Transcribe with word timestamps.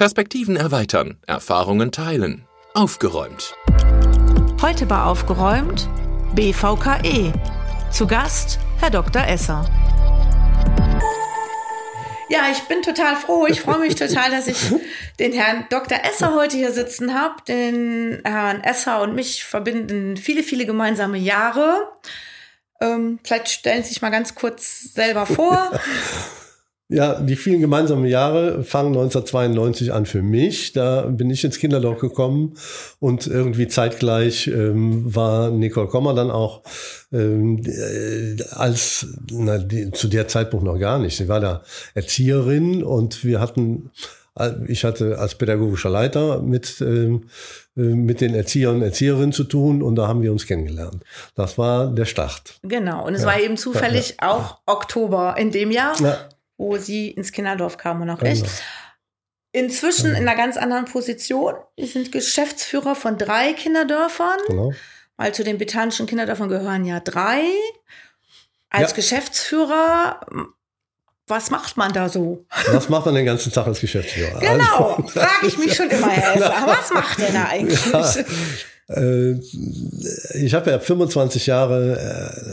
Perspektiven 0.00 0.56
erweitern, 0.56 1.18
Erfahrungen 1.26 1.92
teilen. 1.92 2.46
Aufgeräumt. 2.72 3.54
Heute 4.62 4.86
bei 4.86 5.02
Aufgeräumt 5.02 5.90
BVKE. 6.34 7.34
Zu 7.90 8.06
Gast 8.06 8.58
Herr 8.78 8.88
Dr. 8.88 9.28
Esser. 9.28 9.68
Ja, 12.30 12.44
ich 12.50 12.60
bin 12.60 12.80
total 12.80 13.14
froh. 13.14 13.46
Ich 13.46 13.60
freue 13.60 13.80
mich 13.80 13.94
total, 13.94 14.30
dass 14.30 14.46
ich 14.46 14.72
den 15.18 15.34
Herrn 15.34 15.66
Dr. 15.68 15.98
Esser 16.02 16.34
heute 16.34 16.56
hier 16.56 16.72
sitzen 16.72 17.12
habe. 17.12 17.34
Den 17.46 18.22
Herrn 18.24 18.64
Esser 18.64 19.02
und 19.02 19.14
mich 19.14 19.44
verbinden 19.44 20.16
viele, 20.16 20.42
viele 20.42 20.64
gemeinsame 20.64 21.18
Jahre. 21.18 21.92
Ähm, 22.80 23.18
vielleicht 23.22 23.50
stellen 23.50 23.82
Sie 23.82 23.90
sich 23.90 24.00
mal 24.00 24.08
ganz 24.08 24.34
kurz 24.34 24.94
selber 24.94 25.26
vor. 25.26 25.78
Ja, 26.92 27.20
die 27.20 27.36
vielen 27.36 27.60
gemeinsamen 27.60 28.06
Jahre 28.06 28.64
fangen 28.64 28.88
1992 28.88 29.92
an 29.92 30.06
für 30.06 30.22
mich. 30.22 30.72
Da 30.72 31.02
bin 31.02 31.30
ich 31.30 31.44
ins 31.44 31.60
Kinderdorf 31.60 32.00
gekommen 32.00 32.54
und 32.98 33.28
irgendwie 33.28 33.68
zeitgleich 33.68 34.48
ähm, 34.48 35.14
war 35.14 35.52
Nicole 35.52 35.86
Kommer 35.86 36.14
dann 36.14 36.32
auch 36.32 36.62
ähm, 37.12 37.62
äh, 37.64 38.42
als 38.50 39.06
na, 39.30 39.58
die, 39.58 39.92
zu 39.92 40.08
der 40.08 40.26
Zeitpunkt 40.26 40.66
noch 40.66 40.80
gar 40.80 40.98
nicht. 40.98 41.16
Sie 41.16 41.28
war 41.28 41.38
da 41.38 41.62
Erzieherin 41.94 42.82
und 42.82 43.24
wir 43.24 43.38
hatten 43.38 43.92
äh, 44.36 44.50
ich 44.66 44.82
hatte 44.82 45.16
als 45.20 45.36
pädagogischer 45.36 45.90
Leiter 45.90 46.42
mit, 46.42 46.80
ähm, 46.80 47.28
äh, 47.76 47.82
mit 47.82 48.20
den 48.20 48.34
Erziehern 48.34 48.76
und 48.76 48.82
Erzieherinnen 48.82 49.32
zu 49.32 49.44
tun 49.44 49.80
und 49.80 49.94
da 49.94 50.08
haben 50.08 50.22
wir 50.22 50.32
uns 50.32 50.44
kennengelernt. 50.44 51.04
Das 51.36 51.56
war 51.56 51.86
der 51.86 52.06
Start. 52.06 52.58
Genau, 52.64 53.06
und 53.06 53.14
es 53.14 53.22
ja. 53.22 53.28
war 53.28 53.38
eben 53.38 53.56
zufällig 53.56 54.16
ja. 54.20 54.28
auch 54.28 54.58
Oktober 54.66 55.36
in 55.38 55.52
dem 55.52 55.70
Jahr. 55.70 55.94
Ja 56.00 56.18
wo 56.60 56.76
sie 56.76 57.10
ins 57.10 57.32
Kinderdorf 57.32 57.78
kam 57.78 58.02
und 58.02 58.10
auch 58.10 58.20
ich. 58.20 58.42
Genau. 58.42 58.52
Inzwischen 59.52 60.04
genau. 60.04 60.18
in 60.18 60.28
einer 60.28 60.36
ganz 60.36 60.58
anderen 60.58 60.84
Position. 60.84 61.54
Sie 61.78 61.86
sind 61.86 62.12
Geschäftsführer 62.12 62.94
von 62.94 63.16
drei 63.16 63.54
Kinderdörfern. 63.54 64.38
Genau. 64.46 64.72
Weil 65.16 65.34
zu 65.34 65.42
den 65.42 65.56
betanischen 65.56 66.06
Kinderdörfern 66.06 66.50
gehören 66.50 66.84
ja 66.84 67.00
drei. 67.00 67.40
Als 68.68 68.90
ja. 68.90 68.96
Geschäftsführer, 68.96 70.20
was 71.26 71.50
macht 71.50 71.78
man 71.78 71.94
da 71.94 72.10
so? 72.10 72.44
Was 72.70 72.90
macht 72.90 73.06
man 73.06 73.14
den 73.14 73.24
ganzen 73.24 73.50
Tag 73.52 73.66
als 73.66 73.80
Geschäftsführer? 73.80 74.38
Genau, 74.38 74.96
also, 74.96 75.08
frage 75.08 75.46
ich 75.46 75.56
mich 75.56 75.74
schon 75.74 75.88
immer, 75.88 76.10
Herr 76.10 76.36
Esser. 76.36 76.54
Was 76.66 76.90
macht 76.90 77.18
der 77.18 77.32
da 77.32 77.44
eigentlich? 77.48 77.86
Ja, 77.86 78.14
ich 78.92 80.54
habe 80.54 80.70
ja 80.70 80.78
25 80.80 81.46
Jahre 81.46 81.96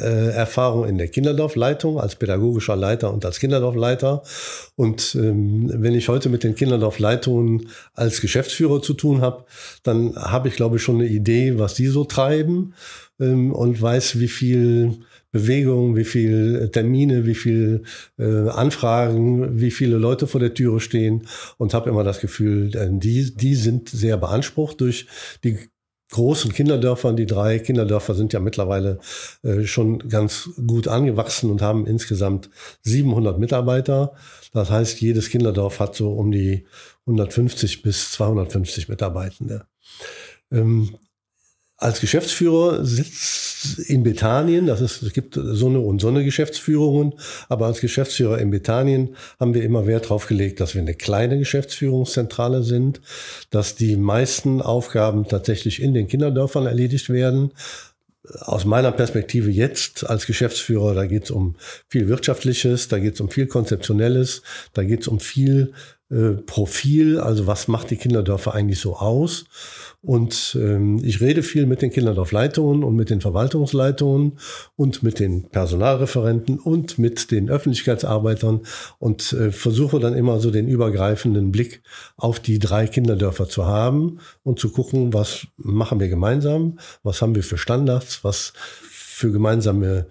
äh, 0.03 0.35
Erfahrung 0.35 0.87
in 0.87 0.99
der 0.99 1.07
Kinderdorfleitung 1.07 1.99
als 1.99 2.15
pädagogischer 2.15 2.75
Leiter 2.75 3.11
und 3.11 3.25
als 3.25 3.39
Kinderdorfleiter. 3.39 4.21
Und 4.75 5.15
ähm, 5.15 5.71
wenn 5.73 5.95
ich 5.95 6.09
heute 6.09 6.29
mit 6.29 6.43
den 6.43 6.53
Kinderdorfleitungen 6.53 7.69
als 7.95 8.21
Geschäftsführer 8.21 8.83
zu 8.83 8.93
tun 8.93 9.21
habe, 9.21 9.45
dann 9.81 10.15
habe 10.15 10.49
ich, 10.49 10.55
glaube 10.55 10.75
ich, 10.75 10.83
schon 10.83 10.97
eine 10.97 11.07
Idee, 11.07 11.57
was 11.57 11.73
die 11.73 11.87
so 11.87 12.03
treiben 12.03 12.75
ähm, 13.19 13.51
und 13.51 13.81
weiß, 13.81 14.19
wie 14.19 14.27
viel 14.27 14.99
Bewegung, 15.31 15.95
wie 15.95 16.05
viel 16.05 16.69
Termine, 16.71 17.25
wie 17.25 17.35
viel 17.35 17.83
äh, 18.17 18.49
Anfragen, 18.49 19.59
wie 19.59 19.71
viele 19.71 19.97
Leute 19.97 20.27
vor 20.27 20.39
der 20.39 20.53
Türe 20.53 20.79
stehen 20.79 21.27
und 21.57 21.73
habe 21.73 21.89
immer 21.89 22.03
das 22.03 22.19
Gefühl, 22.19 22.75
äh, 22.75 22.87
die, 22.91 23.35
die 23.35 23.55
sind 23.55 23.89
sehr 23.89 24.17
beansprucht 24.17 24.81
durch 24.81 25.07
die 25.43 25.57
großen 26.11 26.53
Kinderdörfern. 26.53 27.15
Die 27.15 27.25
drei 27.25 27.59
Kinderdörfer 27.59 28.15
sind 28.15 28.33
ja 28.33 28.39
mittlerweile 28.39 28.99
äh, 29.43 29.63
schon 29.63 30.09
ganz 30.09 30.49
gut 30.65 30.87
angewachsen 30.87 31.51
und 31.51 31.61
haben 31.61 31.85
insgesamt 31.85 32.49
700 32.83 33.39
Mitarbeiter. 33.39 34.13
Das 34.53 34.69
heißt, 34.69 35.01
jedes 35.01 35.29
Kinderdorf 35.29 35.79
hat 35.79 35.95
so 35.95 36.13
um 36.13 36.31
die 36.31 36.65
150 37.05 37.81
bis 37.81 38.11
250 38.11 38.89
Mitarbeitende. 38.89 39.65
Ähm, 40.51 40.95
als 41.77 42.01
Geschäftsführer 42.01 42.83
sitzt 42.83 43.79
in 43.79 44.01
Bethanien, 44.03 44.65
das 44.65 44.81
ist, 44.81 45.03
es 45.03 45.13
gibt 45.13 45.35
so 45.35 45.67
eine 45.67 45.79
und 45.79 46.01
so 46.01 46.07
eine 46.07 46.23
Geschäftsführungen, 46.23 47.13
aber 47.49 47.67
als 47.67 47.81
Geschäftsführer 47.81 48.39
in 48.39 48.49
Bethanien 48.49 49.15
haben 49.39 49.53
wir 49.53 49.63
immer 49.63 49.85
Wert 49.85 50.05
darauf 50.05 50.27
gelegt, 50.27 50.59
dass 50.59 50.73
wir 50.73 50.81
eine 50.81 50.95
kleine 50.95 51.37
Geschäftsführungszentrale 51.37 52.63
sind, 52.63 53.01
dass 53.51 53.75
die 53.75 53.95
meisten 53.95 54.61
Aufgaben 54.61 55.27
tatsächlich 55.27 55.81
in 55.81 55.93
den 55.93 56.07
Kinderdörfern 56.07 56.65
erledigt 56.65 57.09
werden. 57.09 57.51
Aus 58.41 58.65
meiner 58.65 58.91
Perspektive 58.91 59.51
jetzt 59.51 60.05
als 60.05 60.25
Geschäftsführer, 60.25 60.95
da 60.95 61.05
geht 61.05 61.25
es 61.25 61.31
um 61.31 61.55
viel 61.87 62.09
Wirtschaftliches, 62.09 62.87
da 62.87 62.97
geht 62.97 63.13
es 63.13 63.21
um 63.21 63.29
viel 63.29 63.47
Konzeptionelles, 63.47 64.41
da 64.73 64.83
geht 64.83 65.01
es 65.01 65.07
um 65.07 65.19
viel 65.19 65.73
äh, 66.09 66.33
Profil, 66.45 67.19
also 67.19 67.47
was 67.47 67.67
macht 67.67 67.89
die 67.89 67.97
Kinderdörfer 67.97 68.53
eigentlich 68.53 68.79
so 68.79 68.95
aus. 68.95 69.45
Und 70.01 70.57
ähm, 70.57 71.01
ich 71.03 71.19
rede 71.19 71.43
viel 71.43 71.65
mit 71.65 71.81
den 71.81 71.91
Kinderdorfleitungen 71.91 72.83
und 72.83 72.95
mit 72.95 73.09
den 73.09 73.19
Verwaltungsleitungen 73.19 74.39
und 74.77 75.03
mit 75.03 75.19
den 75.19 75.49
Personalreferenten 75.49 76.59
und 76.59 76.97
mit 76.97 77.31
den 77.31 77.49
Öffentlichkeitsarbeitern 77.49 78.61
und 78.99 79.33
äh, 79.33 79.51
versuche 79.51 79.99
dann 79.99 80.13
immer 80.13 80.39
so 80.39 80.49
den 80.49 80.69
übergreifenden 80.69 81.51
Blick 81.51 81.81
auf 82.15 82.39
die 82.39 82.59
drei 82.59 82.87
Kinderdörfer 82.87 83.49
zu 83.49 83.65
haben 83.65 84.19
und 84.43 84.59
zu 84.59 84.71
gucken, 84.71 85.13
was 85.13 85.47
machen 85.57 85.99
wir 85.99 86.07
gemeinsam, 86.07 86.79
was 87.03 87.21
haben 87.21 87.35
wir 87.35 87.43
für 87.43 87.57
Standards, 87.57 88.23
was 88.23 88.53
für 88.81 89.31
gemeinsame 89.31 90.07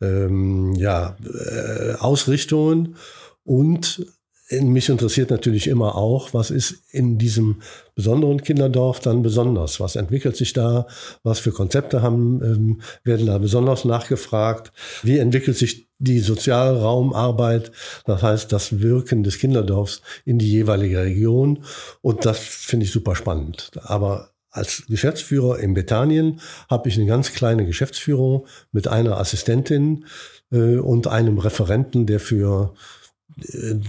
ähm, 0.00 0.74
ja, 0.74 1.16
äh, 1.24 1.94
Ausrichtungen 1.94 2.96
und 3.42 4.06
mich 4.50 4.88
interessiert 4.88 5.30
natürlich 5.30 5.68
immer 5.68 5.94
auch, 5.94 6.34
was 6.34 6.50
ist 6.50 6.82
in 6.90 7.18
diesem 7.18 7.62
besonderen 7.94 8.42
Kinderdorf 8.42 9.00
dann 9.00 9.22
besonders? 9.22 9.78
Was 9.78 9.96
entwickelt 9.96 10.36
sich 10.36 10.52
da? 10.52 10.86
Was 11.22 11.38
für 11.38 11.52
Konzepte 11.52 12.02
haben, 12.02 12.42
ähm, 12.42 12.80
werden 13.04 13.26
da 13.26 13.38
besonders 13.38 13.84
nachgefragt? 13.84 14.72
Wie 15.02 15.18
entwickelt 15.18 15.56
sich 15.56 15.88
die 15.98 16.18
Sozialraumarbeit? 16.18 17.70
Das 18.06 18.22
heißt, 18.22 18.52
das 18.52 18.80
Wirken 18.80 19.22
des 19.22 19.38
Kinderdorfs 19.38 20.02
in 20.24 20.38
die 20.38 20.50
jeweilige 20.50 21.02
Region. 21.02 21.64
Und 22.00 22.24
das 22.24 22.38
finde 22.38 22.86
ich 22.86 22.92
super 22.92 23.14
spannend. 23.14 23.70
Aber 23.82 24.30
als 24.50 24.84
Geschäftsführer 24.88 25.60
in 25.60 25.74
Bethanien 25.74 26.40
habe 26.68 26.88
ich 26.88 26.96
eine 26.96 27.06
ganz 27.06 27.32
kleine 27.32 27.66
Geschäftsführung 27.66 28.46
mit 28.72 28.88
einer 28.88 29.18
Assistentin 29.18 30.06
äh, 30.50 30.76
und 30.76 31.06
einem 31.06 31.38
Referenten, 31.38 32.06
der 32.06 32.18
für 32.18 32.74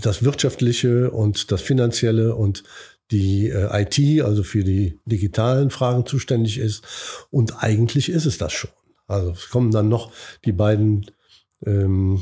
das 0.01 0.23
Wirtschaftliche 0.23 1.11
und 1.11 1.51
das 1.51 1.61
Finanzielle 1.61 2.35
und 2.35 2.63
die 3.11 3.49
äh, 3.49 3.81
IT, 3.81 4.23
also 4.23 4.43
für 4.43 4.63
die 4.63 4.99
digitalen 5.05 5.69
Fragen 5.69 6.05
zuständig 6.05 6.57
ist. 6.57 6.83
Und 7.29 7.63
eigentlich 7.63 8.09
ist 8.09 8.25
es 8.25 8.37
das 8.37 8.53
schon. 8.53 8.71
Also 9.07 9.31
es 9.31 9.49
kommen 9.49 9.71
dann 9.71 9.89
noch 9.89 10.11
die 10.45 10.53
beiden 10.53 11.07
ähm, 11.65 12.21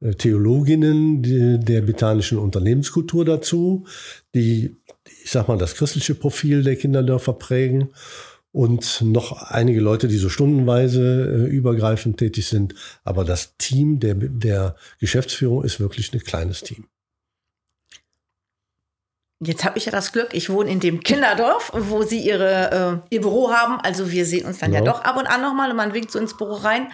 äh, 0.00 0.12
Theologinnen 0.12 1.64
der 1.64 1.80
betanischen 1.82 2.38
Unternehmenskultur 2.38 3.24
dazu, 3.24 3.86
die, 4.34 4.76
ich 5.24 5.30
sag 5.30 5.48
mal, 5.48 5.58
das 5.58 5.74
christliche 5.74 6.14
Profil 6.14 6.62
der 6.62 6.76
Kinderdörfer 6.76 7.32
prägen 7.32 7.90
und 8.52 9.00
noch 9.02 9.42
einige 9.50 9.80
Leute, 9.80 10.08
die 10.08 10.16
so 10.16 10.28
stundenweise 10.28 11.46
äh, 11.46 11.50
übergreifend 11.50 12.18
tätig 12.18 12.48
sind. 12.48 12.74
Aber 13.04 13.24
das 13.24 13.56
Team 13.58 14.00
der, 14.00 14.14
der 14.14 14.76
Geschäftsführung 14.98 15.62
ist 15.62 15.78
wirklich 15.78 16.12
ein 16.12 16.20
kleines 16.20 16.62
Team. 16.62 16.86
Jetzt 19.42 19.64
habe 19.64 19.78
ich 19.78 19.86
ja 19.86 19.92
das 19.92 20.12
Glück, 20.12 20.34
ich 20.34 20.50
wohne 20.50 20.70
in 20.70 20.80
dem 20.80 21.00
Kinderdorf, 21.00 21.72
wo 21.74 22.02
Sie 22.02 22.20
ihre, 22.20 23.02
äh, 23.08 23.14
Ihr 23.14 23.22
Büro 23.22 23.50
haben. 23.50 23.80
Also 23.80 24.10
wir 24.10 24.26
sehen 24.26 24.44
uns 24.44 24.58
dann 24.58 24.72
genau. 24.72 24.84
ja 24.84 24.92
doch 24.92 25.02
ab 25.02 25.16
und 25.16 25.26
an 25.26 25.40
nochmal 25.40 25.70
und 25.70 25.76
man 25.76 25.94
winkt 25.94 26.10
so 26.10 26.18
ins 26.18 26.36
Büro 26.36 26.54
rein. 26.54 26.88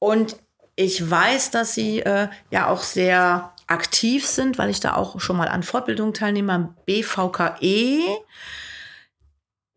Und 0.00 0.36
ich 0.74 1.08
weiß, 1.08 1.52
dass 1.52 1.74
Sie 1.74 2.00
äh, 2.00 2.28
ja 2.50 2.68
auch 2.68 2.82
sehr 2.82 3.52
aktiv 3.68 4.26
sind, 4.26 4.58
weil 4.58 4.70
ich 4.70 4.80
da 4.80 4.94
auch 4.94 5.20
schon 5.20 5.36
mal 5.36 5.48
an 5.48 5.62
Fortbildungen 5.62 6.14
teilnehme, 6.14 6.52
am 6.52 6.76
BVKE. 6.86 8.00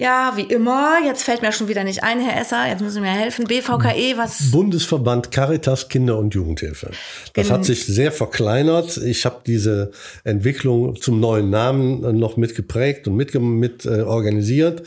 Ja, 0.01 0.31
wie 0.37 0.43
immer. 0.43 0.99
Jetzt 1.05 1.23
fällt 1.23 1.41
mir 1.41 1.51
schon 1.51 1.67
wieder 1.67 1.83
nicht 1.83 2.03
ein, 2.03 2.21
Herr 2.21 2.39
Esser. 2.39 2.65
Jetzt 2.69 2.79
müssen 2.79 2.93
Sie 2.93 3.01
mir 3.01 3.07
helfen. 3.07 3.43
BVKE, 3.43 4.15
was? 4.15 4.49
Bundesverband 4.49 5.29
Caritas 5.29 5.89
Kinder- 5.89 6.17
und 6.17 6.33
Jugendhilfe. 6.33 6.91
Das 7.33 7.47
Gen 7.47 7.53
hat 7.53 7.65
sich 7.65 7.85
sehr 7.85 8.13
verkleinert. 8.13 8.95
Ich 8.95 9.25
habe 9.25 9.41
diese 9.45 9.91
Entwicklung 10.23 10.95
zum 11.01 11.19
neuen 11.19 11.49
Namen 11.49 12.17
noch 12.17 12.37
mitgeprägt 12.37 13.09
und 13.09 13.17
mit, 13.17 13.35
mit 13.35 13.85
äh, 13.85 14.03
organisiert. 14.03 14.83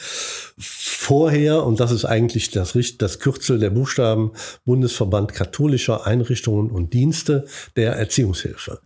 Vorher, 0.58 1.66
und 1.66 1.78
das 1.78 1.90
ist 1.90 2.06
eigentlich 2.06 2.50
das, 2.50 2.72
das 2.96 3.18
Kürzel 3.18 3.58
der 3.58 3.68
Buchstaben, 3.68 4.30
Bundesverband 4.64 5.34
katholischer 5.34 6.06
Einrichtungen 6.06 6.70
und 6.70 6.94
Dienste 6.94 7.44
der 7.76 7.96
Erziehungshilfe. 7.96 8.80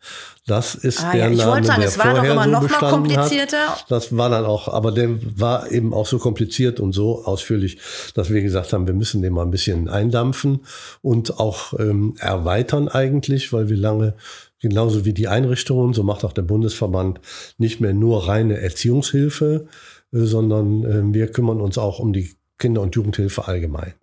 Das 0.46 0.76
ist 0.76 1.02
ah, 1.02 1.10
der 1.10 1.26
ja, 1.26 1.30
ich 1.30 1.38
Name, 1.38 1.64
sagen, 1.64 1.80
der 1.80 1.88
es 1.88 1.98
war 1.98 2.14
vorher 2.14 2.32
immer 2.32 2.44
so 2.44 2.50
noch 2.50 2.80
mal 2.80 2.90
komplizierter. 2.90 3.66
Hat. 3.66 3.86
Das 3.88 4.16
war 4.16 4.30
dann 4.30 4.44
auch, 4.44 4.68
aber 4.68 4.92
der 4.92 5.18
war 5.38 5.72
eben 5.72 5.92
auch 5.92 6.06
so 6.06 6.18
kompliziert 6.18 6.78
und 6.78 6.92
so 6.92 7.24
ausführlich, 7.24 7.78
dass 8.14 8.30
wir 8.30 8.40
gesagt 8.42 8.72
haben, 8.72 8.86
wir 8.86 8.94
müssen 8.94 9.22
den 9.22 9.32
mal 9.32 9.42
ein 9.42 9.50
bisschen 9.50 9.88
eindampfen 9.88 10.60
und 11.02 11.40
auch 11.40 11.72
ähm, 11.80 12.14
erweitern 12.20 12.88
eigentlich, 12.88 13.52
weil 13.52 13.68
wir 13.68 13.76
lange 13.76 14.14
genauso 14.60 15.04
wie 15.04 15.12
die 15.12 15.26
Einrichtungen, 15.26 15.94
so 15.94 16.04
macht 16.04 16.24
auch 16.24 16.32
der 16.32 16.42
Bundesverband 16.42 17.20
nicht 17.58 17.80
mehr 17.80 17.92
nur 17.92 18.28
reine 18.28 18.60
Erziehungshilfe, 18.60 19.66
äh, 20.12 20.18
sondern 20.18 20.84
äh, 20.84 21.14
wir 21.14 21.26
kümmern 21.32 21.60
uns 21.60 21.76
auch 21.76 21.98
um 21.98 22.12
die 22.12 22.36
Kinder- 22.58 22.82
und 22.82 22.94
Jugendhilfe 22.94 23.48
allgemein. 23.48 23.94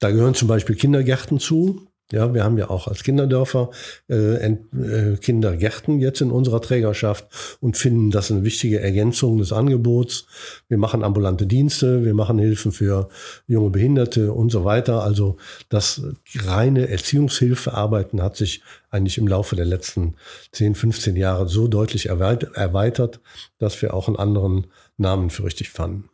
Da 0.00 0.10
gehören 0.10 0.34
zum 0.34 0.48
Beispiel 0.48 0.76
Kindergärten 0.76 1.40
zu. 1.40 1.86
Ja, 2.12 2.34
wir 2.34 2.42
haben 2.42 2.58
ja 2.58 2.70
auch 2.70 2.88
als 2.88 3.04
Kinderdörfer 3.04 3.70
äh, 4.08 4.34
äh, 4.34 5.16
Kindergärten 5.16 6.00
jetzt 6.00 6.20
in 6.20 6.32
unserer 6.32 6.60
Trägerschaft 6.60 7.26
und 7.60 7.76
finden 7.76 8.10
das 8.10 8.32
eine 8.32 8.42
wichtige 8.42 8.80
Ergänzung 8.80 9.38
des 9.38 9.52
Angebots. 9.52 10.26
Wir 10.68 10.76
machen 10.76 11.04
ambulante 11.04 11.46
Dienste, 11.46 12.04
wir 12.04 12.14
machen 12.14 12.38
Hilfen 12.38 12.72
für 12.72 13.08
junge 13.46 13.70
Behinderte 13.70 14.32
und 14.32 14.50
so 14.50 14.64
weiter. 14.64 15.04
Also 15.04 15.36
das 15.68 16.02
reine 16.34 16.88
Erziehungshilfearbeiten 16.88 18.20
hat 18.20 18.36
sich 18.36 18.62
eigentlich 18.90 19.18
im 19.18 19.28
Laufe 19.28 19.54
der 19.54 19.66
letzten 19.66 20.16
10, 20.50 20.74
15 20.74 21.14
Jahre 21.14 21.48
so 21.48 21.68
deutlich 21.68 22.06
erweitert, 22.06 23.20
dass 23.58 23.80
wir 23.82 23.94
auch 23.94 24.08
einen 24.08 24.16
anderen 24.16 24.66
Namen 24.96 25.30
für 25.30 25.44
richtig 25.44 25.70
fanden. 25.70 26.09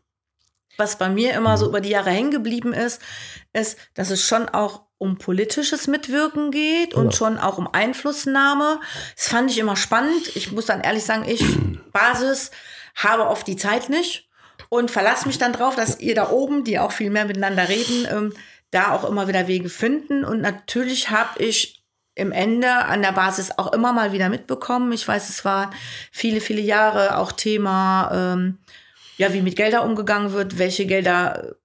Was 0.76 0.98
bei 0.98 1.08
mir 1.08 1.34
immer 1.34 1.56
so 1.56 1.66
mhm. 1.66 1.70
über 1.70 1.80
die 1.80 1.90
Jahre 1.90 2.10
hängen 2.10 2.30
geblieben 2.30 2.72
ist, 2.72 3.00
ist, 3.52 3.78
dass 3.94 4.10
es 4.10 4.22
schon 4.22 4.48
auch 4.48 4.82
um 4.98 5.18
politisches 5.18 5.86
Mitwirken 5.88 6.50
geht 6.50 6.94
und 6.94 7.06
ja. 7.06 7.12
schon 7.12 7.38
auch 7.38 7.58
um 7.58 7.68
Einflussnahme. 7.72 8.80
Das 9.14 9.28
fand 9.28 9.50
ich 9.50 9.58
immer 9.58 9.76
spannend. 9.76 10.34
Ich 10.34 10.52
muss 10.52 10.66
dann 10.66 10.80
ehrlich 10.80 11.04
sagen, 11.04 11.24
ich 11.28 11.44
Basis 11.92 12.50
habe 12.94 13.26
oft 13.26 13.46
die 13.46 13.56
Zeit 13.56 13.90
nicht 13.90 14.28
und 14.68 14.90
verlasse 14.90 15.26
mich 15.26 15.38
dann 15.38 15.52
drauf, 15.52 15.76
dass 15.76 16.00
ihr 16.00 16.14
da 16.14 16.30
oben, 16.30 16.64
die 16.64 16.78
auch 16.78 16.92
viel 16.92 17.10
mehr 17.10 17.26
miteinander 17.26 17.68
reden, 17.68 18.06
ähm, 18.10 18.32
da 18.70 18.92
auch 18.92 19.04
immer 19.04 19.28
wieder 19.28 19.48
Wege 19.48 19.68
finden. 19.68 20.24
Und 20.24 20.40
natürlich 20.40 21.10
habe 21.10 21.42
ich 21.42 21.84
im 22.14 22.32
Ende 22.32 22.72
an 22.72 23.02
der 23.02 23.12
Basis 23.12 23.50
auch 23.58 23.72
immer 23.72 23.92
mal 23.92 24.12
wieder 24.12 24.30
mitbekommen. 24.30 24.90
Ich 24.92 25.06
weiß, 25.06 25.28
es 25.28 25.44
war 25.44 25.70
viele, 26.10 26.40
viele 26.40 26.62
Jahre 26.62 27.18
auch 27.18 27.32
Thema, 27.32 28.10
ähm, 28.12 28.58
ja, 29.16 29.32
wie 29.32 29.42
mit 29.42 29.56
Gelder 29.56 29.84
umgegangen 29.84 30.32
wird, 30.32 30.58
welche 30.58 30.86
Gelder 30.86 31.56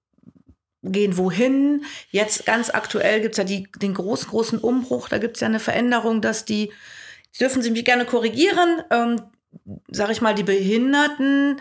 gehen 0.82 1.16
wohin. 1.16 1.84
Jetzt 2.10 2.44
ganz 2.46 2.70
aktuell 2.70 3.20
gibt's 3.20 3.38
ja 3.38 3.44
die, 3.44 3.68
den 3.76 3.94
großen, 3.94 4.28
großen 4.28 4.58
Umbruch. 4.58 5.08
Da 5.08 5.18
gibt's 5.18 5.40
ja 5.40 5.46
eine 5.46 5.60
Veränderung, 5.60 6.20
dass 6.20 6.44
die, 6.44 6.72
dürfen 7.38 7.62
Sie 7.62 7.70
mich 7.70 7.84
gerne 7.84 8.04
korrigieren, 8.04 8.82
ähm, 8.90 9.22
sag 9.90 10.10
ich 10.10 10.20
mal, 10.20 10.34
die 10.34 10.42
Behinderten 10.42 11.60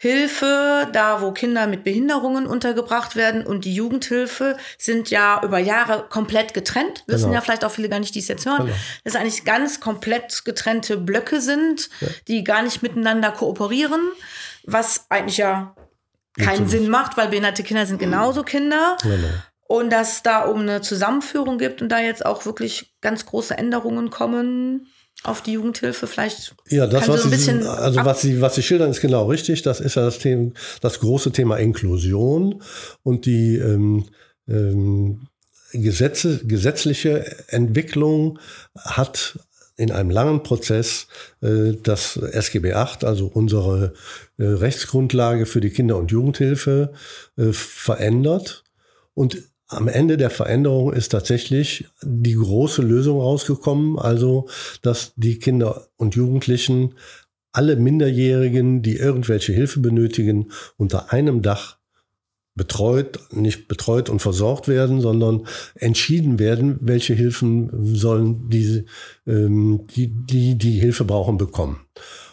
Hilfe, 0.00 0.88
da 0.92 1.20
wo 1.22 1.32
Kinder 1.32 1.66
mit 1.66 1.82
Behinderungen 1.82 2.46
untergebracht 2.46 3.16
werden 3.16 3.44
und 3.44 3.64
die 3.64 3.74
Jugendhilfe 3.74 4.56
sind 4.78 5.10
ja 5.10 5.42
über 5.42 5.58
Jahre 5.58 6.06
komplett 6.08 6.54
getrennt. 6.54 7.02
Wissen 7.08 7.24
genau. 7.24 7.34
ja 7.34 7.40
vielleicht 7.40 7.64
auch 7.64 7.72
viele 7.72 7.88
gar 7.88 7.98
nicht, 7.98 8.14
die 8.14 8.20
es 8.20 8.28
jetzt 8.28 8.46
hören. 8.46 8.66
Genau. 8.66 8.76
Dass 9.02 9.16
eigentlich 9.16 9.44
ganz 9.44 9.80
komplett 9.80 10.44
getrennte 10.44 10.98
Blöcke 10.98 11.40
sind, 11.40 11.90
ja. 12.00 12.08
die 12.28 12.44
gar 12.44 12.62
nicht 12.62 12.80
miteinander 12.80 13.32
kooperieren, 13.32 14.00
was 14.68 15.06
eigentlich 15.08 15.38
ja 15.38 15.74
keinen 16.38 16.68
Sinn 16.68 16.88
macht, 16.88 17.16
weil 17.16 17.28
behinderte 17.28 17.62
Kinder 17.62 17.86
sind 17.86 17.98
genauso 17.98 18.42
Kinder. 18.42 18.96
Genau. 19.02 19.28
Und 19.66 19.90
dass 19.90 20.16
es 20.16 20.22
da 20.22 20.44
um 20.44 20.60
eine 20.60 20.80
Zusammenführung 20.80 21.58
gibt 21.58 21.82
und 21.82 21.90
da 21.90 22.00
jetzt 22.00 22.24
auch 22.24 22.46
wirklich 22.46 22.94
ganz 23.00 23.26
große 23.26 23.56
Änderungen 23.56 24.10
kommen 24.10 24.86
auf 25.24 25.42
die 25.42 25.52
Jugendhilfe 25.52 26.06
vielleicht. 26.06 26.54
Ja, 26.68 26.86
das 26.86 27.08
was 27.08 27.22
so 27.22 27.28
ein 27.28 27.30
bisschen 27.30 27.62
Sie, 27.62 27.68
also 27.68 28.04
was 28.04 28.20
Sie 28.20 28.40
was 28.40 28.54
Sie 28.54 28.62
schildern 28.62 28.90
ist 28.90 29.00
genau 29.00 29.26
richtig. 29.26 29.62
Das 29.62 29.80
ist 29.80 29.96
ja 29.96 30.02
das 30.02 30.18
Thema, 30.18 30.52
das 30.80 31.00
große 31.00 31.32
Thema 31.32 31.56
Inklusion 31.56 32.62
und 33.02 33.26
die 33.26 33.56
ähm, 33.56 34.06
ähm, 34.48 35.26
Gesetze, 35.72 36.46
gesetzliche 36.46 37.48
Entwicklung 37.48 38.38
hat 38.76 39.38
in 39.78 39.92
einem 39.92 40.10
langen 40.10 40.42
Prozess 40.42 41.06
äh, 41.40 41.72
das 41.82 42.16
SGB 42.16 42.74
VIII, 42.74 43.06
also 43.06 43.30
unsere 43.32 43.94
äh, 44.36 44.44
Rechtsgrundlage 44.44 45.46
für 45.46 45.60
die 45.60 45.70
Kinder- 45.70 45.96
und 45.96 46.10
Jugendhilfe, 46.10 46.92
äh, 47.36 47.52
verändert. 47.52 48.64
Und 49.14 49.38
am 49.68 49.86
Ende 49.86 50.16
der 50.16 50.30
Veränderung 50.30 50.92
ist 50.92 51.10
tatsächlich 51.10 51.86
die 52.02 52.34
große 52.34 52.82
Lösung 52.82 53.20
rausgekommen, 53.20 53.98
also 53.98 54.48
dass 54.82 55.12
die 55.16 55.38
Kinder 55.38 55.86
und 55.96 56.16
Jugendlichen 56.16 56.94
alle 57.52 57.76
Minderjährigen, 57.76 58.82
die 58.82 58.96
irgendwelche 58.96 59.52
Hilfe 59.52 59.80
benötigen, 59.80 60.50
unter 60.76 61.12
einem 61.12 61.40
Dach 61.42 61.77
betreut, 62.58 63.20
nicht 63.32 63.68
betreut 63.68 64.10
und 64.10 64.20
versorgt 64.20 64.68
werden, 64.68 65.00
sondern 65.00 65.46
entschieden 65.74 66.38
werden, 66.38 66.76
welche 66.82 67.14
Hilfen 67.14 67.70
sollen 67.96 68.50
diese, 68.50 68.84
ähm, 69.26 69.86
die, 69.96 70.08
die 70.08 70.58
die 70.58 70.78
Hilfe 70.78 71.06
brauchen, 71.06 71.38
bekommen. 71.38 71.80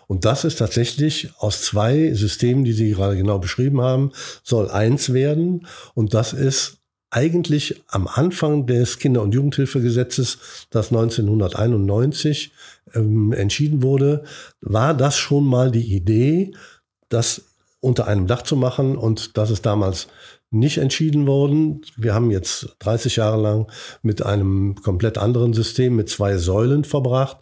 Und 0.08 0.26
das 0.26 0.44
ist 0.44 0.58
tatsächlich 0.58 1.30
aus 1.40 1.62
zwei 1.62 2.14
Systemen, 2.14 2.66
die 2.66 2.74
Sie 2.74 2.92
gerade 2.92 3.16
genau 3.16 3.40
beschrieben 3.40 3.82
haben, 3.82 4.12
soll 4.44 4.70
eins 4.70 5.14
werden. 5.14 5.66
Und 5.94 6.14
das 6.14 6.34
ist 6.34 6.78
eigentlich 7.10 7.82
am 7.88 8.08
Anfang 8.08 8.68
des 8.68 9.00
Kinder- 9.00 9.22
und 9.22 9.34
Jugendhilfegesetzes, 9.34 10.68
das 10.70 10.92
1991 10.92 12.52
ähm, 12.94 13.32
entschieden 13.32 13.82
wurde, 13.82 14.24
war 14.62 14.94
das 14.94 15.18
schon 15.18 15.46
mal 15.46 15.72
die 15.72 15.96
Idee, 15.96 16.52
dass 17.10 17.46
unter 17.86 18.08
einem 18.08 18.26
Dach 18.28 18.42
zu 18.42 18.56
machen. 18.56 18.98
Und 18.98 19.38
das 19.38 19.52
ist 19.52 19.66
damals 19.66 20.08
nicht 20.50 20.78
entschieden 20.80 21.28
worden. 21.28 21.82
Wir 21.98 22.14
haben 22.14 22.32
jetzt 22.32 22.76
30 22.80 23.18
Jahre 23.18 23.42
lang 23.42 23.72
mit 24.02 24.26
einem 24.26 24.76
komplett 24.76 25.18
anderen 25.18 25.54
System 25.54 25.96
mit 25.96 26.10
zwei 26.10 26.38
Säulen 26.38 26.84
verbracht 26.84 27.38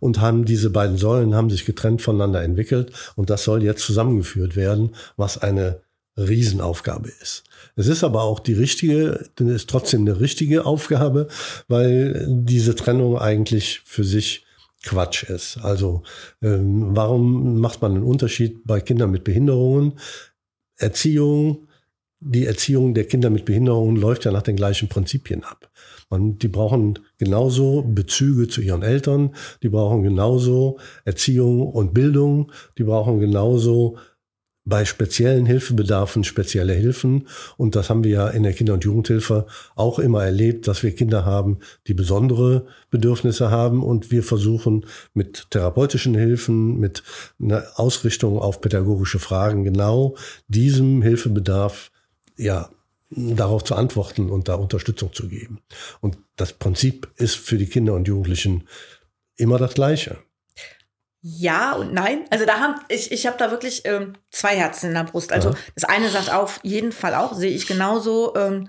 und 0.00 0.20
haben 0.20 0.44
diese 0.44 0.70
beiden 0.70 0.96
Säulen 0.96 1.34
haben 1.34 1.50
sich 1.50 1.64
getrennt 1.64 2.02
voneinander 2.02 2.42
entwickelt 2.42 2.92
und 3.16 3.30
das 3.30 3.44
soll 3.44 3.62
jetzt 3.62 3.84
zusammengeführt 3.84 4.54
werden, 4.54 4.94
was 5.16 5.38
eine 5.38 5.80
Riesenaufgabe 6.16 7.10
ist. 7.22 7.44
Es 7.76 7.86
ist 7.86 8.04
aber 8.04 8.22
auch 8.22 8.40
die 8.40 8.54
richtige, 8.54 9.28
denn 9.38 9.48
es 9.48 9.62
ist 9.62 9.70
trotzdem 9.70 10.00
eine 10.00 10.20
richtige 10.20 10.66
Aufgabe, 10.66 11.28
weil 11.68 12.26
diese 12.28 12.74
Trennung 12.74 13.18
eigentlich 13.18 13.82
für 13.84 14.04
sich 14.04 14.44
Quatsch 14.84 15.24
ist. 15.24 15.58
Also 15.58 16.02
ähm, 16.42 16.96
warum 16.96 17.60
macht 17.60 17.82
man 17.82 17.94
einen 17.94 18.04
Unterschied 18.04 18.60
bei 18.64 18.80
Kindern 18.80 19.10
mit 19.10 19.24
Behinderungen? 19.24 19.98
Erziehung, 20.76 21.68
die 22.20 22.46
Erziehung 22.46 22.94
der 22.94 23.06
Kinder 23.06 23.30
mit 23.30 23.44
Behinderungen 23.44 23.96
läuft 23.96 24.24
ja 24.24 24.30
nach 24.30 24.42
den 24.42 24.56
gleichen 24.56 24.88
Prinzipien 24.88 25.44
ab. 25.44 25.70
Und 26.08 26.42
die 26.42 26.48
brauchen 26.48 26.98
genauso 27.18 27.82
Bezüge 27.82 28.48
zu 28.48 28.62
ihren 28.62 28.82
Eltern, 28.82 29.34
die 29.62 29.68
brauchen 29.68 30.02
genauso 30.02 30.78
Erziehung 31.04 31.68
und 31.68 31.92
Bildung, 31.92 32.50
die 32.78 32.84
brauchen 32.84 33.20
genauso 33.20 33.98
bei 34.68 34.84
speziellen 34.84 35.46
Hilfebedarfen 35.46 36.24
spezielle 36.24 36.74
Hilfen. 36.74 37.26
Und 37.56 37.74
das 37.74 37.88
haben 37.88 38.04
wir 38.04 38.10
ja 38.10 38.28
in 38.28 38.42
der 38.42 38.52
Kinder- 38.52 38.74
und 38.74 38.84
Jugendhilfe 38.84 39.46
auch 39.74 39.98
immer 39.98 40.24
erlebt, 40.24 40.68
dass 40.68 40.82
wir 40.82 40.94
Kinder 40.94 41.24
haben, 41.24 41.58
die 41.86 41.94
besondere 41.94 42.66
Bedürfnisse 42.90 43.50
haben. 43.50 43.82
Und 43.82 44.10
wir 44.10 44.22
versuchen 44.22 44.84
mit 45.14 45.50
therapeutischen 45.50 46.14
Hilfen, 46.14 46.78
mit 46.78 47.02
einer 47.40 47.64
Ausrichtung 47.76 48.38
auf 48.38 48.60
pädagogische 48.60 49.18
Fragen 49.18 49.64
genau 49.64 50.16
diesem 50.48 51.02
Hilfebedarf, 51.02 51.90
ja, 52.36 52.70
darauf 53.10 53.64
zu 53.64 53.74
antworten 53.74 54.28
und 54.28 54.48
da 54.48 54.54
Unterstützung 54.54 55.14
zu 55.14 55.28
geben. 55.28 55.60
Und 56.00 56.18
das 56.36 56.52
Prinzip 56.52 57.08
ist 57.16 57.36
für 57.36 57.56
die 57.56 57.66
Kinder 57.66 57.94
und 57.94 58.06
Jugendlichen 58.06 58.68
immer 59.36 59.56
das 59.56 59.72
Gleiche. 59.72 60.18
Ja 61.20 61.72
und 61.72 61.92
nein. 61.92 62.24
Also 62.30 62.46
da 62.46 62.60
haben 62.60 62.76
ich 62.88 63.10
ich 63.10 63.26
habe 63.26 63.36
da 63.36 63.50
wirklich 63.50 63.82
ähm, 63.84 64.14
zwei 64.30 64.56
Herzen 64.56 64.88
in 64.88 64.94
der 64.94 65.04
Brust. 65.04 65.32
Also 65.32 65.50
ja. 65.50 65.56
das 65.74 65.84
eine 65.84 66.08
sagt 66.10 66.32
auf 66.32 66.60
jeden 66.62 66.92
Fall 66.92 67.14
auch, 67.14 67.34
sehe 67.34 67.50
ich 67.50 67.66
genauso. 67.66 68.34
Ähm, 68.36 68.68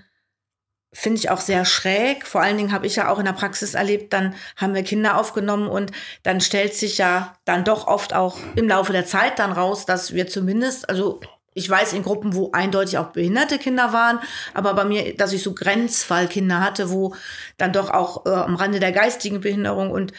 Finde 0.91 1.19
ich 1.19 1.29
auch 1.29 1.39
sehr 1.39 1.65
schräg. 1.65 2.25
Vor 2.25 2.41
allen 2.41 2.57
Dingen 2.57 2.71
habe 2.71 2.87
ich 2.87 2.95
ja 2.95 3.09
auch 3.09 3.19
in 3.19 3.25
der 3.25 3.33
Praxis 3.33 3.75
erlebt, 3.75 4.11
dann 4.11 4.33
haben 4.57 4.73
wir 4.73 4.81
Kinder 4.81 5.17
aufgenommen 5.17 5.67
und 5.67 5.91
dann 6.23 6.41
stellt 6.41 6.73
sich 6.73 6.97
ja 6.97 7.35
dann 7.45 7.63
doch 7.63 7.85
oft 7.85 8.15
auch 8.15 8.39
im 8.55 8.67
Laufe 8.67 8.91
der 8.91 9.05
Zeit 9.05 9.37
dann 9.37 9.51
raus, 9.51 9.85
dass 9.85 10.15
wir 10.15 10.27
zumindest, 10.27 10.89
also 10.89 11.21
ich 11.53 11.69
weiß 11.69 11.93
in 11.93 12.01
Gruppen, 12.01 12.33
wo 12.33 12.51
eindeutig 12.53 12.97
auch 12.97 13.07
behinderte 13.07 13.59
Kinder 13.59 13.93
waren, 13.93 14.19
aber 14.55 14.73
bei 14.73 14.85
mir, 14.85 15.15
dass 15.15 15.33
ich 15.33 15.43
so 15.43 15.53
Grenzfallkinder 15.53 16.59
hatte, 16.59 16.89
wo 16.89 17.13
dann 17.57 17.73
doch 17.73 17.91
auch 17.91 18.25
äh, 18.25 18.29
am 18.29 18.55
Rande 18.55 18.79
der 18.79 18.91
geistigen 18.91 19.41
Behinderung 19.41 19.91
und 19.91 20.13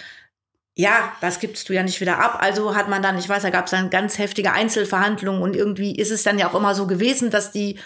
ja, 0.80 1.12
das 1.20 1.40
gibst 1.40 1.68
du 1.68 1.75
ja 1.75 1.82
nicht 1.82 2.00
wieder 2.00 2.18
ab. 2.18 2.38
Also 2.40 2.75
hat 2.75 2.88
man 2.88 3.02
dann, 3.02 3.18
ich 3.18 3.28
weiß, 3.28 3.42
da 3.42 3.50
gab 3.50 3.66
es 3.66 3.70
dann 3.70 3.90
ganz 3.90 4.18
heftige 4.18 4.52
Einzelverhandlungen 4.52 5.42
und 5.42 5.54
irgendwie 5.54 5.94
ist 5.94 6.10
es 6.10 6.22
dann 6.22 6.38
ja 6.38 6.49
auch 6.49 6.54
immer 6.54 6.75
so 6.75 6.87
gewesen, 6.87 7.30
dass 7.30 7.52
die 7.52 7.78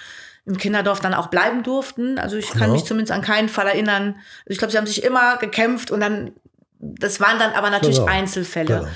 im 0.46 0.58
Kinderdorf 0.58 1.00
dann 1.00 1.14
auch 1.14 1.26
bleiben 1.26 1.62
durften. 1.62 2.18
Also 2.18 2.36
ich 2.36 2.50
kann 2.50 2.68
ja. 2.68 2.68
mich 2.68 2.84
zumindest 2.84 3.12
an 3.12 3.22
keinen 3.22 3.48
Fall 3.48 3.66
erinnern. 3.66 4.16
Ich 4.46 4.58
glaube, 4.58 4.70
sie 4.70 4.78
haben 4.78 4.86
sich 4.86 5.02
immer 5.02 5.38
gekämpft 5.38 5.90
und 5.90 6.00
dann, 6.00 6.32
das 6.78 7.18
waren 7.18 7.38
dann 7.38 7.52
aber 7.52 7.70
natürlich 7.70 7.98
genau. 7.98 8.10
Einzelfälle. 8.10 8.78
Genau. 8.78 8.88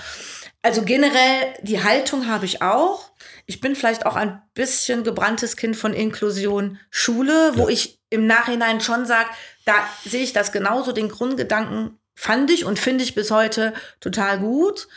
Also 0.63 0.83
generell, 0.83 1.55
die 1.63 1.83
Haltung 1.83 2.29
habe 2.29 2.45
ich 2.45 2.63
auch. 2.63 3.11
Ich 3.47 3.61
bin 3.61 3.75
vielleicht 3.75 4.07
auch 4.07 4.15
ein 4.15 4.43
bisschen 4.55 5.03
gebranntes 5.03 5.57
Kind 5.57 5.77
von 5.77 5.95
Inklusion 5.95 6.79
Schule, 6.91 7.53
wo 7.55 7.65
ja. 7.65 7.71
ich 7.71 8.01
im 8.11 8.27
Nachhinein 8.27 8.81
schon 8.81 9.07
sage, 9.07 9.29
da 9.65 9.75
sehe 10.05 10.23
ich 10.23 10.33
das 10.33 10.53
genauso, 10.53 10.93
den 10.93 11.09
Grundgedanken 11.09 11.98
fand 12.19 12.51
ich 12.51 12.65
und 12.65 12.81
finde 12.81 13.05
ich 13.05 13.15
bis 13.15 13.31
heute 13.31 13.73
total 14.01 14.41
gut. 14.41 14.89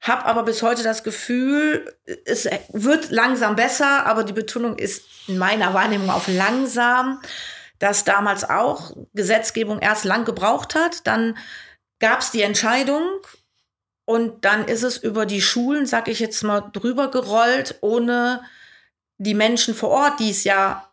Hab 0.00 0.26
aber 0.26 0.42
bis 0.42 0.60
heute 0.60 0.82
das 0.82 1.04
Gefühl, 1.04 1.96
es 2.24 2.48
wird 2.72 3.12
langsam 3.12 3.54
besser, 3.54 4.04
aber 4.06 4.24
die 4.24 4.32
Betonung 4.32 4.76
ist 4.76 5.04
in 5.28 5.38
meiner 5.38 5.72
Wahrnehmung 5.72 6.10
auf 6.10 6.26
langsam, 6.26 7.20
dass 7.78 8.02
damals 8.02 8.42
auch 8.50 8.96
Gesetzgebung 9.14 9.78
erst 9.78 10.04
lang 10.04 10.24
gebraucht 10.24 10.74
hat. 10.74 11.06
Dann 11.06 11.38
gab 12.00 12.22
es 12.22 12.32
die 12.32 12.42
Entscheidung 12.42 13.08
und 14.04 14.44
dann 14.44 14.66
ist 14.66 14.82
es 14.82 14.96
über 14.96 15.26
die 15.26 15.42
Schulen, 15.42 15.86
sag 15.86 16.08
ich 16.08 16.18
jetzt 16.18 16.42
mal, 16.42 16.60
drüber 16.72 17.08
gerollt, 17.08 17.78
ohne 17.82 18.42
die 19.18 19.34
Menschen 19.34 19.74
vor 19.74 19.90
Ort, 19.90 20.18
die 20.18 20.30
es 20.30 20.42
ja 20.42 20.90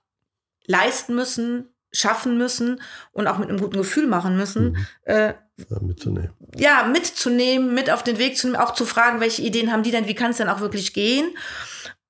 leisten 0.68 1.16
müssen, 1.16 1.74
schaffen 1.92 2.38
müssen 2.38 2.84
und 3.14 3.26
auch 3.26 3.40
mit 3.40 3.50
einem 3.50 3.60
guten 3.60 3.78
Gefühl 3.78 4.06
machen 4.06 4.38
müssen, 4.38 4.74
mhm. 4.74 4.88
äh, 5.06 5.34
ja, 5.70 5.80
mitzunehmen. 5.80 6.32
Ja, 6.56 6.84
mitzunehmen, 6.84 7.74
mit 7.74 7.90
auf 7.90 8.04
den 8.04 8.18
Weg 8.18 8.38
zu 8.38 8.48
nehmen, 8.48 8.60
auch 8.60 8.74
zu 8.74 8.86
fragen, 8.86 9.20
welche 9.20 9.42
Ideen 9.42 9.72
haben 9.72 9.84
die 9.84 9.92
denn, 9.92 10.08
wie 10.08 10.16
kann 10.16 10.32
es 10.32 10.38
denn 10.38 10.50
auch 10.50 10.60
wirklich 10.60 10.94
gehen? 10.94 11.36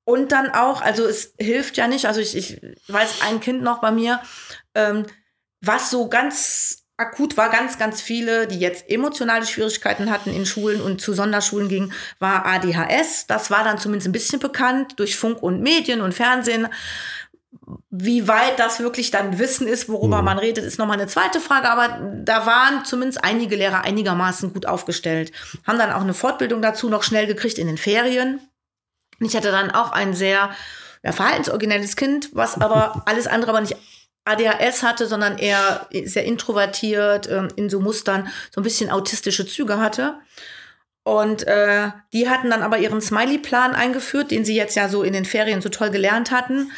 Und 0.04 0.32
dann 0.32 0.50
auch, 0.52 0.82
also 0.82 1.06
es 1.06 1.34
hilft 1.40 1.78
ja 1.78 1.88
nicht, 1.88 2.06
also 2.06 2.20
ich, 2.20 2.36
ich 2.36 2.62
weiß 2.88 3.22
ein 3.22 3.40
Kind 3.40 3.62
noch 3.62 3.80
bei 3.82 3.92
mir, 3.92 4.20
ähm, 4.76 5.06
was 5.62 5.92
so 5.92 6.10
ganz 6.10 6.82
akut 6.98 7.36
war, 7.36 7.50
ganz, 7.50 7.78
ganz 7.78 8.02
viele, 8.02 8.48
die 8.48 8.60
jetzt 8.60 8.90
emotionale 8.90 9.46
Schwierigkeiten 9.46 10.12
hatten 10.12 10.34
in 10.34 10.46
Schulen 10.46 10.82
und 10.82 11.02
zu 11.02 11.14
Sonderschulen 11.14 11.68
gingen, 11.68 11.94
war 12.20 12.46
ADHS. 12.46 13.26
Das 13.28 13.50
war 13.50 13.64
dann 13.64 13.80
zumindest 13.80 14.08
ein 14.08 14.14
bisschen 14.14 14.40
bekannt 14.40 15.00
durch 15.00 15.18
Funk 15.18 15.42
und 15.42 15.62
Medien 15.62 16.02
und 16.02 16.14
Fernsehen. 16.14 16.68
Wie 17.90 18.28
weit 18.28 18.60
das 18.60 18.80
wirklich 18.80 19.12
dann 19.12 19.38
Wissen 19.38 19.68
ist, 19.68 19.90
worüber 19.90 20.20
mhm. 20.20 20.26
man 20.26 20.38
redet, 20.40 20.64
ist 20.64 20.80
nochmal 20.80 20.98
eine 20.98 21.08
zweite 21.08 21.40
Frage. 21.40 21.70
Aber 21.70 22.00
da 22.24 22.46
waren 22.46 22.86
zumindest 22.86 23.24
einige 23.24 23.56
Lehrer 23.56 23.84
einigermaßen 23.84 24.54
gut 24.54 24.66
aufgestellt. 24.66 25.32
Haben 25.68 25.78
dann 25.78 25.92
auch 25.92 26.02
eine 26.02 26.14
Fortbildung 26.14 26.62
dazu 26.62 26.90
noch 26.90 27.04
schnell 27.04 27.28
gekriegt 27.28 27.58
in 27.58 27.68
den 27.68 27.78
Ferien. 27.78 28.40
Ich 29.20 29.36
hatte 29.36 29.52
dann 29.52 29.72
auch 29.72 29.92
ein 29.92 30.14
sehr 30.14 30.52
ja, 31.04 31.12
verhaltensoriginelles 31.12 31.96
Kind, 31.96 32.30
was 32.34 32.60
aber 32.60 33.04
alles 33.06 33.28
andere 33.28 33.52
aber 33.52 33.62
nicht 33.62 33.78
ADHS 34.24 34.84
hatte, 34.84 35.08
sondern 35.08 35.38
eher 35.38 35.88
sehr 36.06 36.26
introvertiert, 36.26 37.28
ähm, 37.30 37.50
in 37.56 37.70
so 37.70 37.80
Mustern 37.80 38.28
so 38.54 38.62
ein 38.62 38.64
bisschen 38.64 38.92
autistische 38.92 39.46
Züge 39.46 39.80
hatte. 39.80 40.20
Und 41.04 41.48
äh, 41.48 41.90
die 42.14 42.30
hatten 42.30 42.52
dann 42.52 42.62
aber 42.62 42.78
ihren 42.78 43.02
Smiley-Plan 43.02 43.74
eingeführt, 43.74 44.30
den 44.30 44.46
sie 44.46 44.56
jetzt 44.56 44.76
ja 44.76 44.88
so 44.88 45.02
in 45.02 45.14
den 45.14 45.26
Ferien 45.26 45.62
so 45.62 45.70
toll 45.70 45.90
gelernt 45.90 46.30
hatten. 46.30 46.72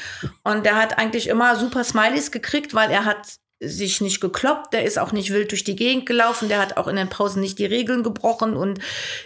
Und 0.43 0.65
der 0.65 0.77
hat 0.77 0.97
eigentlich 0.97 1.27
immer 1.27 1.57
super 1.57 1.83
Smileys 1.83 2.31
gekriegt, 2.31 2.73
weil 2.73 2.89
er 2.89 3.03
hat 3.03 3.39
sich 3.59 4.01
nicht 4.01 4.21
gekloppt, 4.21 4.73
der 4.73 4.83
ist 4.83 4.99
auch 4.99 5.11
nicht 5.11 5.31
wild 5.31 5.51
durch 5.51 5.63
die 5.63 5.75
Gegend 5.75 6.05
gelaufen, 6.05 6.49
der 6.49 6.59
hat 6.59 6.77
auch 6.77 6.87
in 6.87 6.95
den 6.95 7.09
Pausen 7.09 7.41
nicht 7.41 7.59
die 7.59 7.65
Regeln 7.65 8.03
gebrochen 8.03 8.55
und 8.55 8.79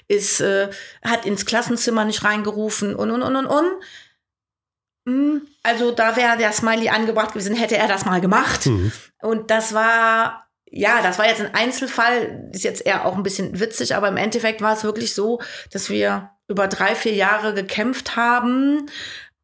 ist 0.08 0.42
äh, 0.42 0.70
hat 1.04 1.26
ins 1.26 1.46
Klassenzimmer 1.46 2.06
nicht 2.06 2.24
reingerufen 2.24 2.96
und 2.96 3.12
und 3.12 3.24
und 3.24 3.36
und 3.36 3.46
und. 3.48 3.72
Hm, 5.08 5.48
also 5.64 5.92
da 5.92 6.16
wäre 6.16 6.38
der 6.38 6.52
Smiley 6.52 6.90
angebracht 6.90 7.34
gewesen, 7.34 7.56
hätte 7.56 7.78
er 7.78 7.88
das 7.88 8.06
mal 8.06 8.22
gemacht. 8.22 8.66
Mhm. 8.66 8.92
Und 9.22 9.50
das 9.50 9.74
war 9.74 10.47
ja, 10.70 11.02
das 11.02 11.18
war 11.18 11.28
jetzt 11.28 11.42
ein 11.42 11.54
Einzelfall, 11.54 12.50
ist 12.52 12.64
jetzt 12.64 12.86
eher 12.86 13.06
auch 13.06 13.16
ein 13.16 13.24
bisschen 13.24 13.60
witzig, 13.60 13.96
aber 13.96 14.08
im 14.10 14.18
Endeffekt 14.18 14.62
war 14.62 14.74
es 14.74 14.84
wirklich 14.84 15.14
so, 15.14 15.40
dass 15.72 15.90
wir 15.90 16.32
über 16.48 16.68
drei, 16.68 16.96
vier 16.96 17.14
Jahre 17.14 17.54
gekämpft 17.54 18.16
haben. 18.16 18.90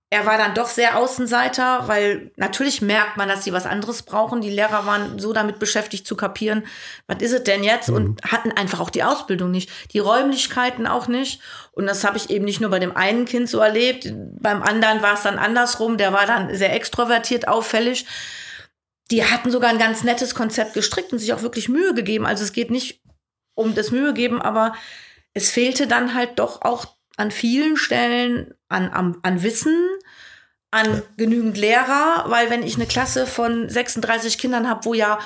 Er 0.09 0.27
war 0.27 0.37
dann 0.37 0.53
doch 0.53 0.67
sehr 0.67 0.97
Außenseiter, 0.97 1.87
weil 1.87 2.31
natürlich 2.35 2.83
merkt 2.83 3.17
man, 3.17 3.27
dass 3.27 3.43
sie 3.43 3.51
was 3.51 3.65
anderes 3.65 4.03
brauchen. 4.03 4.41
Die 4.41 4.49
Lehrer 4.49 4.85
waren 4.85 5.17
so 5.17 5.33
damit 5.33 5.57
beschäftigt 5.57 6.05
zu 6.05 6.15
kapieren, 6.15 6.67
was 7.07 7.21
ist 7.21 7.31
es 7.31 7.43
denn 7.43 7.63
jetzt? 7.63 7.89
Mhm. 7.89 7.95
Und 7.95 8.21
hatten 8.31 8.51
einfach 8.51 8.79
auch 8.79 8.91
die 8.91 9.03
Ausbildung 9.03 9.49
nicht, 9.49 9.71
die 9.91 9.99
Räumlichkeiten 9.99 10.85
auch 10.85 11.07
nicht. 11.07 11.41
Und 11.71 11.87
das 11.87 12.03
habe 12.03 12.17
ich 12.17 12.29
eben 12.29 12.45
nicht 12.45 12.61
nur 12.61 12.69
bei 12.69 12.79
dem 12.79 12.95
einen 12.95 13.25
Kind 13.25 13.49
so 13.49 13.57
erlebt, 13.59 14.13
beim 14.39 14.61
anderen 14.61 15.01
war 15.01 15.15
es 15.15 15.23
dann 15.23 15.39
andersrum, 15.39 15.97
der 15.97 16.13
war 16.13 16.27
dann 16.27 16.55
sehr 16.55 16.75
extrovertiert, 16.75 17.47
auffällig 17.47 18.05
die 19.13 19.23
hatten 19.23 19.51
sogar 19.51 19.69
ein 19.69 19.77
ganz 19.77 20.03
nettes 20.03 20.33
Konzept 20.33 20.73
gestrickt 20.73 21.13
und 21.13 21.19
sich 21.19 21.33
auch 21.33 21.43
wirklich 21.43 21.69
Mühe 21.69 21.93
gegeben. 21.93 22.25
Also 22.25 22.43
es 22.43 22.51
geht 22.51 22.71
nicht 22.71 22.99
um 23.53 23.75
das 23.75 23.91
Mühe 23.91 24.11
geben, 24.11 24.41
aber 24.41 24.73
es 25.35 25.51
fehlte 25.51 25.85
dann 25.85 26.15
halt 26.15 26.39
doch 26.39 26.63
auch 26.63 26.87
an 27.15 27.29
vielen 27.29 27.77
Stellen 27.77 28.55
an, 28.69 28.89
an, 28.89 29.17
an 29.21 29.43
Wissen, 29.43 29.77
an 30.71 30.95
ja. 30.95 31.01
genügend 31.15 31.59
Lehrer, 31.59 32.25
weil 32.27 32.49
wenn 32.49 32.63
ich 32.63 32.73
eine 32.73 32.87
Klasse 32.87 33.27
von 33.27 33.69
36 33.69 34.39
Kindern 34.39 34.67
habe, 34.67 34.83
wo 34.85 34.95
ja 34.95 35.19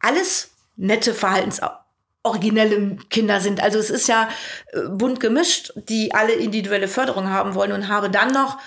alles 0.00 0.50
nette 0.76 1.14
Verhaltens 1.14 1.62
originelle 2.24 2.98
Kinder 3.08 3.40
sind. 3.40 3.62
Also 3.62 3.78
es 3.78 3.88
ist 3.88 4.06
ja 4.06 4.28
äh, 4.72 4.80
bunt 4.90 5.18
gemischt, 5.18 5.72
die 5.88 6.12
alle 6.12 6.34
individuelle 6.34 6.88
Förderung 6.88 7.30
haben 7.30 7.54
wollen 7.54 7.72
und 7.72 7.88
habe 7.88 8.10
dann 8.10 8.32
noch 8.32 8.58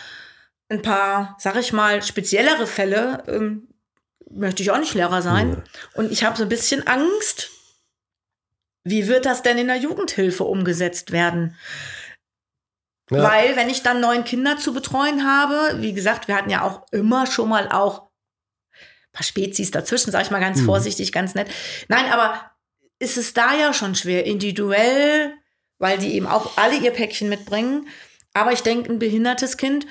ein 0.69 0.81
paar, 0.81 1.35
sag 1.37 1.57
ich 1.57 1.73
mal, 1.73 2.01
speziellere 2.01 2.65
Fälle, 2.65 3.23
ähm, 3.27 3.66
möchte 4.29 4.63
ich 4.63 4.71
auch 4.71 4.79
nicht 4.79 4.93
Lehrer 4.93 5.21
sein. 5.21 5.51
Ja. 5.51 5.63
Und 5.93 6.11
ich 6.11 6.23
habe 6.23 6.37
so 6.37 6.43
ein 6.43 6.49
bisschen 6.49 6.85
Angst, 6.87 7.49
wie 8.83 9.07
wird 9.07 9.25
das 9.25 9.43
denn 9.43 9.57
in 9.57 9.67
der 9.67 9.77
Jugendhilfe 9.77 10.43
umgesetzt 10.43 11.11
werden? 11.11 11.57
Ja. 13.09 13.23
Weil, 13.23 13.55
wenn 13.55 13.69
ich 13.69 13.83
dann 13.83 14.01
neun 14.01 14.23
Kinder 14.23 14.57
zu 14.57 14.73
betreuen 14.73 15.25
habe, 15.25 15.81
wie 15.81 15.93
gesagt, 15.93 16.27
wir 16.27 16.35
hatten 16.35 16.49
ja 16.49 16.63
auch 16.63 16.85
immer 16.91 17.25
schon 17.25 17.49
mal 17.49 17.69
auch 17.69 18.03
ein 18.73 19.11
paar 19.13 19.23
Spezies 19.23 19.71
dazwischen, 19.71 20.11
sage 20.11 20.25
ich 20.25 20.31
mal 20.31 20.39
ganz 20.39 20.59
mhm. 20.61 20.65
vorsichtig, 20.65 21.11
ganz 21.11 21.35
nett. 21.35 21.49
Nein, 21.87 22.11
aber 22.11 22.51
ist 22.99 23.17
es 23.17 23.33
da 23.33 23.53
ja 23.55 23.73
schon 23.73 23.95
schwer, 23.95 24.25
individuell, 24.25 25.33
weil 25.79 25.97
die 25.97 26.13
eben 26.15 26.27
auch 26.27 26.57
alle 26.57 26.77
ihr 26.77 26.91
Päckchen 26.91 27.29
mitbringen. 27.29 27.87
Aber 28.33 28.51
ich 28.51 28.61
denke, 28.61 28.91
ein 28.91 28.99
behindertes 28.99 29.57
Kind 29.57 29.87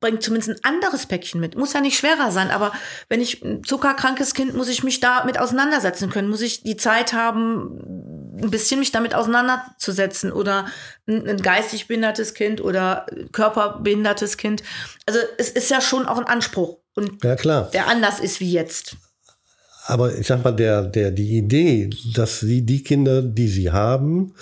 bringt 0.00 0.22
zumindest 0.22 0.50
ein 0.50 0.64
anderes 0.64 1.06
Päckchen 1.06 1.40
mit. 1.40 1.56
Muss 1.56 1.74
ja 1.74 1.80
nicht 1.80 1.98
schwerer 1.98 2.30
sein, 2.30 2.50
aber 2.50 2.72
wenn 3.08 3.20
ich 3.20 3.42
ein 3.42 3.62
zuckerkrankes 3.62 4.34
Kind, 4.34 4.54
muss 4.54 4.68
ich 4.68 4.82
mich 4.82 5.00
damit 5.00 5.38
auseinandersetzen 5.38 6.10
können, 6.10 6.28
muss 6.28 6.40
ich 6.40 6.62
die 6.62 6.76
Zeit 6.76 7.12
haben, 7.12 8.32
ein 8.42 8.50
bisschen 8.50 8.80
mich 8.80 8.92
damit 8.92 9.14
auseinanderzusetzen 9.14 10.32
oder 10.32 10.66
ein, 11.06 11.28
ein 11.28 11.42
geistig 11.42 11.86
behindertes 11.86 12.34
Kind 12.34 12.60
oder 12.62 13.06
körperbehindertes 13.32 14.38
Kind. 14.38 14.62
Also 15.06 15.20
es 15.38 15.50
ist 15.50 15.70
ja 15.70 15.80
schon 15.80 16.06
auch 16.06 16.18
ein 16.18 16.26
Anspruch 16.26 16.78
und 16.94 17.22
ja, 17.22 17.36
klar. 17.36 17.70
der 17.72 17.86
anders 17.86 18.20
ist 18.20 18.40
wie 18.40 18.50
jetzt. 18.50 18.96
Aber 19.86 20.16
ich 20.16 20.26
sag 20.26 20.44
mal, 20.44 20.52
der, 20.52 20.82
der, 20.82 21.10
die 21.10 21.36
Idee, 21.36 21.90
dass 22.14 22.40
sie 22.40 22.64
die 22.64 22.82
Kinder, 22.82 23.22
die 23.22 23.48
sie 23.48 23.70
haben, 23.72 24.34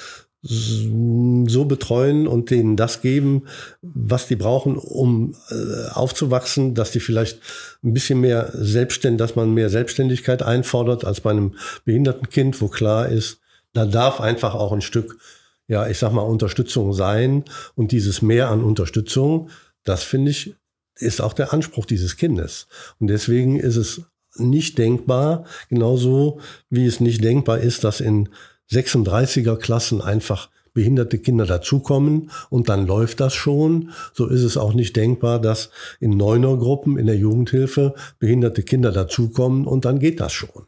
so 0.49 1.67
betreuen 1.67 2.27
und 2.27 2.51
denen 2.51 2.77
das 2.77 3.03
geben, 3.03 3.43
was 3.83 4.29
die 4.29 4.37
brauchen, 4.37 4.77
um 4.77 5.35
äh, 5.51 5.91
aufzuwachsen, 5.91 6.75
dass 6.75 6.91
die 6.91 7.01
vielleicht 7.01 7.41
ein 7.85 7.93
bisschen 7.93 8.21
mehr 8.21 8.51
selbstständig, 8.55 9.19
dass 9.19 9.37
man 9.37 9.53
mehr 9.53 9.69
Selbstständigkeit 9.69 10.43
einfordert 10.43 11.05
als 11.05 11.21
bei 11.21 11.31
einem 11.31 11.55
behinderten 11.85 12.31
Kind, 12.31 12.61
wo 12.63 12.69
klar 12.69 13.09
ist, 13.09 13.41
da 13.75 13.85
darf 13.85 14.21
einfach 14.21 14.55
auch 14.55 14.73
ein 14.73 14.81
Stück, 14.81 15.19
ja, 15.67 15.87
ich 15.87 15.99
sag 15.99 16.13
mal, 16.13 16.23
Unterstützung 16.23 16.95
sein 16.95 17.45
und 17.75 17.93
dieses 17.93 18.23
Mehr 18.23 18.49
an 18.49 18.65
Unterstützung, 18.65 19.51
das 19.85 20.03
finde 20.03 20.31
ich, 20.31 20.55
ist 20.97 21.21
auch 21.21 21.35
der 21.35 21.53
Anspruch 21.53 21.85
dieses 21.85 22.17
Kindes. 22.17 22.69
Und 22.99 23.09
deswegen 23.09 23.61
ist 23.61 23.77
es 23.77 24.03
nicht 24.37 24.79
denkbar, 24.79 25.45
genauso 25.69 26.41
wie 26.71 26.87
es 26.87 27.01
nicht 27.01 27.23
denkbar 27.23 27.59
ist, 27.59 27.85
dass 27.85 28.01
in 28.01 28.31
36er 28.71 29.57
Klassen 29.57 30.01
einfach 30.01 30.51
behinderte 30.75 31.19
Kinder 31.19 31.45
dazukommen 31.45 32.31
und 32.51 32.69
dann 32.69 32.87
läuft 32.87 33.21
das 33.21 33.35
schon. 33.35 33.91
So 34.13 34.27
ist 34.27 34.43
es 34.43 34.57
auch 34.57 34.75
nicht 34.75 34.95
denkbar, 34.95 35.41
dass 35.41 35.71
in 35.99 36.11
Neuner-Gruppen 36.11 36.99
in 36.99 37.07
der 37.07 37.17
Jugendhilfe 37.17 37.95
behinderte 38.19 38.63
Kinder 38.63 38.93
dazukommen 38.93 39.67
und 39.67 39.85
dann 39.85 39.99
geht 39.99 40.21
das 40.21 40.33
schon. 40.33 40.67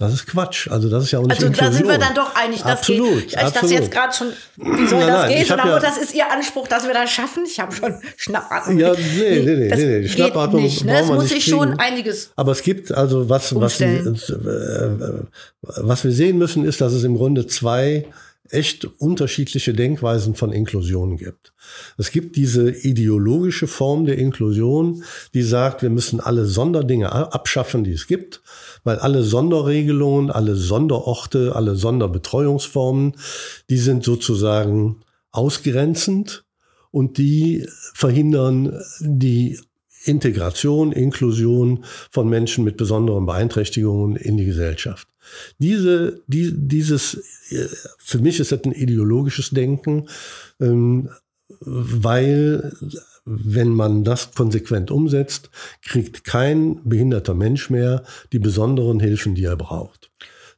Das 0.00 0.12
ist 0.12 0.28
Quatsch. 0.28 0.68
Also 0.70 0.88
das 0.88 1.02
ist 1.04 1.10
ja 1.10 1.18
auch 1.18 1.24
nicht 1.24 1.32
Also 1.32 1.46
Inklusion. 1.46 1.72
da 1.72 1.76
sind 1.76 1.88
wir 1.88 1.98
dann 1.98 2.14
doch 2.14 2.32
einig. 2.36 2.62
Das 2.62 2.70
absolut, 2.78 3.14
geht. 3.14 3.32
Ich 3.32 3.38
absolut. 3.38 3.62
das 3.64 3.70
jetzt 3.72 3.90
gerade 3.90 4.14
schon, 4.14 4.28
wie 4.56 4.86
soll 4.86 5.00
nein, 5.00 5.08
das 5.08 5.22
nein, 5.22 5.44
gehen? 5.44 5.52
Aber 5.58 5.70
ja, 5.70 5.80
das 5.80 5.98
ist 5.98 6.14
Ihr 6.14 6.30
Anspruch, 6.30 6.68
dass 6.68 6.86
wir 6.86 6.94
das 6.94 7.10
schaffen. 7.10 7.42
Ich 7.44 7.58
habe 7.58 7.74
schon 7.74 8.00
Schnappatmung. 8.16 8.78
Ja, 8.78 8.92
nee, 8.92 9.42
nee, 9.44 9.56
nee, 9.56 9.68
das 9.68 9.78
nee, 9.80 9.98
nee. 9.98 10.08
Schnappatmung 10.08 10.62
nicht. 10.62 10.84
Ne? 10.84 11.00
Es 11.00 11.08
muss 11.08 11.28
sich 11.30 11.44
schon 11.44 11.80
einiges 11.80 12.30
Aber 12.36 12.52
es 12.52 12.62
gibt 12.62 12.92
also 12.92 13.28
was, 13.28 13.52
was, 13.56 13.80
äh, 13.80 14.04
was 15.62 16.04
wir 16.04 16.12
sehen 16.12 16.38
müssen, 16.38 16.64
ist, 16.64 16.80
dass 16.80 16.92
es 16.92 17.02
im 17.02 17.16
Grunde 17.16 17.48
zwei 17.48 18.06
echt 18.50 18.84
unterschiedliche 18.84 19.74
Denkweisen 19.74 20.34
von 20.34 20.52
Inklusion 20.52 21.16
gibt. 21.16 21.52
Es 21.96 22.10
gibt 22.10 22.36
diese 22.36 22.70
ideologische 22.70 23.66
Form 23.66 24.04
der 24.04 24.18
Inklusion, 24.18 25.04
die 25.34 25.42
sagt, 25.42 25.82
wir 25.82 25.90
müssen 25.90 26.20
alle 26.20 26.46
Sonderdinge 26.46 27.12
abschaffen, 27.12 27.84
die 27.84 27.92
es 27.92 28.06
gibt, 28.06 28.42
weil 28.84 28.98
alle 28.98 29.22
Sonderregelungen, 29.22 30.30
alle 30.30 30.56
Sonderorte, 30.56 31.54
alle 31.54 31.76
Sonderbetreuungsformen, 31.76 33.16
die 33.70 33.78
sind 33.78 34.04
sozusagen 34.04 35.02
ausgrenzend 35.30 36.44
und 36.90 37.18
die 37.18 37.66
verhindern 37.94 38.80
die 39.00 39.58
Integration, 40.04 40.92
Inklusion 40.92 41.84
von 42.10 42.28
Menschen 42.28 42.64
mit 42.64 42.76
besonderen 42.76 43.26
Beeinträchtigungen 43.26 44.16
in 44.16 44.36
die 44.36 44.46
Gesellschaft. 44.46 45.08
Diese, 45.58 46.22
die, 46.26 46.52
dieses, 46.54 47.14
äh, 47.50 47.68
für 47.98 48.18
mich 48.18 48.40
ist 48.40 48.52
das 48.52 48.64
ein 48.64 48.72
ideologisches 48.72 49.50
Denken, 49.50 50.08
ähm, 50.60 51.08
weil 51.60 52.72
wenn 53.24 53.68
man 53.68 54.04
das 54.04 54.32
konsequent 54.32 54.90
umsetzt, 54.90 55.50
kriegt 55.82 56.24
kein 56.24 56.80
behinderter 56.84 57.34
Mensch 57.34 57.68
mehr 57.68 58.04
die 58.32 58.38
besonderen 58.38 59.00
Hilfen, 59.00 59.34
die 59.34 59.44
er 59.44 59.56
braucht. 59.56 60.10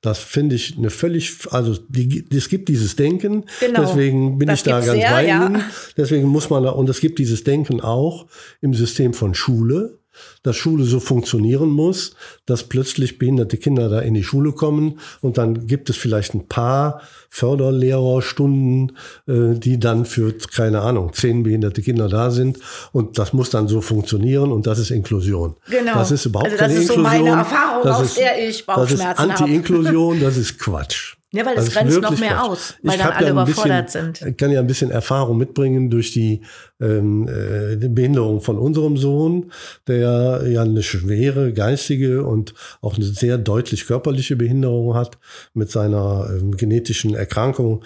Das 0.02 0.18
finde 0.18 0.56
ich 0.56 0.78
eine 0.78 0.88
völlig, 0.88 1.36
also 1.50 1.76
die, 1.88 2.24
es 2.34 2.48
gibt 2.48 2.68
dieses 2.70 2.96
Denken, 2.96 3.44
genau. 3.60 3.82
deswegen 3.82 4.38
bin 4.38 4.48
das 4.48 4.60
ich 4.60 4.64
da 4.64 4.80
ganz 4.80 4.92
sehr, 4.92 5.10
bei 5.10 5.24
Ihnen. 5.24 5.54
Ja. 5.56 5.70
Deswegen 5.96 6.28
muss 6.28 6.48
man 6.48 6.62
da, 6.62 6.70
und 6.70 6.88
es 6.88 7.00
gibt 7.00 7.18
dieses 7.18 7.44
Denken 7.44 7.80
auch 7.82 8.26
im 8.62 8.72
System 8.72 9.12
von 9.12 9.34
Schule 9.34 9.99
dass 10.42 10.56
Schule 10.56 10.84
so 10.84 11.00
funktionieren 11.00 11.68
muss, 11.70 12.14
dass 12.46 12.64
plötzlich 12.64 13.18
behinderte 13.18 13.56
Kinder 13.56 13.88
da 13.88 14.00
in 14.00 14.14
die 14.14 14.24
Schule 14.24 14.52
kommen 14.52 14.98
und 15.20 15.38
dann 15.38 15.66
gibt 15.66 15.90
es 15.90 15.96
vielleicht 15.96 16.34
ein 16.34 16.48
paar 16.48 17.02
Förderlehrerstunden, 17.28 18.96
äh, 19.28 19.58
die 19.58 19.78
dann 19.78 20.04
für, 20.04 20.32
keine 20.32 20.80
Ahnung, 20.80 21.12
zehn 21.12 21.42
behinderte 21.42 21.82
Kinder 21.82 22.08
da 22.08 22.30
sind 22.30 22.58
und 22.92 23.18
das 23.18 23.32
muss 23.32 23.50
dann 23.50 23.68
so 23.68 23.80
funktionieren 23.80 24.52
und 24.52 24.66
das 24.66 24.78
ist 24.78 24.90
Inklusion. 24.90 25.56
Genau. 25.68 25.94
Das 25.94 26.10
ist 26.10 26.26
überhaupt 26.26 26.46
also 26.46 26.58
das 26.58 26.66
keine 26.68 26.80
ist 26.80 26.90
Inklusion. 26.90 27.04
so 27.04 27.24
meine 27.24 27.30
Erfahrung, 27.38 27.82
das 27.84 27.96
aus 27.96 28.06
ist, 28.06 28.18
der 28.18 28.48
ich 28.48 28.66
Bauchschmerzen 28.66 29.04
habe. 29.04 29.28
Das 29.28 29.36
ist 29.36 29.40
Anti-Inklusion, 29.42 30.20
das 30.20 30.36
ist 30.36 30.58
Quatsch. 30.58 31.16
Ja, 31.32 31.46
weil 31.46 31.56
es 31.58 31.70
grenzt 31.70 32.00
noch 32.00 32.18
mehr 32.18 32.30
Quatsch. 32.30 32.48
aus, 32.48 32.74
weil 32.82 32.96
ich 32.96 33.00
dann 33.02 33.12
alle 33.12 33.26
ja 33.26 33.32
überfordert 33.32 33.86
bisschen, 33.86 34.14
sind. 34.16 34.28
Ich 34.30 34.36
kann 34.36 34.50
ja 34.50 34.58
ein 34.58 34.66
bisschen 34.66 34.90
Erfahrung 34.90 35.38
mitbringen 35.38 35.88
durch 35.88 36.10
die, 36.10 36.40
ähm, 36.80 37.28
äh, 37.28 37.76
die 37.76 37.88
Behinderung 37.88 38.40
von 38.40 38.58
unserem 38.58 38.96
Sohn, 38.96 39.52
der 39.86 40.42
ja 40.48 40.62
eine 40.62 40.82
schwere 40.82 41.52
geistige 41.52 42.24
und 42.24 42.54
auch 42.80 42.96
eine 42.96 43.04
sehr 43.04 43.38
deutlich 43.38 43.86
körperliche 43.86 44.34
Behinderung 44.34 44.94
hat 44.94 45.18
mit 45.54 45.70
seiner 45.70 46.28
ähm, 46.30 46.56
genetischen 46.56 47.14
Erkrankung 47.14 47.84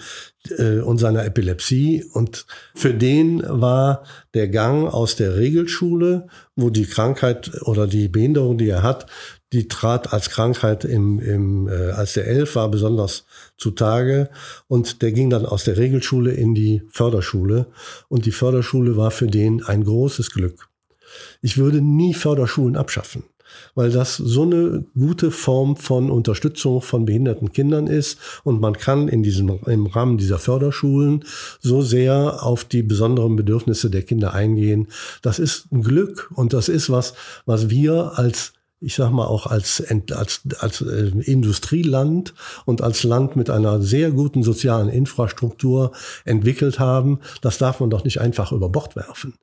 äh, 0.57 0.79
und 0.79 0.97
seiner 0.97 1.23
Epilepsie. 1.23 2.03
Und 2.13 2.47
für 2.73 2.95
den 2.95 3.43
war 3.45 4.03
der 4.33 4.47
Gang 4.47 4.91
aus 4.91 5.15
der 5.15 5.35
Regelschule, 5.35 6.27
wo 6.55 6.71
die 6.71 6.85
Krankheit 6.85 7.51
oder 7.61 7.85
die 7.85 8.07
Behinderung, 8.07 8.57
die 8.57 8.69
er 8.69 8.81
hat, 8.81 9.05
die 9.53 9.67
trat 9.67 10.11
als 10.11 10.29
Krankheit 10.29 10.85
im, 10.85 11.19
im 11.19 11.67
äh, 11.67 11.91
als 11.91 12.13
der 12.13 12.27
elf 12.27 12.55
war 12.55 12.69
besonders 12.69 13.25
zutage 13.57 14.29
und 14.67 15.01
der 15.01 15.11
ging 15.11 15.29
dann 15.29 15.45
aus 15.45 15.63
der 15.63 15.77
Regelschule 15.77 16.31
in 16.31 16.55
die 16.55 16.81
Förderschule 16.89 17.67
und 18.09 18.25
die 18.25 18.31
Förderschule 18.31 18.97
war 18.97 19.11
für 19.11 19.27
den 19.27 19.63
ein 19.63 19.83
großes 19.83 20.31
Glück. 20.31 20.67
Ich 21.41 21.57
würde 21.57 21.81
nie 21.81 22.13
Förderschulen 22.13 22.75
abschaffen, 22.75 23.23
weil 23.75 23.91
das 23.91 24.17
so 24.17 24.41
eine 24.41 24.85
gute 24.97 25.31
Form 25.31 25.77
von 25.77 26.09
Unterstützung 26.09 26.81
von 26.81 27.05
behinderten 27.05 27.53
Kindern 27.53 27.87
ist 27.87 28.17
und 28.43 28.59
man 28.59 28.73
kann 28.73 29.07
in 29.07 29.23
diesem 29.23 29.59
im 29.67 29.85
Rahmen 29.85 30.17
dieser 30.17 30.39
Förderschulen 30.39 31.23
so 31.61 31.81
sehr 31.81 32.43
auf 32.43 32.65
die 32.65 32.83
besonderen 32.83 33.35
Bedürfnisse 33.35 33.89
der 33.89 34.01
Kinder 34.01 34.33
eingehen. 34.33 34.87
Das 35.21 35.39
ist 35.39 35.71
ein 35.71 35.83
Glück 35.83 36.31
und 36.33 36.51
das 36.51 36.67
ist 36.67 36.89
was, 36.89 37.13
was 37.45 37.69
wir 37.69 38.17
als 38.17 38.53
ich 38.85 38.95
sag 38.95 39.11
mal 39.11 39.25
auch 39.25 39.47
als, 39.47 39.83
als, 40.11 40.41
als 40.59 40.81
äh, 40.81 41.11
Industrieland 41.23 42.35
und 42.65 42.81
als 42.81 43.03
Land 43.03 43.35
mit 43.35 43.49
einer 43.49 43.81
sehr 43.81 44.11
guten 44.11 44.43
sozialen 44.43 44.89
Infrastruktur 44.89 45.91
entwickelt 46.23 46.79
haben, 46.79 47.19
das 47.41 47.57
darf 47.57 47.79
man 47.79 47.89
doch 47.89 48.03
nicht 48.03 48.21
einfach 48.21 48.51
über 48.51 48.69
Bord 48.69 48.95
werfen. 48.95 49.33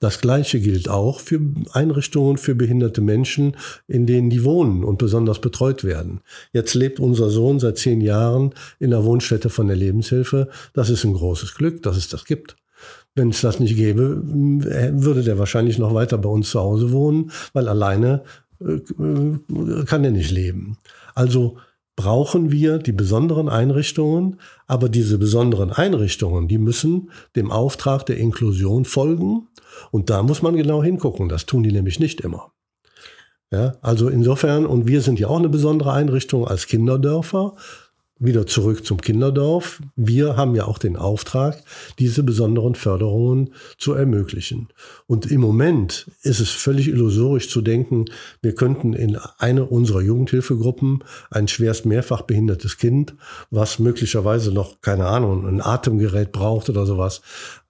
Das 0.00 0.20
Gleiche 0.20 0.60
gilt 0.60 0.88
auch 0.88 1.20
für 1.20 1.40
Einrichtungen 1.72 2.38
für 2.38 2.54
behinderte 2.54 3.02
Menschen, 3.02 3.56
in 3.86 4.06
denen 4.06 4.30
die 4.30 4.44
wohnen 4.44 4.82
und 4.82 4.98
besonders 4.98 5.40
betreut 5.40 5.84
werden. 5.84 6.20
Jetzt 6.52 6.74
lebt 6.74 6.98
unser 6.98 7.28
Sohn 7.28 7.60
seit 7.60 7.76
zehn 7.76 8.00
Jahren 8.00 8.54
in 8.78 8.90
der 8.90 9.04
Wohnstätte 9.04 9.50
von 9.50 9.66
der 9.66 9.76
Lebenshilfe. 9.76 10.48
Das 10.72 10.88
ist 10.88 11.04
ein 11.04 11.12
großes 11.12 11.54
Glück, 11.54 11.82
dass 11.82 11.96
es 11.96 12.08
das 12.08 12.24
gibt. 12.24 12.56
Wenn 13.16 13.30
es 13.30 13.40
das 13.40 13.60
nicht 13.60 13.76
gäbe, 13.76 14.20
würde 14.22 15.22
der 15.22 15.38
wahrscheinlich 15.38 15.78
noch 15.78 15.94
weiter 15.94 16.18
bei 16.18 16.28
uns 16.28 16.50
zu 16.50 16.60
Hause 16.60 16.92
wohnen, 16.92 17.30
weil 17.54 17.66
alleine 17.66 18.22
äh, 18.45 18.45
kann 18.58 20.04
er 20.04 20.10
nicht 20.10 20.30
leben. 20.30 20.78
Also 21.14 21.58
brauchen 21.96 22.52
wir 22.52 22.78
die 22.78 22.92
besonderen 22.92 23.48
Einrichtungen, 23.48 24.38
aber 24.66 24.88
diese 24.88 25.18
besonderen 25.18 25.72
Einrichtungen, 25.72 26.46
die 26.46 26.58
müssen 26.58 27.10
dem 27.34 27.50
Auftrag 27.50 28.04
der 28.04 28.18
Inklusion 28.18 28.84
folgen. 28.84 29.48
Und 29.90 30.10
da 30.10 30.22
muss 30.22 30.42
man 30.42 30.56
genau 30.56 30.82
hingucken. 30.82 31.28
Das 31.28 31.46
tun 31.46 31.62
die 31.62 31.72
nämlich 31.72 31.98
nicht 31.98 32.20
immer. 32.20 32.52
Ja, 33.50 33.76
also 33.80 34.08
insofern, 34.08 34.66
und 34.66 34.86
wir 34.86 35.00
sind 35.00 35.20
ja 35.20 35.28
auch 35.28 35.38
eine 35.38 35.48
besondere 35.48 35.92
Einrichtung 35.92 36.46
als 36.46 36.66
Kinderdörfer 36.66 37.54
wieder 38.18 38.46
zurück 38.46 38.86
zum 38.86 39.00
Kinderdorf. 39.00 39.82
Wir 39.94 40.36
haben 40.36 40.54
ja 40.54 40.64
auch 40.64 40.78
den 40.78 40.96
Auftrag, 40.96 41.62
diese 41.98 42.22
besonderen 42.22 42.74
Förderungen 42.74 43.50
zu 43.76 43.92
ermöglichen. 43.92 44.68
Und 45.06 45.30
im 45.30 45.40
Moment 45.40 46.10
ist 46.22 46.40
es 46.40 46.50
völlig 46.50 46.88
illusorisch 46.88 47.50
zu 47.50 47.60
denken, 47.60 48.06
wir 48.40 48.54
könnten 48.54 48.94
in 48.94 49.18
eine 49.38 49.66
unserer 49.66 50.00
Jugendhilfegruppen 50.00 51.04
ein 51.30 51.48
schwerst 51.48 51.84
mehrfach 51.84 52.22
behindertes 52.22 52.78
Kind, 52.78 53.14
was 53.50 53.78
möglicherweise 53.78 54.52
noch, 54.52 54.80
keine 54.80 55.06
Ahnung, 55.06 55.46
ein 55.46 55.60
Atemgerät 55.60 56.32
braucht 56.32 56.70
oder 56.70 56.86
sowas, 56.86 57.20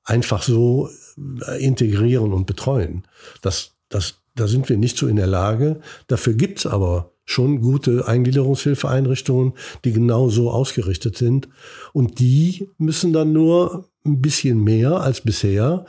einfach 0.04 0.42
so 0.42 0.88
integrieren 1.58 2.32
und 2.32 2.46
betreuen. 2.46 3.04
Das, 3.42 3.72
das, 3.88 4.20
da 4.36 4.46
sind 4.46 4.68
wir 4.68 4.76
nicht 4.76 4.96
so 4.96 5.08
in 5.08 5.16
der 5.16 5.26
Lage. 5.26 5.80
Dafür 6.06 6.34
gibt's 6.34 6.66
aber 6.66 7.15
schon 7.26 7.60
gute 7.60 8.06
Eingliederungshilfeeinrichtungen, 8.08 9.52
die 9.84 9.92
genau 9.92 10.30
so 10.30 10.50
ausgerichtet 10.50 11.18
sind. 11.18 11.48
Und 11.92 12.20
die 12.20 12.70
müssen 12.78 13.12
dann 13.12 13.32
nur 13.32 13.90
ein 14.06 14.22
bisschen 14.22 14.62
mehr 14.62 15.00
als 15.00 15.20
bisher 15.20 15.84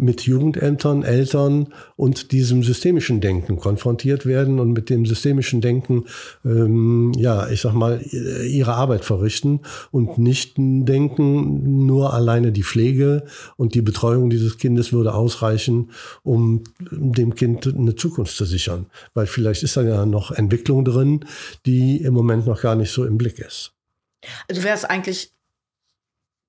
mit 0.00 0.22
Jugendämtern, 0.22 1.02
Eltern 1.02 1.68
und 1.96 2.32
diesem 2.32 2.62
systemischen 2.62 3.20
Denken 3.20 3.56
konfrontiert 3.56 4.24
werden 4.24 4.58
und 4.58 4.72
mit 4.72 4.88
dem 4.88 5.04
systemischen 5.04 5.60
Denken, 5.60 6.06
ähm, 6.44 7.12
ja, 7.16 7.48
ich 7.48 7.60
sag 7.60 7.74
mal, 7.74 8.00
ihre 8.00 8.74
Arbeit 8.74 9.04
verrichten 9.04 9.60
und 9.90 10.18
nicht 10.18 10.54
denken, 10.56 11.86
nur 11.86 12.14
alleine 12.14 12.50
die 12.50 12.62
Pflege 12.62 13.24
und 13.56 13.74
die 13.74 13.82
Betreuung 13.82 14.30
dieses 14.30 14.58
Kindes 14.58 14.92
würde 14.92 15.14
ausreichen, 15.14 15.90
um 16.22 16.64
dem 16.90 17.34
Kind 17.34 17.66
eine 17.66 17.94
Zukunft 17.94 18.36
zu 18.36 18.44
sichern. 18.44 18.86
Weil 19.14 19.26
vielleicht 19.26 19.62
ist 19.62 19.76
da 19.76 19.82
ja 19.82 20.06
noch 20.06 20.30
Entwicklung 20.30 20.84
drin, 20.84 21.26
die 21.66 21.98
im 21.98 22.14
Moment 22.14 22.46
noch 22.46 22.62
gar 22.62 22.74
nicht 22.74 22.90
so 22.90 23.04
im 23.04 23.18
Blick 23.18 23.38
ist. 23.38 23.72
Also 24.48 24.62
wäre 24.62 24.74
es 24.74 24.84
eigentlich 24.84 25.32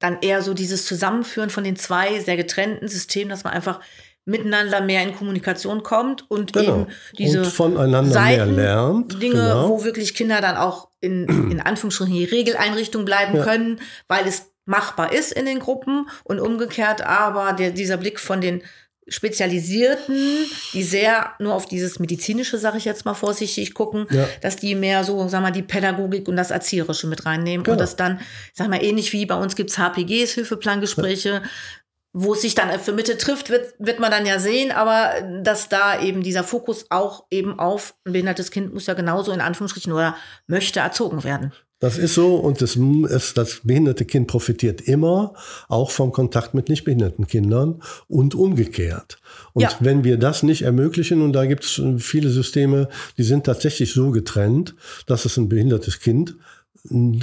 dann 0.02 0.18
eher 0.22 0.42
so 0.42 0.54
dieses 0.54 0.86
Zusammenführen 0.86 1.50
von 1.50 1.64
den 1.64 1.76
zwei 1.76 2.20
sehr 2.20 2.38
getrennten 2.38 2.88
Systemen, 2.88 3.30
dass 3.30 3.44
man 3.44 3.54
einfach 3.54 3.80
miteinander 4.26 4.82
mehr 4.82 5.04
in 5.04 5.16
Kommunikation 5.16 5.84
kommt 5.84 6.30
und 6.30 6.54
genau. 6.54 6.82
eben 6.82 6.88
diese 7.18 7.40
und 7.40 7.48
voneinander 7.48 8.12
Seiten, 8.12 8.56
mehr 8.56 8.66
lernt. 8.66 9.22
Dinge, 9.22 9.36
genau. 9.36 9.70
wo 9.70 9.84
wirklich 9.84 10.14
Kinder 10.14 10.42
dann 10.42 10.58
auch 10.58 10.90
in, 11.00 11.28
in 11.52 11.60
Anführungsstrichen 11.60 12.14
die 12.14 12.26
Regeleinrichtung 12.26 13.06
bleiben 13.06 13.38
ja. 13.38 13.44
können, 13.44 13.80
weil 14.08 14.28
es 14.28 14.52
machbar 14.66 15.12
ist 15.12 15.32
in 15.32 15.46
den 15.46 15.60
Gruppen 15.60 16.08
und 16.24 16.40
umgekehrt 16.40 17.02
aber 17.02 17.54
der, 17.54 17.72
dieser 17.72 17.98
Blick 17.98 18.20
von 18.20 18.42
den 18.42 18.62
Spezialisierten, 19.12 20.18
die 20.74 20.84
sehr 20.84 21.34
nur 21.38 21.54
auf 21.54 21.66
dieses 21.66 22.00
medizinische, 22.00 22.58
sage 22.58 22.78
ich 22.78 22.86
jetzt 22.86 23.04
mal 23.04 23.14
vorsichtig, 23.14 23.74
gucken, 23.74 24.08
ja. 24.10 24.28
dass 24.40 24.56
die 24.56 24.74
mehr 24.74 25.04
so, 25.04 25.28
sag 25.28 25.42
mal, 25.42 25.52
die 25.52 25.62
Pädagogik 25.62 26.28
und 26.30 26.38
das 26.38 26.50
Erzieherische 26.50 27.08
mit 27.08 27.26
reinnehmen 27.26 27.64
genau. 27.64 27.74
und 27.74 27.82
das 27.82 27.98
dann, 27.98 28.22
sag 28.54 28.70
mal, 28.70 28.82
ähnlich 28.82 29.12
wie 29.12 29.26
bei 29.26 29.36
uns 29.36 29.58
gibt's 29.58 29.78
HPGs, 29.78 30.32
Hilfeplangespräche, 30.32 31.30
ja. 31.30 31.42
wo 32.14 32.34
es 32.34 32.42
sich 32.42 32.56
dann 32.56 32.80
für 32.80 32.94
Mitte 32.94 33.18
trifft, 33.18 33.50
wird, 33.50 33.74
wird 33.80 34.00
man 34.00 34.12
dann 34.12 34.26
ja 34.26 34.40
sehen, 34.40 34.72
aber 34.72 35.12
dass 35.44 35.68
da 35.68 36.02
eben 36.02 36.24
dieser 36.24 36.46
Fokus 36.46 36.86
auch 36.90 37.26
eben 37.30 37.60
auf 37.60 37.96
ein 38.06 38.14
behindertes 38.14 38.50
Kind 38.50 38.74
muss 38.74 38.88
ja 38.88 38.94
genauso 38.94 39.34
in 39.34 39.42
Anführungsstrichen 39.42 39.92
oder 39.92 40.16
möchte 40.48 40.80
erzogen 40.80 41.26
werden. 41.26 41.52
Das 41.82 41.98
ist 41.98 42.14
so 42.14 42.36
und 42.36 42.62
das, 42.62 42.78
das 43.34 43.62
behinderte 43.64 44.06
Kind 44.06 44.28
profitiert 44.28 44.82
immer 44.82 45.34
auch 45.68 45.90
vom 45.90 46.12
Kontakt 46.12 46.54
mit 46.54 46.70
nicht 46.70 46.84
behinderten 46.84 47.26
Kindern 47.26 47.82
und 48.08 48.36
umgekehrt. 48.36 49.18
Und 49.54 49.64
ja. 49.64 49.72
wenn 49.80 50.04
wir 50.04 50.18
das 50.18 50.44
nicht 50.44 50.62
ermöglichen, 50.62 51.24
und 51.24 51.34
da 51.34 51.46
gibt 51.46 51.64
es 51.64 51.82
viele 51.98 52.30
Systeme, 52.30 52.88
die 53.18 53.24
sind 53.24 53.46
tatsächlich 53.46 53.94
so 53.94 54.12
getrennt, 54.12 54.76
dass 55.08 55.26
es 55.26 55.38
ein 55.38 55.50
behindertes 55.50 56.00
Kind 56.00 56.36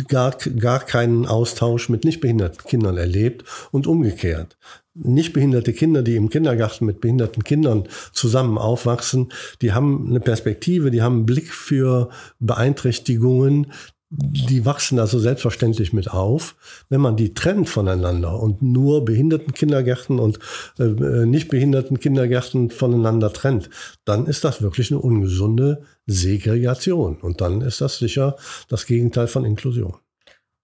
gar, 0.09 0.37
gar 0.59 0.81
keinen 0.81 1.27
Austausch 1.27 1.89
mit 1.89 2.05
nicht 2.05 2.21
behinderten 2.21 2.65
Kindern 2.65 2.97
erlebt 2.97 3.45
und 3.71 3.87
umgekehrt. 3.87 4.57
Nicht 4.95 5.33
behinderte 5.33 5.73
Kinder, 5.73 6.03
die 6.03 6.17
im 6.17 6.31
Kindergarten 6.31 6.85
mit 6.85 7.01
behinderten 7.01 7.45
Kindern 7.45 7.85
zusammen 8.13 8.59
aufwachsen, 8.59 9.33
die 9.63 9.73
haben 9.73 10.09
eine 10.09 10.21
Perspektive, 10.21 10.91
die 10.91 11.03
haben 11.03 11.19
einen 11.19 11.27
Blick 11.27 11.53
für 11.53 12.11
Beeinträchtigungen, 12.41 13.69
die 14.11 14.65
wachsen 14.65 14.99
also 14.99 15.19
selbstverständlich 15.19 15.93
mit 15.93 16.11
auf. 16.11 16.57
Wenn 16.89 17.01
man 17.01 17.17
die 17.17 17.35
trennt 17.35 17.69
voneinander 17.69 18.41
und 18.41 18.63
nur 18.63 19.05
behinderten 19.05 19.53
Kindergärten 19.53 20.19
und 20.19 20.39
äh, 20.79 21.27
nicht 21.27 21.49
behinderten 21.49 22.01
Kindergärten 22.01 22.71
voneinander 22.71 23.33
trennt, 23.33 23.69
dann 24.07 24.27
ist 24.27 24.45
das 24.45 24.63
wirklich 24.63 24.91
eine 24.91 25.01
ungesunde 25.01 25.85
Segregation. 26.07 27.19
Und 27.21 27.43
dann 27.43 27.61
ist 27.61 27.83
das 27.83 27.99
sicher 27.99 28.37
das 28.69 28.87
Gegenteil 28.87 29.29
von 29.29 29.45
Inklusion. 29.45 29.95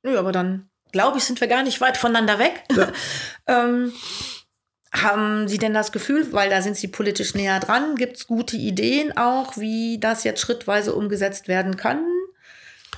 Nö, 0.02 0.18
aber 0.18 0.32
dann 0.32 0.70
glaube 0.92 1.18
ich, 1.18 1.24
sind 1.24 1.40
wir 1.40 1.48
gar 1.48 1.62
nicht 1.62 1.80
weit 1.82 1.98
voneinander 1.98 2.38
weg. 2.38 2.64
Ja. 2.74 2.92
ähm, 3.46 3.92
haben 4.90 5.48
Sie 5.48 5.58
denn 5.58 5.74
das 5.74 5.92
Gefühl, 5.92 6.32
weil 6.32 6.48
da 6.48 6.62
sind 6.62 6.76
Sie 6.76 6.88
politisch 6.88 7.34
näher 7.34 7.60
dran, 7.60 7.96
gibt 7.96 8.16
es 8.16 8.26
gute 8.26 8.56
Ideen 8.56 9.14
auch, 9.16 9.56
wie 9.58 9.98
das 9.98 10.24
jetzt 10.24 10.40
schrittweise 10.40 10.94
umgesetzt 10.94 11.48
werden 11.48 11.76
kann? 11.76 12.06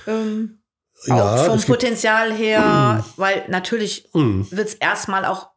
Ähm, 0.07 0.59
ja, 1.05 1.35
auch 1.35 1.45
vom 1.45 1.61
Potenzial 1.61 2.33
her, 2.33 3.03
mm. 3.05 3.19
weil 3.19 3.43
natürlich 3.49 4.09
mm. 4.13 4.43
wird 4.49 4.69
es 4.69 4.73
erstmal 4.73 5.25
auch 5.25 5.49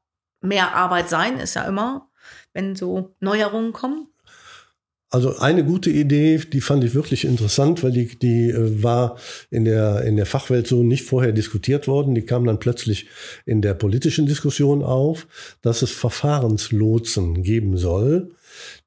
mehr 0.42 0.74
Arbeit 0.74 1.08
sein, 1.08 1.38
ist 1.38 1.54
ja 1.54 1.62
immer, 1.62 2.10
wenn 2.52 2.76
so 2.76 3.14
Neuerungen 3.20 3.72
kommen. 3.72 4.08
Also 5.12 5.38
eine 5.38 5.64
gute 5.64 5.90
Idee, 5.90 6.38
die 6.38 6.60
fand 6.60 6.84
ich 6.84 6.94
wirklich 6.94 7.24
interessant, 7.24 7.82
weil 7.82 7.90
die, 7.90 8.16
die 8.16 8.50
äh, 8.50 8.82
war 8.82 9.16
in 9.50 9.64
der, 9.64 10.04
in 10.04 10.16
der 10.16 10.26
Fachwelt 10.26 10.68
so 10.68 10.84
nicht 10.84 11.04
vorher 11.04 11.32
diskutiert 11.32 11.88
worden. 11.88 12.14
Die 12.14 12.22
kam 12.22 12.44
dann 12.44 12.60
plötzlich 12.60 13.08
in 13.44 13.60
der 13.60 13.74
politischen 13.74 14.26
Diskussion 14.26 14.84
auf, 14.84 15.26
dass 15.62 15.82
es 15.82 15.90
Verfahrenslotsen 15.90 17.42
geben 17.42 17.76
soll, 17.76 18.30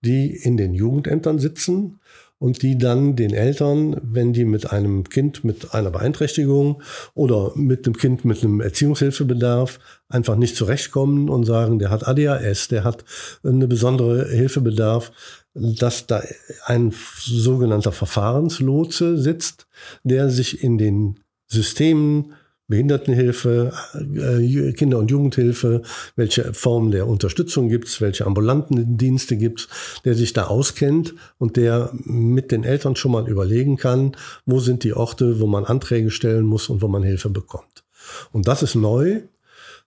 die 0.06 0.34
in 0.34 0.56
den 0.56 0.74
Jugendämtern 0.74 1.40
sitzen 1.40 2.00
und 2.44 2.62
die 2.62 2.78
dann 2.78 3.16
den 3.16 3.34
Eltern, 3.34 3.96
wenn 4.04 4.34
die 4.34 4.44
mit 4.44 4.70
einem 4.70 5.06
Kind 5.06 5.46
mit 5.46 5.74
einer 5.74 5.92
Beeinträchtigung 5.92 6.82
oder 7.14 7.54
mit 7.56 7.86
einem 7.86 7.96
Kind 7.96 8.26
mit 8.26 8.44
einem 8.44 8.60
Erziehungshilfebedarf 8.60 9.80
einfach 10.10 10.36
nicht 10.36 10.58
zurechtkommen 10.58 11.30
und 11.30 11.46
sagen, 11.46 11.80
der 11.80 11.90
hat 11.90 12.06
ADHS, 12.06 12.68
der 12.68 12.84
hat 12.84 13.06
eine 13.46 13.66
besondere 13.70 14.28
Hilfebedarf, 14.28 15.14
dass 15.54 16.06
da 16.06 16.22
ein 16.66 16.94
sogenannter 17.22 17.94
Verfahrenslotse 17.94 19.18
sitzt, 19.18 19.66
der 20.04 20.30
sich 20.30 20.62
in 20.62 20.78
den 20.78 21.22
Systemen 21.48 22.34
Behindertenhilfe, 22.74 23.72
äh, 23.94 24.74
Kinder- 24.74 24.98
und 24.98 25.12
Jugendhilfe, 25.12 25.84
welche 26.16 26.56
Formen 26.56 26.90
der 26.90 27.08
Unterstützung 27.08 27.70
gibt 27.70 27.88
es, 27.88 28.02
welche 28.02 28.26
ambulanten 28.26 28.98
Dienste 28.98 29.38
gibt 29.38 29.60
es, 29.60 29.68
der 30.06 30.16
sich 30.16 30.34
da 30.34 30.46
auskennt 30.46 31.14
und 31.38 31.56
der 31.56 31.92
mit 31.94 32.52
den 32.52 32.64
Eltern 32.64 32.96
schon 32.96 33.12
mal 33.12 33.30
überlegen 33.30 33.78
kann, 33.78 34.18
wo 34.48 34.60
sind 34.60 34.84
die 34.84 34.94
Orte, 34.94 35.40
wo 35.40 35.46
man 35.46 35.66
Anträge 35.66 36.10
stellen 36.10 36.46
muss 36.46 36.68
und 36.68 36.82
wo 36.82 36.88
man 36.88 37.04
Hilfe 37.04 37.30
bekommt. 37.30 37.84
Und 38.32 38.48
das 38.48 38.64
ist 38.64 38.74
neu 38.74 39.22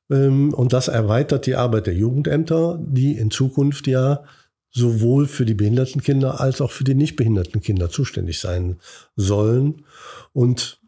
ähm, 0.09 0.55
und 0.55 0.73
das 0.73 0.87
erweitert 0.87 1.47
die 1.47 1.57
Arbeit 1.57 1.89
der 1.89 1.95
Jugendämter, 1.95 2.79
die 2.81 3.19
in 3.19 3.33
Zukunft 3.33 3.89
ja 3.89 4.23
sowohl 4.71 5.27
für 5.27 5.45
die 5.45 5.55
behinderten 5.55 6.03
Kinder 6.03 6.41
als 6.41 6.61
auch 6.61 6.71
für 6.71 6.85
die 6.85 6.95
nicht 6.95 7.17
behinderten 7.17 7.63
Kinder 7.63 7.91
zuständig 7.91 8.39
sein 8.39 8.77
sollen. 9.17 9.87
Und 10.33 10.79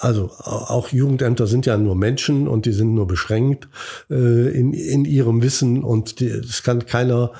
also 0.00 0.30
auch 0.40 0.88
Jugendämter 0.88 1.46
sind 1.46 1.66
ja 1.66 1.76
nur 1.76 1.94
Menschen 1.94 2.48
und 2.48 2.66
die 2.66 2.72
sind 2.72 2.94
nur 2.94 3.06
beschränkt 3.06 3.68
äh, 4.10 4.48
in, 4.48 4.72
in 4.72 5.04
ihrem 5.04 5.42
Wissen 5.42 5.82
und 5.82 6.20
es 6.20 6.62
kann 6.62 6.86
keiner 6.86 7.32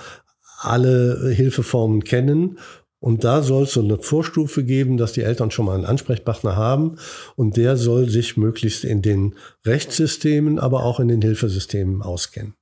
alle 0.61 1.31
Hilfeformen 1.31 2.05
kennen. 2.05 2.59
Und 2.99 3.25
da 3.25 3.43
soll 3.43 3.63
es 3.63 3.73
so 3.73 3.81
eine 3.81 3.97
Vorstufe 3.97 4.63
geben, 4.63 4.99
dass 4.99 5.13
die 5.13 5.23
Eltern 5.23 5.51
schon 5.51 5.65
mal 5.65 5.75
einen 5.75 5.87
Ansprechpartner 5.87 6.55
haben 6.55 6.97
und 7.35 7.57
der 7.57 7.79
soll 7.79 8.11
sich 8.11 8.37
möglichst 8.37 8.85
in 8.85 9.01
den 9.01 9.37
Rechtssystemen, 9.65 10.59
aber 10.59 10.85
auch 10.85 11.01
in 11.01 11.09
den 11.09 11.23
Hilfesystemen 11.23 12.03
auskennen. 12.03 12.55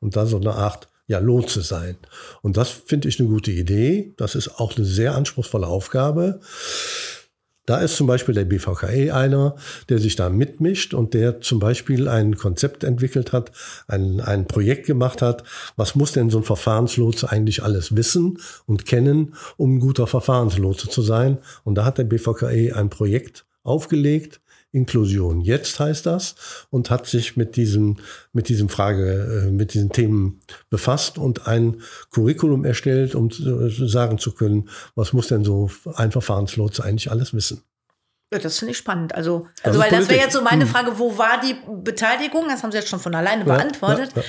Und 0.00 0.16
da 0.16 0.26
so 0.26 0.36
eine 0.36 0.52
Art 0.52 0.88
ja, 1.06 1.18
Lotse 1.18 1.62
sein. 1.62 1.96
Und 2.42 2.56
das 2.56 2.68
finde 2.68 3.08
ich 3.08 3.18
eine 3.20 3.28
gute 3.28 3.52
Idee. 3.52 4.12
Das 4.16 4.34
ist 4.34 4.60
auch 4.60 4.76
eine 4.76 4.84
sehr 4.84 5.14
anspruchsvolle 5.14 5.66
Aufgabe. 5.66 6.40
Da 7.66 7.78
ist 7.78 7.96
zum 7.96 8.06
Beispiel 8.06 8.34
der 8.34 8.44
BVKE 8.44 9.12
einer, 9.12 9.56
der 9.88 9.98
sich 9.98 10.14
da 10.14 10.30
mitmischt 10.30 10.94
und 10.94 11.14
der 11.14 11.40
zum 11.40 11.58
Beispiel 11.58 12.08
ein 12.08 12.36
Konzept 12.36 12.84
entwickelt 12.84 13.32
hat, 13.32 13.50
ein, 13.88 14.20
ein 14.20 14.46
Projekt 14.46 14.86
gemacht 14.86 15.20
hat. 15.20 15.42
Was 15.76 15.96
muss 15.96 16.12
denn 16.12 16.30
so 16.30 16.38
ein 16.38 16.44
Verfahrenslotse 16.44 17.28
eigentlich 17.28 17.64
alles 17.64 17.96
wissen 17.96 18.38
und 18.66 18.86
kennen, 18.86 19.34
um 19.56 19.76
ein 19.76 19.80
guter 19.80 20.06
Verfahrenslotse 20.06 20.88
zu 20.88 21.02
sein? 21.02 21.38
Und 21.64 21.74
da 21.74 21.84
hat 21.84 21.98
der 21.98 22.04
BVKE 22.04 22.72
ein 22.74 22.88
Projekt 22.88 23.44
aufgelegt, 23.64 24.40
Inklusion 24.76 25.40
jetzt 25.40 25.80
heißt 25.80 26.06
das 26.06 26.34
und 26.70 26.90
hat 26.90 27.06
sich 27.06 27.36
mit 27.36 27.56
diesem, 27.56 27.96
mit 28.32 28.48
diesem 28.48 28.68
Frage, 28.68 29.46
äh, 29.46 29.50
mit 29.50 29.74
diesen 29.74 29.90
Themen 29.90 30.40
befasst 30.70 31.18
und 31.18 31.46
ein 31.46 31.82
Curriculum 32.10 32.64
erstellt, 32.64 33.14
um 33.14 33.30
sagen 33.30 34.18
zu 34.18 34.32
können, 34.32 34.68
was 34.94 35.12
muss 35.12 35.28
denn 35.28 35.44
so 35.44 35.70
ein 35.94 36.12
Verfahrenslotse 36.12 36.84
eigentlich 36.84 37.10
alles 37.10 37.34
wissen. 37.34 37.62
Ja, 38.32 38.40
das 38.40 38.58
finde 38.58 38.72
ich 38.72 38.78
spannend. 38.78 39.14
Also, 39.14 39.46
also, 39.62 39.78
weil 39.78 39.90
das 39.90 40.08
wäre 40.08 40.20
jetzt 40.20 40.32
so 40.32 40.42
meine 40.42 40.64
hm. 40.64 40.70
Frage, 40.70 40.98
wo 40.98 41.16
war 41.16 41.40
die 41.40 41.56
Beteiligung? 41.82 42.48
Das 42.48 42.62
haben 42.62 42.72
Sie 42.72 42.78
jetzt 42.78 42.88
schon 42.88 42.98
von 42.98 43.14
alleine 43.14 43.46
ja, 43.46 43.54
beantwortet. 43.54 44.10
Ja, 44.14 44.22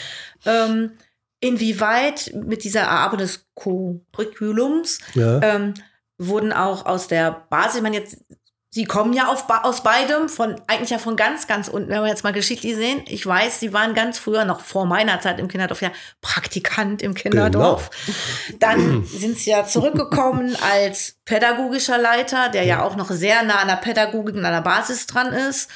ja. 0.46 0.66
Ähm, 0.66 0.92
inwieweit 1.40 2.32
mit 2.34 2.64
dieser 2.64 2.82
Erarbeitung 2.82 3.20
des 3.20 3.46
Curriculums 3.56 5.00
ähm, 5.16 5.74
wurden 6.18 6.54
auch 6.54 6.86
aus 6.86 7.08
der 7.08 7.46
Basis, 7.50 7.78
ich 7.78 7.82
meine, 7.82 7.98
jetzt 7.98 8.24
Sie 8.70 8.84
kommen 8.84 9.14
ja 9.14 9.28
auf, 9.28 9.46
aus 9.64 9.82
beidem, 9.82 10.28
von 10.28 10.60
eigentlich 10.68 10.90
ja 10.90 10.98
von 10.98 11.16
ganz, 11.16 11.48
ganz 11.48 11.70
unten, 11.70 11.90
wenn 11.90 12.02
wir 12.02 12.10
jetzt 12.10 12.26
mal 12.26 12.34
geschichtlich 12.34 12.76
sehen. 12.76 13.02
Ich 13.08 13.26
weiß, 13.26 13.62
Sie 13.62 13.72
waren 13.72 13.94
ganz 13.94 14.20
früher, 14.20 14.44
noch 14.44 14.60
vor 14.60 14.86
meiner 14.86 15.22
Zeit 15.22 15.40
im 15.40 15.48
Kinderdorf, 15.48 15.82
ja 15.82 15.92
Praktikant 16.22 17.02
im 17.02 17.14
Kinderdorf. 17.14 17.90
Genau. 18.06 18.58
Dann 18.60 19.06
sind 19.06 19.38
Sie 19.38 19.52
ja 19.52 19.66
zurückgekommen 19.66 20.56
als 20.74 21.16
pädagogischer 21.24 21.98
Leiter, 21.98 22.50
der 22.50 22.64
ja 22.66 22.84
auch 22.84 22.98
noch 22.98 23.10
sehr 23.10 23.42
nah 23.44 23.60
an 23.60 23.70
der 23.70 23.78
Pädagogik 23.78 24.36
und 24.36 24.44
an 24.46 24.54
der 24.54 24.62
Basis 24.62 25.08
dran 25.08 25.32
ist. 25.32 25.70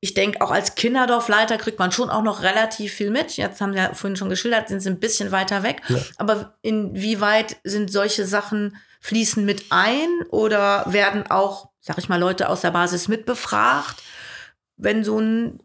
Ich 0.00 0.14
denke, 0.14 0.40
auch 0.40 0.50
als 0.50 0.74
Kinderdorfleiter 0.74 1.58
kriegt 1.58 1.78
man 1.78 1.92
schon 1.92 2.08
auch 2.08 2.22
noch 2.22 2.42
relativ 2.42 2.94
viel 2.94 3.10
mit. 3.10 3.36
Jetzt 3.36 3.60
haben 3.60 3.72
Sie 3.72 3.78
ja 3.78 3.92
vorhin 3.92 4.16
schon 4.16 4.30
geschildert, 4.30 4.68
sind 4.68 4.80
Sie 4.80 4.88
ein 4.88 4.98
bisschen 4.98 5.30
weiter 5.30 5.62
weg. 5.62 5.82
Ja. 5.88 5.98
Aber 6.16 6.54
inwieweit 6.62 7.56
sind 7.64 7.92
solche 7.92 8.24
Sachen 8.24 8.76
fließen 9.00 9.44
mit 9.44 9.64
ein 9.70 10.08
oder 10.30 10.84
werden 10.86 11.30
auch 11.30 11.70
sag 11.80 11.98
ich 11.98 12.08
mal, 12.08 12.20
Leute 12.20 12.48
aus 12.48 12.60
der 12.60 12.70
Basis 12.70 13.08
mitbefragt, 13.08 14.02
wenn 14.76 15.04
so 15.04 15.18
ein 15.18 15.60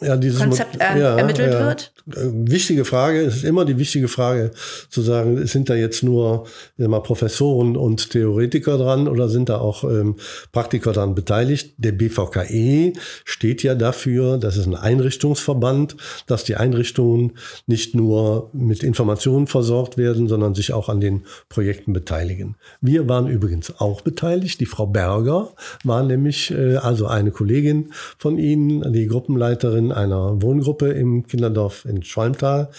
ja, 0.00 0.16
dieses 0.16 0.40
Konzept 0.40 0.76
er, 0.80 0.96
ja, 0.96 1.16
ermittelt 1.16 1.52
wird? 1.52 1.92
Wichtige 2.06 2.84
Frage, 2.84 3.20
es 3.20 3.36
ist 3.36 3.44
immer 3.44 3.64
die 3.64 3.78
wichtige 3.78 4.08
Frage 4.08 4.50
zu 4.90 5.02
sagen, 5.02 5.46
sind 5.46 5.70
da 5.70 5.74
jetzt 5.74 6.02
nur 6.02 6.46
mal, 6.76 7.00
Professoren 7.00 7.76
und 7.76 8.10
Theoretiker 8.10 8.76
dran 8.76 9.06
oder 9.06 9.28
sind 9.28 9.48
da 9.48 9.58
auch 9.58 9.84
ähm, 9.84 10.16
Praktiker 10.50 10.92
dran 10.92 11.14
beteiligt? 11.14 11.74
Der 11.78 11.92
BVKE 11.92 12.92
steht 13.24 13.62
ja 13.62 13.74
dafür, 13.74 14.38
das 14.38 14.56
ist 14.56 14.66
ein 14.66 14.74
Einrichtungsverband, 14.74 15.96
dass 16.26 16.44
die 16.44 16.56
Einrichtungen 16.56 17.32
nicht 17.66 17.94
nur 17.94 18.50
mit 18.52 18.82
Informationen 18.82 19.46
versorgt 19.46 19.96
werden, 19.96 20.28
sondern 20.28 20.54
sich 20.54 20.72
auch 20.72 20.88
an 20.88 21.00
den 21.00 21.22
Projekten 21.48 21.92
beteiligen. 21.92 22.56
Wir 22.80 23.08
waren 23.08 23.28
übrigens 23.28 23.78
auch 23.78 24.00
beteiligt. 24.00 24.60
Die 24.60 24.66
Frau 24.66 24.86
Berger 24.86 25.52
war 25.84 26.02
nämlich 26.02 26.50
äh, 26.50 26.76
also 26.76 27.06
eine 27.06 27.30
Kollegin 27.30 27.92
von 28.18 28.38
Ihnen, 28.38 28.92
die 28.92 29.06
Gruppenleiterin 29.06 29.92
einer 29.92 30.42
Wohngruppe 30.42 30.88
im 30.88 31.26
Kinderdorf 31.26 31.84
in 31.92 32.02
Schwalmtal. 32.02 32.70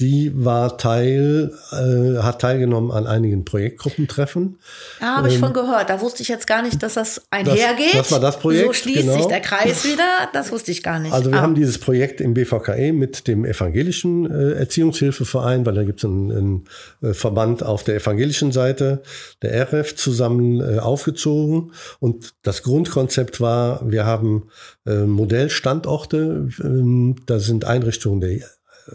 Die 0.00 0.32
war 0.34 0.78
Teil, 0.78 1.52
äh, 1.72 2.22
hat 2.22 2.40
teilgenommen 2.40 2.90
an 2.90 3.06
einigen 3.06 3.44
Projektgruppentreffen. 3.44 4.58
Ja, 4.98 5.16
habe 5.16 5.28
ich 5.28 5.34
ähm, 5.34 5.40
von 5.40 5.52
gehört. 5.52 5.90
Da 5.90 6.00
wusste 6.00 6.22
ich 6.22 6.28
jetzt 6.28 6.46
gar 6.46 6.62
nicht, 6.62 6.82
dass 6.82 6.94
das 6.94 7.20
einhergeht. 7.30 7.92
Das, 7.92 8.08
das 8.08 8.12
war 8.12 8.20
das 8.20 8.38
Projekt. 8.38 8.66
So 8.66 8.72
schließt 8.72 9.02
genau. 9.02 9.12
sich 9.12 9.26
der 9.26 9.40
Kreis 9.40 9.84
wieder. 9.84 10.08
Das 10.32 10.50
wusste 10.52 10.70
ich 10.70 10.82
gar 10.82 10.98
nicht. 11.00 11.12
Also 11.12 11.30
wir 11.30 11.38
ah. 11.38 11.42
haben 11.42 11.54
dieses 11.54 11.76
Projekt 11.76 12.22
im 12.22 12.32
BVKE 12.32 12.92
mit 12.94 13.28
dem 13.28 13.44
evangelischen 13.44 14.30
äh, 14.30 14.52
Erziehungshilfeverein, 14.54 15.66
weil 15.66 15.74
da 15.74 15.84
gibt 15.84 15.98
es 15.98 16.06
einen, 16.06 16.32
einen 16.32 16.64
äh, 17.02 17.12
Verband 17.12 17.62
auf 17.62 17.84
der 17.84 17.96
evangelischen 17.96 18.52
Seite, 18.52 19.02
der 19.42 19.70
RF, 19.70 19.94
zusammen 19.96 20.60
äh, 20.60 20.78
aufgezogen. 20.78 21.72
Und 21.98 22.32
das 22.42 22.62
Grundkonzept 22.62 23.42
war, 23.42 23.82
wir 23.90 24.06
haben 24.06 24.48
äh, 24.86 25.02
Modellstandorte. 25.02 26.48
Äh, 26.58 27.20
da 27.26 27.38
sind 27.38 27.66
Einrichtungen 27.66 28.22
der 28.22 28.40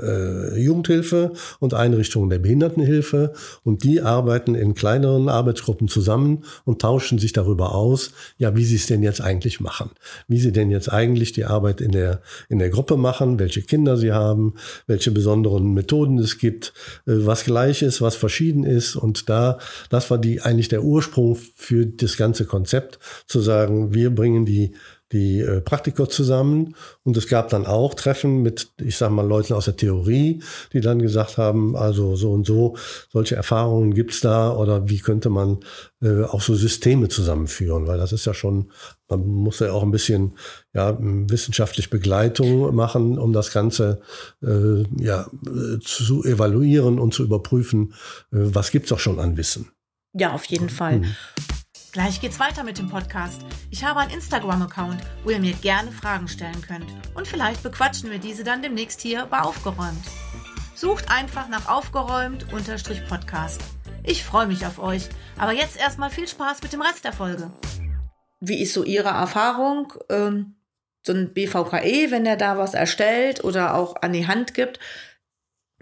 äh, 0.01 0.59
Jugendhilfe 0.59 1.33
und 1.59 1.73
Einrichtungen 1.73 2.29
der 2.29 2.39
Behindertenhilfe. 2.39 3.33
Und 3.63 3.83
die 3.83 4.01
arbeiten 4.01 4.55
in 4.55 4.73
kleineren 4.73 5.29
Arbeitsgruppen 5.29 5.87
zusammen 5.87 6.43
und 6.63 6.81
tauschen 6.81 7.19
sich 7.19 7.33
darüber 7.33 7.73
aus, 7.73 8.11
ja, 8.37 8.55
wie 8.55 8.65
sie 8.65 8.75
es 8.75 8.87
denn 8.87 9.03
jetzt 9.03 9.21
eigentlich 9.21 9.59
machen, 9.59 9.91
wie 10.27 10.39
sie 10.39 10.51
denn 10.51 10.71
jetzt 10.71 10.91
eigentlich 10.91 11.31
die 11.31 11.45
Arbeit 11.45 11.81
in 11.81 11.91
der, 11.91 12.21
in 12.49 12.59
der 12.59 12.69
Gruppe 12.69 12.97
machen, 12.97 13.39
welche 13.39 13.61
Kinder 13.61 13.97
sie 13.97 14.11
haben, 14.11 14.55
welche 14.87 15.11
besonderen 15.11 15.73
Methoden 15.73 16.17
es 16.19 16.37
gibt, 16.37 16.73
äh, 17.07 17.13
was 17.25 17.43
gleich 17.43 17.81
ist, 17.81 18.01
was 18.01 18.15
verschieden 18.15 18.63
ist. 18.63 18.95
Und 18.95 19.29
da, 19.29 19.59
das 19.89 20.09
war 20.11 20.17
die, 20.17 20.41
eigentlich 20.41 20.69
der 20.69 20.83
Ursprung 20.83 21.35
für 21.55 21.85
das 21.85 22.17
ganze 22.17 22.45
Konzept, 22.45 22.99
zu 23.27 23.39
sagen, 23.39 23.93
wir 23.93 24.13
bringen 24.13 24.45
die 24.45 24.73
die 25.15 25.39
äh, 25.39 25.61
Praktiker 25.61 26.09
zusammen 26.09 26.75
und 27.03 27.15
es 27.15 27.29
gab 27.29 27.47
dann 27.47 27.65
auch 27.65 27.93
Treffen 27.93 28.41
mit, 28.41 28.73
ich 28.81 28.97
sage 28.97 29.13
mal, 29.13 29.25
Leuten 29.25 29.53
aus 29.53 29.63
der 29.63 29.77
Theorie, 29.77 30.43
die 30.73 30.81
dann 30.81 31.01
gesagt 31.01 31.37
haben, 31.37 31.77
also 31.77 32.17
so 32.17 32.33
und 32.33 32.45
so, 32.45 32.75
solche 33.09 33.37
Erfahrungen 33.37 33.93
gibt's 33.93 34.19
da 34.19 34.51
oder 34.51 34.89
wie 34.89 34.99
könnte 34.99 35.29
man 35.29 35.59
äh, 36.01 36.23
auch 36.23 36.41
so 36.41 36.53
Systeme 36.53 37.07
zusammenführen, 37.07 37.87
weil 37.87 37.97
das 37.97 38.11
ist 38.11 38.25
ja 38.25 38.33
schon, 38.33 38.71
man 39.07 39.25
muss 39.25 39.59
ja 39.59 39.71
auch 39.71 39.83
ein 39.83 39.91
bisschen 39.91 40.33
ja, 40.73 40.97
wissenschaftlich 40.99 41.89
Begleitung 41.89 42.75
machen, 42.75 43.17
um 43.17 43.31
das 43.31 43.53
Ganze 43.53 44.01
äh, 44.43 44.83
ja, 44.99 45.27
zu 45.81 46.25
evaluieren 46.25 46.99
und 46.99 47.13
zu 47.13 47.23
überprüfen, 47.23 47.93
äh, 48.33 48.39
was 48.39 48.69
gibt's 48.71 48.91
auch 48.91 48.99
schon 48.99 49.21
an 49.21 49.37
Wissen. 49.37 49.69
Ja, 50.11 50.33
auf 50.33 50.43
jeden 50.45 50.69
Fall. 50.69 50.95
Hm. 50.95 51.15
Gleich 51.95 52.19
geht's 52.19 52.41
weiter 52.41 52.65
mit 52.65 52.77
dem 52.77 52.89
Podcast. 52.89 53.39
Ich 53.71 53.85
habe 53.85 54.01
einen 54.01 54.11
Instagram-Account, 54.11 55.01
wo 55.23 55.29
ihr 55.29 55.39
mir 55.39 55.53
gerne 55.53 55.93
Fragen 55.93 56.27
stellen 56.27 56.61
könnt. 56.61 56.91
Und 57.13 57.25
vielleicht 57.25 57.63
bequatschen 57.63 58.11
wir 58.11 58.19
diese 58.19 58.43
dann 58.43 58.61
demnächst 58.61 58.99
hier 58.99 59.27
bei 59.27 59.39
Aufgeräumt. 59.39 60.03
Sucht 60.75 61.09
einfach 61.09 61.47
nach 61.47 61.69
Aufgeräumt-Podcast. 61.69 63.61
Ich 64.03 64.25
freue 64.25 64.45
mich 64.45 64.65
auf 64.65 64.77
euch. 64.77 65.07
Aber 65.37 65.53
jetzt 65.53 65.77
erstmal 65.77 66.09
viel 66.09 66.27
Spaß 66.27 66.63
mit 66.63 66.73
dem 66.73 66.81
Rest 66.81 67.05
der 67.05 67.13
Folge. 67.13 67.49
Wie 68.41 68.61
ist 68.61 68.73
so 68.73 68.83
Ihre 68.83 69.07
Erfahrung? 69.07 69.93
Ähm, 70.09 70.57
so 71.01 71.13
ein 71.13 71.33
BVKE, 71.33 72.11
wenn 72.11 72.25
er 72.25 72.35
da 72.35 72.57
was 72.57 72.73
erstellt 72.73 73.45
oder 73.45 73.73
auch 73.73 73.95
an 74.01 74.11
die 74.11 74.27
Hand 74.27 74.53
gibt. 74.53 74.81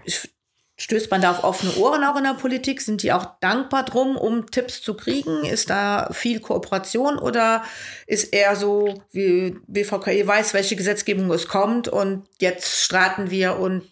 Ich 0.03 0.29
Stößt 0.75 1.11
man 1.11 1.21
da 1.21 1.31
auf 1.31 1.43
offene 1.43 1.75
Ohren 1.75 2.03
auch 2.03 2.17
in 2.17 2.23
der 2.23 2.33
Politik? 2.33 2.81
Sind 2.81 3.03
die 3.03 3.13
auch 3.13 3.39
dankbar 3.41 3.85
drum, 3.85 4.15
um 4.15 4.49
Tipps 4.49 4.81
zu 4.81 4.95
kriegen? 4.95 5.45
Ist 5.45 5.69
da 5.69 6.09
viel 6.11 6.39
Kooperation 6.39 7.19
oder 7.19 7.63
ist 8.07 8.33
eher 8.33 8.55
so, 8.55 9.03
wie 9.11 9.55
BVKE 9.67 10.25
weiß, 10.25 10.55
welche 10.55 10.75
Gesetzgebung 10.75 11.31
es 11.31 11.47
kommt 11.47 11.87
und 11.87 12.27
jetzt 12.39 12.81
straten 12.81 13.29
wir 13.29 13.59
und 13.59 13.83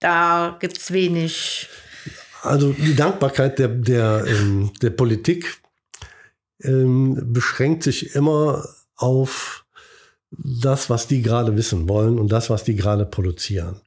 da 0.00 0.56
gibt 0.58 0.78
es 0.78 0.92
wenig. 0.92 1.68
Also 2.42 2.72
die 2.72 2.96
Dankbarkeit 2.96 3.58
der, 3.58 3.68
der, 3.68 4.24
ähm, 4.26 4.72
der 4.82 4.90
Politik 4.90 5.60
ähm, 6.62 7.32
beschränkt 7.32 7.84
sich 7.84 8.14
immer 8.16 8.66
auf 8.96 9.64
das, 10.30 10.90
was 10.90 11.06
die 11.06 11.22
gerade 11.22 11.56
wissen 11.56 11.88
wollen 11.88 12.18
und 12.18 12.32
das, 12.32 12.50
was 12.50 12.64
die 12.64 12.76
gerade 12.76 13.04
produzieren. 13.04 13.80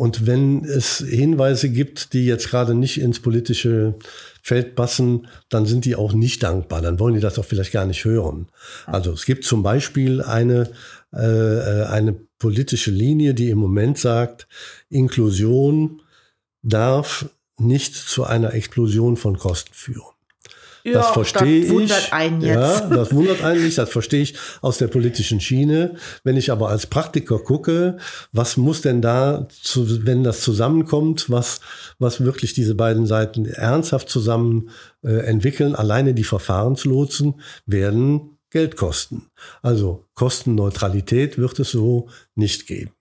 Und 0.00 0.26
wenn 0.26 0.64
es 0.64 1.04
Hinweise 1.06 1.68
gibt, 1.68 2.14
die 2.14 2.24
jetzt 2.24 2.48
gerade 2.48 2.74
nicht 2.74 2.98
ins 2.98 3.20
politische 3.20 3.96
Feld 4.42 4.74
passen, 4.74 5.28
dann 5.50 5.66
sind 5.66 5.84
die 5.84 5.94
auch 5.94 6.14
nicht 6.14 6.42
dankbar. 6.42 6.80
Dann 6.80 6.98
wollen 6.98 7.16
die 7.16 7.20
das 7.20 7.38
auch 7.38 7.44
vielleicht 7.44 7.72
gar 7.72 7.84
nicht 7.84 8.06
hören. 8.06 8.46
Also 8.86 9.12
es 9.12 9.26
gibt 9.26 9.44
zum 9.44 9.62
Beispiel 9.62 10.22
eine, 10.22 10.70
äh, 11.12 11.82
eine 11.82 12.16
politische 12.38 12.90
Linie, 12.90 13.34
die 13.34 13.50
im 13.50 13.58
Moment 13.58 13.98
sagt, 13.98 14.48
Inklusion 14.88 16.00
darf 16.62 17.28
nicht 17.58 17.94
zu 17.94 18.24
einer 18.24 18.54
Explosion 18.54 19.18
von 19.18 19.36
Kosten 19.36 19.74
führen. 19.74 20.14
Ja, 20.90 20.98
das 20.98 21.10
verstehe 21.10 21.62
das 21.62 21.70
wundert 21.70 21.98
ich. 21.98 22.12
Einen 22.12 22.40
jetzt. 22.40 22.54
Ja, 22.54 22.86
das 22.90 23.14
wundert 23.14 23.42
einen 23.42 23.64
nicht. 23.64 23.78
Das 23.78 23.90
verstehe 23.90 24.22
ich 24.22 24.34
aus 24.60 24.78
der 24.78 24.88
politischen 24.88 25.40
Schiene. 25.40 25.96
Wenn 26.24 26.36
ich 26.36 26.50
aber 26.50 26.68
als 26.68 26.86
Praktiker 26.86 27.38
gucke, 27.38 27.98
was 28.32 28.56
muss 28.56 28.82
denn 28.82 29.02
da, 29.02 29.48
zu, 29.50 30.06
wenn 30.06 30.24
das 30.24 30.40
zusammenkommt, 30.40 31.30
was, 31.30 31.60
was 31.98 32.24
wirklich 32.24 32.54
diese 32.54 32.74
beiden 32.74 33.06
Seiten 33.06 33.46
ernsthaft 33.46 34.08
zusammen 34.08 34.70
äh, 35.02 35.26
entwickeln, 35.26 35.74
alleine 35.74 36.14
die 36.14 36.24
Verfahrenslotsen 36.24 37.40
werden 37.66 38.38
Geld 38.50 38.76
kosten. 38.76 39.26
Also 39.62 40.06
Kostenneutralität 40.14 41.38
wird 41.38 41.58
es 41.60 41.70
so 41.70 42.08
nicht 42.34 42.66
geben. 42.66 42.92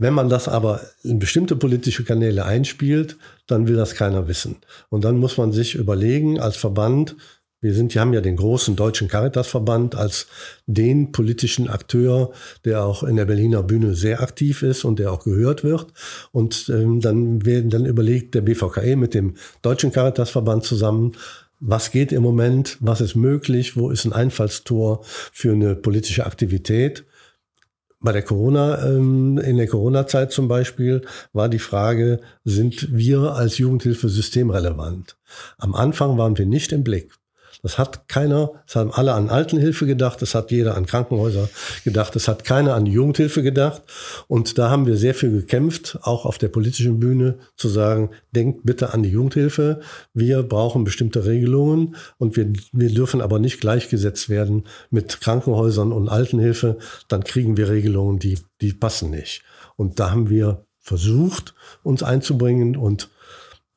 Wenn 0.00 0.14
man 0.14 0.30
das 0.30 0.48
aber 0.48 0.80
in 1.02 1.18
bestimmte 1.18 1.56
politische 1.56 2.04
Kanäle 2.04 2.46
einspielt, 2.46 3.18
dann 3.46 3.68
will 3.68 3.76
das 3.76 3.94
keiner 3.94 4.28
wissen. 4.28 4.56
Und 4.88 5.04
dann 5.04 5.18
muss 5.18 5.36
man 5.36 5.52
sich 5.52 5.74
überlegen 5.74 6.40
als 6.40 6.56
Verband, 6.56 7.16
wir 7.60 7.74
sind, 7.74 7.92
wir 7.92 8.00
haben 8.00 8.14
ja 8.14 8.22
den 8.22 8.36
großen 8.36 8.76
deutschen 8.76 9.08
Caritas-Verband 9.08 9.96
als 9.96 10.26
den 10.66 11.12
politischen 11.12 11.68
Akteur, 11.68 12.32
der 12.64 12.82
auch 12.82 13.02
in 13.02 13.16
der 13.16 13.26
Berliner 13.26 13.62
Bühne 13.62 13.94
sehr 13.94 14.22
aktiv 14.22 14.62
ist 14.62 14.86
und 14.86 14.98
der 14.98 15.12
auch 15.12 15.22
gehört 15.22 15.64
wird. 15.64 15.88
Und 16.32 16.70
ähm, 16.70 17.00
dann 17.00 17.44
werden 17.44 17.68
dann 17.68 17.84
überlegt 17.84 18.34
der 18.34 18.40
BVKE 18.40 18.96
mit 18.96 19.12
dem 19.12 19.34
deutschen 19.60 19.92
Caritas-Verband 19.92 20.64
zusammen, 20.64 21.12
was 21.58 21.90
geht 21.90 22.10
im 22.12 22.22
Moment, 22.22 22.78
was 22.80 23.02
ist 23.02 23.16
möglich, 23.16 23.76
wo 23.76 23.90
ist 23.90 24.06
ein 24.06 24.14
Einfallstor 24.14 25.04
für 25.04 25.52
eine 25.52 25.76
politische 25.76 26.24
Aktivität 26.24 27.04
bei 28.00 28.12
der 28.12 28.22
Corona, 28.22 28.84
ähm, 28.86 29.38
in 29.38 29.56
der 29.56 29.68
Corona-Zeit 29.68 30.32
zum 30.32 30.48
Beispiel, 30.48 31.02
war 31.32 31.48
die 31.48 31.58
Frage, 31.58 32.20
sind 32.44 32.96
wir 32.96 33.34
als 33.34 33.58
Jugendhilfe 33.58 34.08
systemrelevant? 34.08 35.16
Am 35.58 35.74
Anfang 35.74 36.16
waren 36.16 36.36
wir 36.38 36.46
nicht 36.46 36.72
im 36.72 36.82
Blick. 36.82 37.12
Das 37.62 37.78
hat 37.78 38.08
keiner, 38.08 38.52
es 38.66 38.76
haben 38.76 38.90
alle 38.92 39.12
an 39.14 39.28
Altenhilfe 39.28 39.86
gedacht, 39.86 40.22
es 40.22 40.34
hat 40.34 40.50
jeder 40.50 40.76
an 40.76 40.86
Krankenhäuser 40.86 41.48
gedacht, 41.84 42.16
es 42.16 42.28
hat 42.28 42.44
keiner 42.44 42.74
an 42.74 42.84
die 42.84 42.92
Jugendhilfe 42.92 43.42
gedacht. 43.42 43.82
Und 44.28 44.58
da 44.58 44.70
haben 44.70 44.86
wir 44.86 44.96
sehr 44.96 45.14
viel 45.14 45.30
gekämpft, 45.30 45.98
auch 46.02 46.24
auf 46.24 46.38
der 46.38 46.48
politischen 46.48 47.00
Bühne, 47.00 47.38
zu 47.56 47.68
sagen, 47.68 48.10
denkt 48.34 48.60
bitte 48.64 48.94
an 48.94 49.02
die 49.02 49.10
Jugendhilfe. 49.10 49.80
Wir 50.14 50.42
brauchen 50.42 50.84
bestimmte 50.84 51.26
Regelungen 51.26 51.96
und 52.18 52.36
wir, 52.36 52.52
wir 52.72 52.92
dürfen 52.92 53.20
aber 53.20 53.38
nicht 53.38 53.60
gleichgesetzt 53.60 54.28
werden 54.28 54.64
mit 54.90 55.20
Krankenhäusern 55.20 55.92
und 55.92 56.08
Altenhilfe. 56.08 56.78
Dann 57.08 57.24
kriegen 57.24 57.56
wir 57.56 57.68
Regelungen, 57.68 58.18
die, 58.18 58.38
die 58.60 58.72
passen 58.72 59.10
nicht. 59.10 59.42
Und 59.76 60.00
da 60.00 60.10
haben 60.10 60.30
wir 60.30 60.64
versucht, 60.78 61.54
uns 61.82 62.02
einzubringen 62.02 62.76
und 62.76 63.10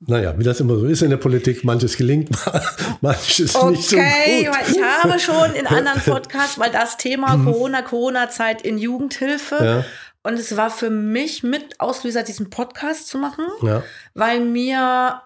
naja, 0.07 0.37
wie 0.37 0.43
das 0.43 0.59
immer 0.59 0.77
so 0.77 0.85
ist 0.85 1.01
in 1.01 1.09
der 1.09 1.17
Politik, 1.17 1.63
manches 1.63 1.97
gelingt, 1.97 2.29
manches 3.01 3.55
okay, 3.55 3.71
nicht 3.71 3.89
so 3.89 3.95
gut. 3.95 4.05
Okay, 4.05 4.49
ich 4.71 4.81
habe 4.81 5.19
schon 5.19 5.53
in 5.55 5.67
anderen 5.67 6.01
Podcasts 6.01 6.57
mal 6.57 6.71
das 6.71 6.97
Thema 6.97 7.37
mhm. 7.37 7.45
Corona, 7.45 7.81
Corona-Zeit 7.81 8.61
in 8.61 8.77
Jugendhilfe. 8.77 9.57
Ja. 9.63 9.85
Und 10.23 10.39
es 10.39 10.55
war 10.55 10.69
für 10.69 10.89
mich 10.89 11.43
mit 11.43 11.79
Auslöser, 11.79 12.23
diesen 12.23 12.49
Podcast 12.49 13.07
zu 13.07 13.17
machen, 13.17 13.45
ja. 13.61 13.83
weil 14.13 14.39
mir 14.39 15.21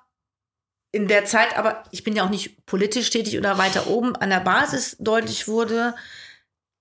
in 0.92 1.08
der 1.08 1.26
Zeit, 1.26 1.58
aber 1.58 1.84
ich 1.92 2.04
bin 2.04 2.16
ja 2.16 2.26
auch 2.26 2.30
nicht 2.30 2.66
politisch 2.66 3.10
tätig 3.10 3.38
oder 3.38 3.58
weiter 3.58 3.88
oben, 3.88 4.16
an 4.16 4.30
der 4.30 4.40
Basis 4.40 4.98
deutlich 5.00 5.48
wurde, 5.48 5.94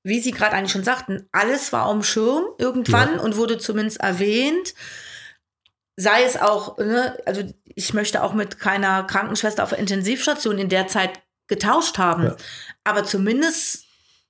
wie 0.03 0.21
Sie 0.21 0.31
gerade 0.31 0.55
eigentlich 0.55 0.73
schon 0.73 0.85
sagten, 0.85 1.29
alles 1.33 1.73
war 1.73 1.87
am 1.87 2.03
Schirm 2.03 2.45
irgendwann 2.59 3.17
ja. 3.17 3.21
und 3.21 3.37
wurde 3.37 3.59
zumindest 3.59 4.01
erwähnt 4.01 4.75
sei 5.97 6.25
es 6.25 6.37
auch, 6.37 6.79
ne, 6.79 7.17
also 7.27 7.43
ich 7.65 7.95
möchte 7.95 8.23
auch 8.23 8.35
mit 8.35 8.61
keiner 8.61 9.05
Krankenschwester 9.05 9.63
auf 9.63 9.71
der 9.71 9.79
Intensivstation 9.79 10.59
in 10.59 10.69
der 10.69 10.89
Zeit 10.89 11.21
getauscht 11.49 11.99
haben. 11.99 12.25
Ja. 12.25 12.37
Aber 12.85 13.05
zumindest 13.05 13.85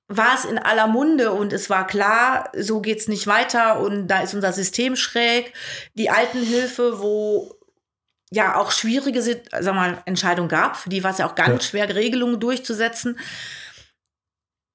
war 0.07 0.35
es 0.35 0.45
in 0.45 0.57
aller 0.57 0.87
Munde 0.87 1.31
und 1.31 1.51
es 1.51 1.69
war 1.69 1.85
klar, 1.85 2.49
so 2.57 2.79
geht's 2.79 3.07
nicht 3.07 3.27
weiter 3.27 3.81
und 3.81 4.07
da 4.07 4.21
ist 4.21 4.33
unser 4.33 4.53
System 4.53 4.95
schräg. 4.95 5.53
Die 5.95 6.09
Altenhilfe, 6.09 6.99
wo 6.99 7.53
ja 8.31 8.55
auch 8.55 8.71
schwierige 8.71 9.21
sag 9.21 9.75
mal, 9.75 10.01
Entscheidungen 10.05 10.49
gab, 10.49 10.77
für 10.77 10.89
die 10.89 11.03
war 11.03 11.11
es 11.11 11.17
ja 11.17 11.27
auch 11.27 11.35
ganz 11.35 11.65
ja. 11.65 11.69
schwer, 11.69 11.95
Regelungen 11.95 12.39
durchzusetzen. 12.39 13.19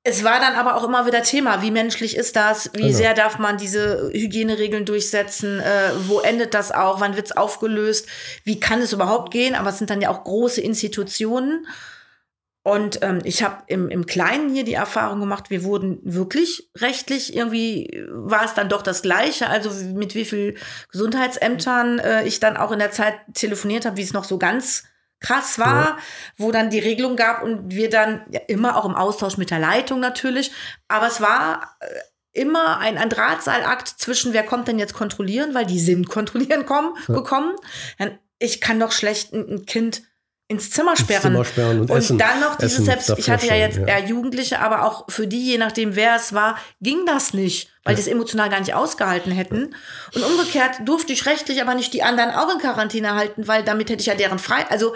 Es 0.05 0.25
war 0.25 0.41
dann 0.41 0.55
aber 0.55 0.75
auch 0.75 0.85
immer 0.85 1.07
wieder 1.07 1.23
Thema, 1.23 1.63
wie 1.63 1.71
menschlich 1.71 2.17
ist 2.17 2.35
das, 2.35 2.71
wie 2.75 2.83
genau. 2.83 2.97
sehr 2.97 3.15
darf 3.15 3.39
man 3.39 3.57
diese 3.57 4.11
Hygieneregeln 4.13 4.85
durchsetzen, 4.85 5.61
äh, 5.61 5.91
wo 6.09 6.19
endet 6.19 6.55
das 6.55 6.73
auch, 6.73 7.01
wann 7.01 7.15
wird 7.15 7.27
es 7.27 7.37
aufgelöst, 7.37 8.09
wie 8.43 8.59
kann 8.59 8.83
es 8.83 8.93
überhaupt 8.93 9.31
gehen, 9.31 9.55
aber 9.55 9.71
es 9.71 9.79
sind 9.79 9.91
dann 9.91 10.01
ja 10.01 10.11
auch 10.11 10.25
große 10.25 10.61
Institutionen. 10.61 11.67
Und 12.65 13.01
ähm, 13.03 13.21
ich 13.25 13.43
habe 13.43 13.63
im, 13.67 13.91
im 13.91 14.07
Kleinen 14.07 14.53
hier 14.53 14.65
die 14.65 14.75
Erfahrung 14.75 15.21
gemacht, 15.21 15.51
wir 15.51 15.65
wurden 15.65 16.01
wirklich 16.03 16.71
rechtlich, 16.77 17.35
irgendwie 17.37 18.05
war 18.09 18.45
es 18.45 18.55
dann 18.55 18.69
doch 18.69 18.83
das 18.83 19.03
Gleiche, 19.03 19.49
also 19.49 19.71
mit 19.95 20.15
wie 20.15 20.25
viel 20.25 20.57
Gesundheitsämtern 20.91 21.99
äh, 22.01 22.25
ich 22.25 22.41
dann 22.41 22.57
auch 22.57 22.73
in 22.73 22.79
der 22.79 22.93
Zeit 22.93 23.15
telefoniert 23.35 23.85
habe, 23.85 23.97
wie 23.97 24.03
es 24.03 24.13
noch 24.13 24.25
so 24.25 24.39
ganz 24.39 24.85
krass 25.23 25.59
war, 25.59 25.85
ja. 25.85 25.99
wo 26.37 26.51
dann 26.51 26.71
die 26.71 26.79
Regelung 26.79 27.17
gab 27.17 27.43
und 27.43 27.75
wir 27.75 27.89
dann 27.89 28.27
ja, 28.31 28.41
immer 28.49 28.77
auch 28.77 28.85
im 28.85 28.95
Austausch 28.95 29.37
mit 29.39 29.51
der 29.51 29.59
Leitung 29.59 30.01
natürlich, 30.01 30.53
aber 30.89 31.07
es 31.07 31.21
war 31.21 31.77
äh, 31.81 31.87
immer 32.33 32.79
ein, 32.79 32.99
ein 32.99 33.09
Drahtseilakt 33.09 33.89
zwischen, 33.89 34.33
wer 34.33 34.43
kommt 34.43 34.69
denn 34.69 34.79
jetzt 34.79 34.95
kontrollieren, 34.95 35.55
weil 35.55 35.67
die 35.67 35.81
sind 35.81 36.09
kontrollieren 36.09 36.67
kommen, 36.67 36.95
ja. 37.09 37.15
gekommen. 37.15 37.55
Ich 38.39 38.61
kann 38.61 38.81
doch 38.81 38.93
schlecht 38.93 39.33
ein, 39.33 39.49
ein 39.49 39.67
Kind 39.67 40.03
ins 40.53 40.71
Zimmer 40.71 40.97
sperren. 40.97 41.23
Zimmer 41.23 41.45
sperren 41.45 41.81
und, 41.81 41.91
und 41.91 41.99
essen, 41.99 42.19
dann 42.19 42.41
noch 42.41 42.57
diese 42.57 42.83
Selbst, 42.83 43.13
ich 43.17 43.29
hatte 43.29 43.47
ja 43.47 43.57
jetzt 43.57 43.79
ja. 43.79 43.87
eher 43.87 44.05
Jugendliche, 44.05 44.61
aber 44.61 44.85
auch 44.85 45.05
für 45.09 45.27
die, 45.27 45.45
je 45.45 45.59
nachdem 45.59 45.97
wer 45.97 46.15
es 46.17 46.33
war, 46.33 46.57
ging 46.81 47.05
das 47.07 47.35
nicht, 47.35 47.71
weil 47.85 47.95
ja. 47.95 47.97
die 47.97 48.03
es 48.03 48.07
emotional 48.07 48.51
gar 48.51 48.61
nicht 48.61 48.75
ausgehalten 48.75 49.33
hätten. 49.33 49.75
Und 50.15 50.23
umgekehrt 50.23 50.77
durfte 50.85 51.13
ich 51.13 51.27
rechtlich 51.27 51.61
aber 51.61 51.75
nicht 51.75 51.93
die 51.95 52.03
anderen 52.03 52.31
auch 52.31 52.53
in 52.53 52.59
Quarantäne 52.61 53.15
halten, 53.15 53.49
weil 53.49 53.65
damit 53.65 53.91
hätte 53.91 54.01
ich 54.01 54.07
ja 54.07 54.15
deren 54.15 54.39
Freiheit, 54.39 54.71
also 54.71 54.95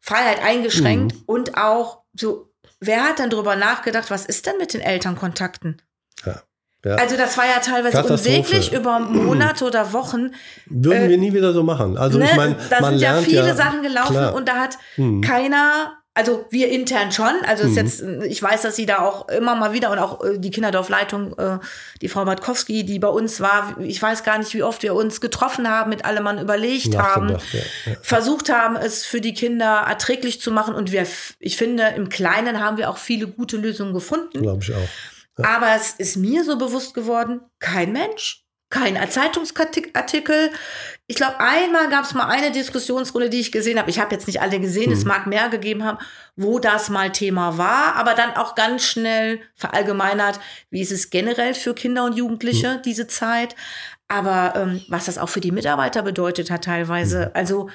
Freiheit 0.00 0.42
eingeschränkt 0.42 1.16
mhm. 1.16 1.22
und 1.26 1.56
auch 1.56 2.02
so, 2.14 2.52
wer 2.78 3.04
hat 3.04 3.18
dann 3.18 3.30
drüber 3.30 3.56
nachgedacht, 3.56 4.10
was 4.10 4.26
ist 4.26 4.46
denn 4.46 4.58
mit 4.58 4.74
den 4.74 4.82
Elternkontakten? 4.82 5.82
Ja. 6.24 6.42
Ja. 6.84 6.96
Also 6.96 7.16
das 7.16 7.36
war 7.38 7.46
ja 7.46 7.60
teilweise 7.60 8.04
unsäglich 8.04 8.72
über 8.72 9.00
Monate 9.00 9.64
oder 9.64 9.92
Wochen. 9.92 10.32
Würden 10.66 11.04
äh, 11.04 11.08
wir 11.08 11.18
nie 11.18 11.32
wieder 11.32 11.52
so 11.52 11.62
machen. 11.62 11.96
Also 11.96 12.18
ne, 12.18 12.26
ich 12.26 12.36
meine, 12.36 12.56
da 12.68 12.84
sind 12.84 12.98
ja 12.98 13.16
viele 13.16 13.48
ja, 13.48 13.54
Sachen 13.54 13.82
gelaufen 13.82 14.12
klar. 14.12 14.34
und 14.34 14.46
da 14.48 14.56
hat 14.56 14.76
hm. 14.96 15.22
keiner, 15.22 15.94
also 16.12 16.44
wir 16.50 16.68
intern 16.68 17.10
schon, 17.10 17.32
also 17.48 17.64
ist 17.64 17.76
hm. 17.78 17.86
jetzt, 17.86 18.02
ich 18.30 18.42
weiß, 18.42 18.62
dass 18.62 18.76
sie 18.76 18.84
da 18.84 18.98
auch 18.98 19.30
immer 19.30 19.54
mal 19.54 19.72
wieder 19.72 19.90
und 19.92 19.98
auch 19.98 20.22
äh, 20.22 20.38
die 20.38 20.50
Kinderdorfleitung, 20.50 21.38
äh, 21.38 21.58
die 22.02 22.08
Frau 22.08 22.26
Bartkowski, 22.26 22.84
die 22.84 22.98
bei 22.98 23.08
uns 23.08 23.40
war, 23.40 23.78
ich 23.80 24.00
weiß 24.02 24.22
gar 24.22 24.36
nicht, 24.36 24.52
wie 24.52 24.62
oft 24.62 24.82
wir 24.82 24.94
uns 24.94 25.22
getroffen 25.22 25.70
haben, 25.70 25.88
mit 25.88 26.04
allem 26.04 26.22
man 26.22 26.38
überlegt 26.38 26.98
haben, 26.98 27.30
ja, 27.30 27.38
versucht 28.02 28.50
haben, 28.50 28.76
es 28.76 29.06
für 29.06 29.22
die 29.22 29.32
Kinder 29.32 29.84
erträglich 29.88 30.42
zu 30.42 30.50
machen 30.50 30.74
und 30.74 30.92
wir, 30.92 31.06
ich 31.38 31.56
finde, 31.56 31.94
im 31.96 32.10
Kleinen 32.10 32.62
haben 32.62 32.76
wir 32.76 32.90
auch 32.90 32.98
viele 32.98 33.26
gute 33.26 33.56
Lösungen 33.56 33.94
gefunden. 33.94 34.42
Glaube 34.42 34.62
ich 34.62 34.74
auch. 34.74 34.88
Aber 35.42 35.74
es 35.74 35.92
ist 35.92 36.16
mir 36.16 36.44
so 36.44 36.56
bewusst 36.58 36.94
geworden, 36.94 37.40
kein 37.58 37.92
Mensch, 37.92 38.44
kein 38.70 38.96
Zeitungsartikel. 39.10 40.50
Ich 41.06 41.16
glaube, 41.16 41.38
einmal 41.38 41.88
gab 41.88 42.04
es 42.04 42.14
mal 42.14 42.26
eine 42.26 42.50
Diskussionsrunde, 42.50 43.30
die 43.30 43.40
ich 43.40 43.52
gesehen 43.52 43.78
habe. 43.78 43.90
Ich 43.90 43.98
habe 43.98 44.14
jetzt 44.14 44.26
nicht 44.26 44.40
alle 44.40 44.60
gesehen, 44.60 44.90
mhm. 44.90 44.96
es 44.96 45.04
mag 45.04 45.26
mehr 45.26 45.48
gegeben 45.48 45.84
haben, 45.84 45.98
wo 46.36 46.58
das 46.58 46.88
mal 46.88 47.12
Thema 47.12 47.58
war, 47.58 47.96
aber 47.96 48.14
dann 48.14 48.34
auch 48.36 48.54
ganz 48.54 48.84
schnell 48.84 49.40
verallgemeinert, 49.54 50.40
wie 50.70 50.80
ist 50.80 50.92
es 50.92 51.10
generell 51.10 51.54
für 51.54 51.74
Kinder 51.74 52.04
und 52.04 52.16
Jugendliche, 52.16 52.76
mhm. 52.76 52.82
diese 52.82 53.06
Zeit. 53.06 53.54
Aber 54.06 54.54
ähm, 54.56 54.84
was 54.88 55.06
das 55.06 55.18
auch 55.18 55.28
für 55.28 55.40
die 55.40 55.52
Mitarbeiter 55.52 56.02
bedeutet 56.02 56.50
hat 56.50 56.64
teilweise. 56.64 57.26
Mhm. 57.26 57.30
Also 57.34 57.70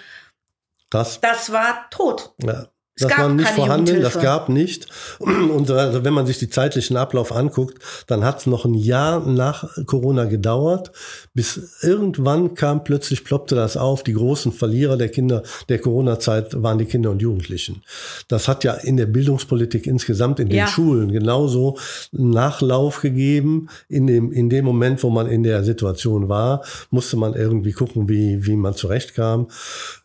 das, 0.89 1.19
das 1.21 1.51
war 1.51 1.89
tot. 1.89 2.33
Ja. 2.41 2.67
Das 2.99 3.17
war 3.17 3.29
nicht 3.29 3.49
vorhanden, 3.49 4.01
das 4.01 4.19
gab 4.19 4.49
nicht. 4.49 4.87
Und 5.19 5.71
also 5.71 6.03
wenn 6.03 6.13
man 6.13 6.25
sich 6.25 6.39
die 6.39 6.49
zeitlichen 6.49 6.97
Ablauf 6.97 7.31
anguckt, 7.31 7.79
dann 8.07 8.23
hat 8.23 8.39
es 8.39 8.45
noch 8.45 8.65
ein 8.65 8.73
Jahr 8.73 9.25
nach 9.25 9.67
Corona 9.85 10.25
gedauert, 10.25 10.91
bis 11.33 11.79
irgendwann 11.81 12.55
kam 12.55 12.83
plötzlich, 12.83 13.23
ploppte 13.23 13.55
das 13.55 13.77
auf, 13.77 14.03
die 14.03 14.13
großen 14.13 14.51
Verlierer 14.51 14.97
der 14.97 15.09
Kinder 15.09 15.43
der 15.69 15.79
Corona-Zeit 15.79 16.61
waren 16.61 16.77
die 16.77 16.85
Kinder 16.85 17.11
und 17.11 17.21
Jugendlichen. 17.21 17.83
Das 18.27 18.47
hat 18.47 18.63
ja 18.63 18.73
in 18.73 18.97
der 18.97 19.05
Bildungspolitik 19.05 19.87
insgesamt 19.87 20.39
in 20.39 20.49
den 20.49 20.59
ja. 20.59 20.67
Schulen 20.67 21.11
genauso 21.11 21.77
Nachlauf 22.11 23.01
gegeben. 23.01 23.69
In 23.87 24.07
dem, 24.07 24.31
in 24.31 24.49
dem 24.49 24.65
Moment, 24.65 25.03
wo 25.03 25.09
man 25.09 25.27
in 25.27 25.43
der 25.43 25.63
Situation 25.63 26.29
war, 26.29 26.63
musste 26.91 27.17
man 27.17 27.33
irgendwie 27.33 27.71
gucken, 27.71 28.09
wie, 28.09 28.45
wie 28.45 28.55
man 28.55 28.75
zurechtkam. 28.75 29.47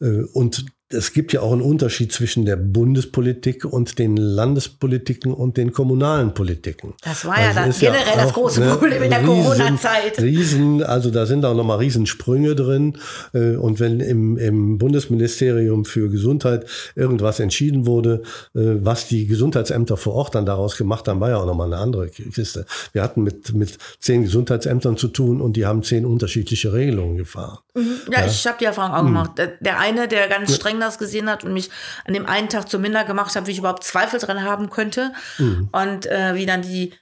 Äh, 0.00 0.22
und 0.33 0.64
es 0.94 1.12
gibt 1.12 1.33
ja 1.33 1.40
auch 1.40 1.52
einen 1.52 1.62
Unterschied 1.62 2.12
zwischen 2.12 2.44
der 2.44 2.57
Bundespolitik 2.57 3.64
und 3.64 3.98
den 3.98 4.16
Landespolitiken 4.16 5.33
und 5.33 5.57
den 5.57 5.72
kommunalen 5.72 6.35
Politiken. 6.35 6.94
Das 7.02 7.24
war 7.24 7.40
ja 7.40 7.48
also 7.48 7.61
das 7.61 7.78
generell 7.78 8.16
ja 8.16 8.22
das 8.24 8.33
große 8.33 8.61
Problem 8.62 9.02
in 9.02 9.11
der 9.11 9.22
Corona-Zeit. 9.22 10.20
Riesen, 10.20 10.83
also 10.83 11.11
da 11.11 11.26
sind 11.26 11.44
auch 11.44 11.54
nochmal 11.54 11.78
Riesensprünge 11.78 12.54
drin. 12.54 12.98
Äh, 13.33 13.57
und 13.57 13.80
wenn 13.80 14.00
im, 14.00 14.38
im 14.38 14.78
Bundesministerium 14.78 15.85
für 15.85 16.09
Gesundheit 16.09 16.66
irgendwas 16.94 17.40
entschieden 17.40 17.87
wurde, 17.87 18.22
äh, 18.54 18.61
was 18.80 19.09
die 19.09 19.26
Gesundheitsämter 19.26 19.96
vor 19.96 20.14
Ort 20.14 20.35
dann 20.35 20.46
daraus 20.46 20.76
gemacht 20.76 21.09
haben, 21.09 21.20
war 21.20 21.30
ja 21.30 21.38
auch 21.38 21.46
nochmal 21.46 21.72
eine 21.72 21.83
andere 21.83 22.09
Kiste. 22.09 22.66
Wir 22.92 23.02
hatten 23.02 23.22
mit, 23.22 23.52
mit 23.54 23.78
zehn 23.98 24.22
Gesundheitsämtern 24.22 24.96
zu 24.96 25.09
tun 25.09 25.40
und 25.40 25.57
die 25.57 25.66
haben 25.66 25.83
zehn 25.83 26.07
unterschiedliche 26.07 26.72
Regelungen 26.72 27.16
gefahren. 27.16 27.59
Mhm. 27.74 27.96
Ja, 28.11 28.20
ja, 28.20 28.26
ich 28.26 28.46
habe 28.46 28.57
die 28.61 28.64
Erfahrung 28.64 28.94
auch 28.94 29.04
gemacht. 29.04 29.30
Der 29.61 29.80
eine, 29.80 30.09
der 30.09 30.28
ganz 30.28 30.54
streng 30.54 30.78
das 30.85 30.99
gesehen 30.99 31.29
hat 31.31 31.44
und 31.44 31.53
mich 31.53 31.70
an 32.05 32.14
dem 32.14 32.27
einen 32.27 32.49
Tag 32.49 32.68
zu 32.68 32.79
minder 32.79 33.05
gemacht 33.05 33.35
hat, 33.35 33.47
wie 33.47 33.53
ich 33.53 33.59
überhaupt 33.59 33.85
Zweifel 33.85 34.18
dran 34.20 34.42
haben 34.42 34.70
könnte. 34.70 35.12
Mhm. 35.38 35.68
Und 35.73 36.07
äh, 36.07 36.35
wie 36.35 36.47
dann 36.47 36.62
die, 36.62 36.92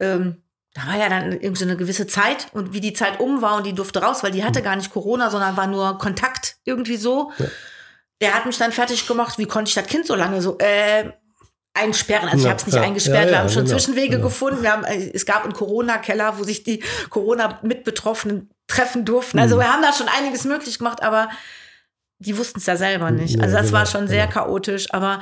ähm, 0.00 0.42
da 0.74 0.86
war 0.86 0.96
ja 0.96 1.08
dann 1.08 1.32
irgendwie 1.32 1.56
so 1.56 1.64
eine 1.64 1.76
gewisse 1.76 2.06
Zeit 2.06 2.48
und 2.52 2.72
wie 2.72 2.80
die 2.80 2.92
Zeit 2.92 3.20
um 3.20 3.42
war 3.42 3.56
und 3.56 3.66
die 3.66 3.72
durfte 3.72 4.02
raus, 4.02 4.22
weil 4.22 4.32
die 4.32 4.44
hatte 4.44 4.60
mhm. 4.60 4.64
gar 4.64 4.76
nicht 4.76 4.90
Corona, 4.90 5.30
sondern 5.30 5.56
war 5.56 5.66
nur 5.66 5.98
Kontakt 5.98 6.56
irgendwie 6.64 6.96
so. 6.96 7.32
Ja. 7.38 7.46
Der 8.20 8.34
hat 8.34 8.46
mich 8.46 8.56
dann 8.56 8.72
fertig 8.72 9.06
gemacht, 9.06 9.38
wie 9.38 9.46
konnte 9.46 9.68
ich 9.68 9.74
das 9.74 9.86
Kind 9.86 10.06
so 10.06 10.14
lange 10.14 10.40
so, 10.40 10.56
äh, 10.58 11.12
einsperren. 11.76 12.28
Also 12.28 12.38
ja, 12.38 12.44
ich 12.44 12.50
habe 12.50 12.60
es 12.60 12.66
nicht 12.66 12.76
ja, 12.76 12.82
eingesperrt, 12.82 13.24
ja, 13.26 13.30
wir 13.30 13.38
haben 13.38 13.48
schon 13.48 13.64
genau, 13.64 13.76
Zwischenwege 13.76 14.16
genau. 14.16 14.28
gefunden. 14.28 14.62
Wir 14.62 14.72
haben, 14.72 14.84
äh, 14.84 15.10
es 15.12 15.26
gab 15.26 15.44
einen 15.44 15.52
Corona-Keller, 15.52 16.38
wo 16.38 16.44
sich 16.44 16.64
die 16.64 16.82
Corona-Mitbetroffenen 17.10 18.50
treffen 18.66 19.04
durften. 19.04 19.38
Also 19.38 19.56
mhm. 19.56 19.60
wir 19.60 19.72
haben 19.72 19.82
da 19.82 19.92
schon 19.92 20.08
einiges 20.08 20.44
möglich 20.44 20.78
gemacht, 20.78 21.02
aber 21.02 21.28
die 22.18 22.36
wussten 22.38 22.58
es 22.60 22.66
ja 22.66 22.76
selber 22.76 23.10
nicht. 23.10 23.40
Also 23.40 23.56
das 23.56 23.66
genau, 23.66 23.78
war 23.78 23.86
schon 23.86 24.08
sehr 24.08 24.26
genau. 24.26 24.44
chaotisch, 24.44 24.92
aber 24.92 25.20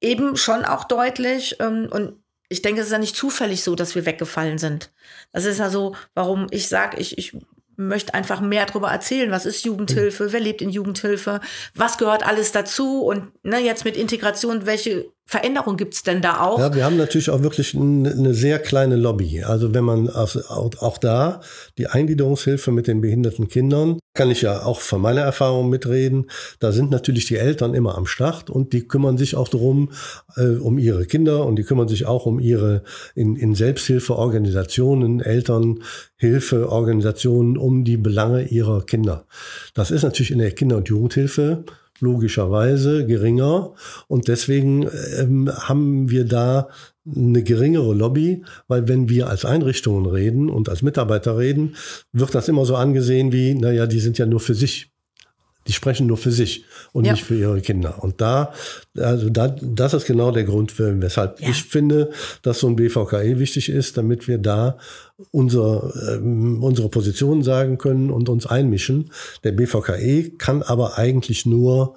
eben 0.00 0.36
schon 0.36 0.64
auch 0.64 0.84
deutlich. 0.84 1.56
Ähm, 1.60 1.88
und 1.90 2.22
ich 2.48 2.62
denke, 2.62 2.80
es 2.80 2.88
ist 2.88 2.92
ja 2.92 2.98
nicht 2.98 3.16
zufällig 3.16 3.62
so, 3.62 3.74
dass 3.74 3.94
wir 3.94 4.06
weggefallen 4.06 4.58
sind. 4.58 4.92
Das 5.32 5.44
ist 5.44 5.58
ja 5.58 5.70
so, 5.70 5.94
warum 6.14 6.48
ich 6.50 6.68
sage, 6.68 6.98
ich, 6.98 7.16
ich 7.16 7.36
möchte 7.76 8.14
einfach 8.14 8.40
mehr 8.40 8.66
darüber 8.66 8.90
erzählen. 8.90 9.30
Was 9.30 9.46
ist 9.46 9.64
Jugendhilfe? 9.64 10.32
Wer 10.32 10.40
lebt 10.40 10.60
in 10.60 10.70
Jugendhilfe? 10.70 11.40
Was 11.74 11.96
gehört 11.96 12.26
alles 12.26 12.52
dazu? 12.52 13.02
Und 13.02 13.32
ne, 13.44 13.58
jetzt 13.58 13.84
mit 13.84 13.96
Integration, 13.96 14.66
welche 14.66 15.10
Veränderung 15.30 15.76
gibt 15.76 15.94
es 15.94 16.02
denn 16.02 16.20
da 16.20 16.40
auch? 16.40 16.58
Ja, 16.58 16.74
wir 16.74 16.84
haben 16.84 16.96
natürlich 16.96 17.30
auch 17.30 17.44
wirklich 17.44 17.76
eine 17.76 18.34
sehr 18.34 18.58
kleine 18.58 18.96
Lobby. 18.96 19.44
Also 19.44 19.72
wenn 19.72 19.84
man 19.84 20.10
auch 20.10 20.98
da 20.98 21.40
die 21.78 21.86
Eingliederungshilfe 21.86 22.72
mit 22.72 22.88
den 22.88 23.00
behinderten 23.00 23.46
Kindern, 23.46 24.00
kann 24.12 24.32
ich 24.32 24.42
ja 24.42 24.64
auch 24.64 24.80
von 24.80 25.00
meiner 25.00 25.20
Erfahrung 25.20 25.70
mitreden, 25.70 26.28
da 26.58 26.72
sind 26.72 26.90
natürlich 26.90 27.26
die 27.26 27.36
Eltern 27.36 27.74
immer 27.74 27.96
am 27.96 28.06
Start 28.06 28.50
und 28.50 28.72
die 28.72 28.88
kümmern 28.88 29.18
sich 29.18 29.36
auch 29.36 29.46
darum, 29.46 29.92
äh, 30.34 30.56
um 30.56 30.78
ihre 30.78 31.06
Kinder 31.06 31.46
und 31.46 31.54
die 31.54 31.62
kümmern 31.62 31.86
sich 31.86 32.06
auch 32.06 32.26
um 32.26 32.40
ihre 32.40 32.82
in, 33.14 33.36
in 33.36 33.54
Selbsthilfeorganisationen, 33.54 35.20
Elternhilfeorganisationen, 35.20 37.56
um 37.56 37.84
die 37.84 37.98
Belange 37.98 38.48
ihrer 38.48 38.84
Kinder. 38.84 39.26
Das 39.74 39.92
ist 39.92 40.02
natürlich 40.02 40.32
in 40.32 40.40
der 40.40 40.50
Kinder- 40.50 40.78
und 40.78 40.88
Jugendhilfe 40.88 41.62
logischerweise 42.00 43.06
geringer. 43.06 43.74
Und 44.08 44.28
deswegen 44.28 44.88
ähm, 45.18 45.50
haben 45.50 46.10
wir 46.10 46.24
da 46.24 46.68
eine 47.06 47.42
geringere 47.42 47.94
Lobby, 47.94 48.44
weil 48.68 48.88
wenn 48.88 49.08
wir 49.08 49.28
als 49.28 49.44
Einrichtungen 49.44 50.06
reden 50.06 50.50
und 50.50 50.68
als 50.68 50.82
Mitarbeiter 50.82 51.38
reden, 51.38 51.76
wird 52.12 52.34
das 52.34 52.48
immer 52.48 52.64
so 52.64 52.76
angesehen 52.76 53.32
wie, 53.32 53.54
naja, 53.54 53.86
die 53.86 54.00
sind 54.00 54.18
ja 54.18 54.26
nur 54.26 54.40
für 54.40 54.54
sich 54.54 54.89
die 55.70 55.74
sprechen 55.74 56.08
nur 56.08 56.16
für 56.16 56.32
sich 56.32 56.64
und 56.90 57.04
ja. 57.04 57.12
nicht 57.12 57.22
für 57.22 57.36
ihre 57.36 57.60
Kinder. 57.60 58.02
Und 58.02 58.20
da, 58.20 58.52
also 58.96 59.30
da, 59.30 59.46
das 59.46 59.94
ist 59.94 60.04
genau 60.04 60.32
der 60.32 60.42
Grund, 60.42 60.74
weshalb 60.76 61.40
ja. 61.40 61.48
ich 61.48 61.62
finde, 61.62 62.10
dass 62.42 62.58
so 62.58 62.66
ein 62.66 62.74
BVKE 62.74 63.38
wichtig 63.38 63.68
ist, 63.68 63.96
damit 63.96 64.26
wir 64.26 64.38
da 64.38 64.78
unser, 65.30 65.92
äh, 65.94 66.16
unsere 66.18 66.88
Position 66.88 67.44
sagen 67.44 67.78
können 67.78 68.10
und 68.10 68.28
uns 68.28 68.46
einmischen. 68.46 69.12
Der 69.44 69.52
BVKE 69.52 70.30
kann 70.38 70.64
aber 70.64 70.98
eigentlich 70.98 71.46
nur 71.46 71.94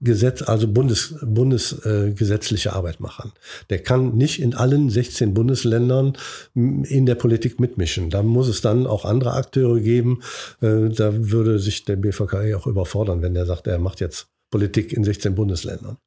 Gesetz, 0.00 0.42
also 0.42 0.68
Bundes, 0.68 1.16
bundesgesetzliche 1.22 2.68
äh, 2.68 2.72
Arbeit 2.72 3.00
machen. 3.00 3.32
Der 3.68 3.82
kann 3.82 4.14
nicht 4.14 4.40
in 4.40 4.54
allen 4.54 4.90
16 4.90 5.34
Bundesländern 5.34 6.16
in 6.54 7.04
der 7.04 7.16
Politik 7.16 7.58
mitmischen. 7.58 8.08
Da 8.08 8.22
muss 8.22 8.46
es 8.46 8.60
dann 8.60 8.86
auch 8.86 9.04
andere 9.04 9.32
Akteure 9.32 9.80
geben. 9.80 10.22
Äh, 10.60 10.88
da 10.90 11.12
würde 11.12 11.58
sich 11.58 11.84
der 11.84 11.96
BVKE 11.96 12.56
auch 12.56 12.68
überfordern, 12.68 13.22
wenn 13.22 13.34
der 13.34 13.46
sagt, 13.46 13.66
er 13.66 13.78
macht 13.78 14.00
jetzt 14.00 14.28
Politik 14.50 14.92
in 14.92 15.02
16 15.02 15.34
Bundesländern. 15.34 15.98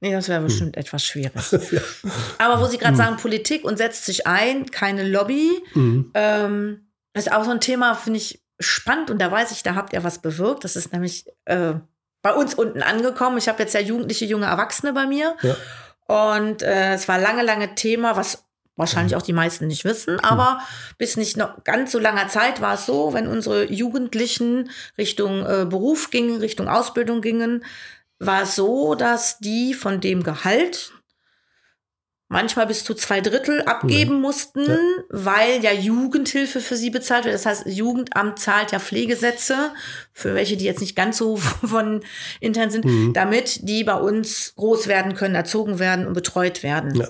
Nee, 0.00 0.12
das 0.12 0.28
wäre 0.28 0.42
bestimmt 0.42 0.76
hm. 0.76 0.80
etwas 0.80 1.04
schwierig. 1.04 1.32
ja. 1.70 1.80
Aber 2.38 2.60
wo 2.60 2.66
Sie 2.66 2.76
gerade 2.76 2.92
hm. 2.92 3.04
sagen, 3.04 3.16
Politik 3.18 3.64
und 3.64 3.78
setzt 3.78 4.04
sich 4.04 4.26
ein, 4.26 4.70
keine 4.70 5.08
Lobby, 5.08 5.48
hm. 5.72 6.10
ähm, 6.14 6.88
das 7.12 7.26
ist 7.26 7.32
auch 7.32 7.44
so 7.44 7.50
ein 7.50 7.60
Thema, 7.60 7.94
finde 7.94 8.18
ich 8.18 8.42
spannend 8.58 9.10
und 9.10 9.20
da 9.20 9.30
weiß 9.30 9.52
ich, 9.52 9.62
da 9.62 9.74
habt 9.74 9.92
ihr 9.92 10.04
was 10.04 10.20
bewirkt. 10.20 10.64
Das 10.64 10.76
ist 10.76 10.92
nämlich 10.92 11.26
äh, 11.44 11.74
bei 12.22 12.32
uns 12.32 12.54
unten 12.54 12.82
angekommen. 12.82 13.38
Ich 13.38 13.48
habe 13.48 13.62
jetzt 13.62 13.74
ja 13.74 13.80
jugendliche, 13.80 14.24
junge 14.24 14.46
Erwachsene 14.46 14.92
bei 14.92 15.06
mir. 15.06 15.36
Ja. 15.42 15.56
Und 16.38 16.62
äh, 16.62 16.94
es 16.94 17.08
war 17.08 17.18
lange, 17.18 17.42
lange 17.42 17.74
Thema, 17.74 18.16
was 18.16 18.44
wahrscheinlich 18.76 19.16
auch 19.16 19.22
die 19.22 19.32
meisten 19.32 19.66
nicht 19.66 19.84
wissen, 19.84 20.18
aber 20.20 20.60
bis 20.96 21.16
nicht 21.16 21.36
noch 21.36 21.62
ganz 21.64 21.92
so 21.92 21.98
langer 21.98 22.28
Zeit 22.28 22.60
war 22.60 22.74
es 22.74 22.86
so, 22.86 23.12
wenn 23.12 23.28
unsere 23.28 23.70
Jugendlichen 23.70 24.70
Richtung 24.96 25.44
äh, 25.44 25.66
Beruf 25.66 26.10
gingen, 26.10 26.38
Richtung 26.38 26.68
Ausbildung 26.68 27.20
gingen, 27.20 27.64
war 28.18 28.42
es 28.42 28.54
so, 28.54 28.94
dass 28.94 29.38
die 29.38 29.74
von 29.74 30.00
dem 30.00 30.22
Gehalt 30.22 30.92
manchmal 32.32 32.66
bis 32.66 32.82
zu 32.82 32.94
zwei 32.94 33.20
Drittel 33.20 33.60
abgeben 33.62 34.14
ja. 34.14 34.20
mussten, 34.20 34.64
ja. 34.66 34.78
weil 35.10 35.62
ja 35.62 35.70
Jugendhilfe 35.70 36.60
für 36.60 36.76
sie 36.76 36.88
bezahlt 36.88 37.26
wird. 37.26 37.34
Das 37.34 37.44
heißt, 37.44 37.66
Jugendamt 37.66 38.38
zahlt 38.38 38.72
ja 38.72 38.78
Pflegesätze, 38.78 39.70
für 40.14 40.34
welche 40.34 40.56
die 40.56 40.64
jetzt 40.64 40.80
nicht 40.80 40.96
ganz 40.96 41.18
so 41.18 41.36
von 41.62 42.02
intern 42.40 42.70
sind, 42.70 42.86
mhm. 42.86 43.12
damit 43.12 43.68
die 43.68 43.84
bei 43.84 43.96
uns 43.96 44.54
groß 44.56 44.88
werden 44.88 45.14
können, 45.14 45.34
erzogen 45.34 45.78
werden 45.78 46.06
und 46.06 46.14
betreut 46.14 46.62
werden. 46.62 46.94
Ja. 46.94 47.08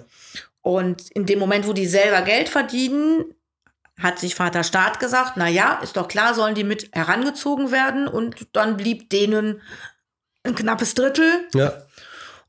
Und 0.61 1.09
in 1.13 1.25
dem 1.25 1.39
Moment, 1.39 1.69
wo 1.69 1.73
die 1.73 1.87
selber 1.87 2.23
Geld 2.23 2.49
verdienen, 2.49 3.25
hat 4.01 4.19
sich 4.19 4.35
Vater 4.35 4.65
Staat 4.65 4.99
gesagt, 4.99 5.35
na 5.37 5.49
ja, 5.49 5.79
ist 5.83 5.97
doch 5.97 6.09
klar, 6.09 6.35
sollen 6.35 6.57
die 6.57 6.65
mit 6.65 6.91
herangezogen 6.93 7.71
werden 7.71 8.09
und 8.09 8.49
dann 8.53 8.77
blieb 8.77 9.09
denen 9.11 9.63
ein 10.43 10.57
knappes 10.57 10.95
Drittel. 10.95 11.47
Ja. 11.55 11.75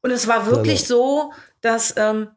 Und 0.01 0.09
es 0.09 0.28
war 0.28 0.47
wirklich 0.47 0.88
so, 0.88 1.34
dass 1.61 1.93
ähm, 1.97 2.30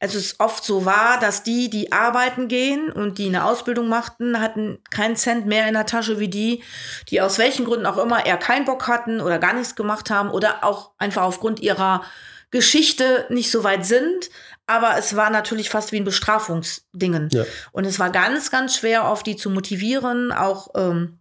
es 0.00 0.40
oft 0.40 0.64
so 0.64 0.86
war, 0.86 1.20
dass 1.20 1.42
die, 1.42 1.68
die 1.68 1.92
arbeiten 1.92 2.48
gehen 2.48 2.90
und 2.90 3.18
die 3.18 3.26
eine 3.26 3.44
Ausbildung 3.44 3.88
machten, 3.88 4.40
hatten 4.40 4.78
keinen 4.90 5.16
Cent 5.16 5.46
mehr 5.46 5.68
in 5.68 5.74
der 5.74 5.86
Tasche 5.86 6.18
wie 6.18 6.28
die, 6.28 6.62
die 7.08 7.20
aus 7.20 7.38
welchen 7.38 7.66
Gründen 7.66 7.86
auch 7.86 7.98
immer 7.98 8.24
eher 8.24 8.38
keinen 8.38 8.64
Bock 8.64 8.88
hatten 8.88 9.20
oder 9.20 9.38
gar 9.38 9.52
nichts 9.52 9.76
gemacht 9.76 10.10
haben 10.10 10.30
oder 10.30 10.64
auch 10.64 10.92
einfach 10.96 11.22
aufgrund 11.22 11.60
ihrer 11.60 12.02
Geschichte 12.50 13.26
nicht 13.28 13.50
so 13.50 13.62
weit 13.62 13.84
sind. 13.84 14.30
Aber 14.66 14.96
es 14.96 15.16
war 15.16 15.30
natürlich 15.30 15.68
fast 15.68 15.92
wie 15.92 15.98
ein 15.98 16.04
Bestrafungsdingen. 16.04 17.28
Ja. 17.32 17.44
Und 17.72 17.84
es 17.84 17.98
war 17.98 18.10
ganz, 18.10 18.50
ganz 18.50 18.76
schwer, 18.76 19.06
auf 19.06 19.22
die 19.22 19.36
zu 19.36 19.50
motivieren, 19.50 20.32
auch 20.32 20.68
ähm, 20.76 21.18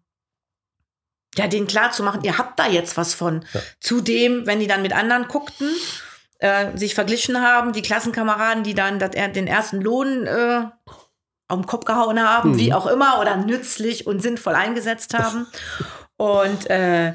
ja, 1.35 1.47
denen 1.47 1.67
klar 1.67 1.91
zu 1.91 2.03
machen, 2.03 2.23
ihr 2.23 2.37
habt 2.37 2.59
da 2.59 2.67
jetzt 2.67 2.95
was 2.95 3.13
von. 3.13 3.45
Ja. 3.53 3.61
Zudem, 3.79 4.45
wenn 4.45 4.59
die 4.59 4.67
dann 4.67 4.81
mit 4.81 4.93
anderen 4.93 5.27
guckten, 5.27 5.69
äh, 6.39 6.77
sich 6.77 6.95
verglichen 6.95 7.41
haben, 7.41 7.73
die 7.73 7.81
Klassenkameraden, 7.81 8.63
die 8.63 8.73
dann 8.73 8.99
dat, 8.99 9.15
den 9.15 9.47
ersten 9.47 9.81
Lohn 9.81 10.25
äh, 10.25 10.63
auf 11.47 11.59
den 11.59 11.65
Kopf 11.65 11.85
gehauen 11.85 12.21
haben, 12.21 12.51
mhm. 12.51 12.57
wie 12.57 12.73
auch 12.73 12.87
immer, 12.87 13.19
oder 13.19 13.37
nützlich 13.37 14.07
und 14.07 14.21
sinnvoll 14.21 14.55
eingesetzt 14.55 15.17
haben. 15.17 15.47
Und 16.17 16.69
äh, 16.69 17.13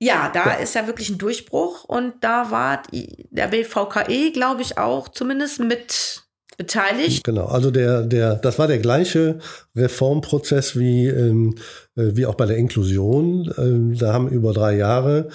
ja, 0.00 0.30
da 0.32 0.52
ist 0.54 0.74
ja 0.74 0.86
wirklich 0.86 1.10
ein 1.10 1.18
Durchbruch 1.18 1.84
und 1.84 2.14
da 2.20 2.50
war 2.50 2.82
der 2.92 3.48
BVKE, 3.48 4.30
glaube 4.32 4.62
ich, 4.62 4.78
auch 4.78 5.08
zumindest 5.08 5.60
mit 5.60 6.22
beteiligt. 6.56 7.24
Genau, 7.24 7.46
also 7.46 7.70
der, 7.70 8.02
der, 8.02 8.34
das 8.34 8.58
war 8.58 8.66
der 8.66 8.78
gleiche 8.78 9.38
Reformprozess 9.76 10.76
wie, 10.76 11.06
ähm, 11.06 11.54
äh, 11.56 11.60
wie 11.98 12.26
auch 12.26 12.34
bei 12.34 12.46
der 12.46 12.56
Inklusion. 12.56 13.52
Ähm, 13.58 13.96
da 13.98 14.12
haben 14.12 14.28
über 14.28 14.52
drei 14.52 14.76
Jahre 14.76 15.28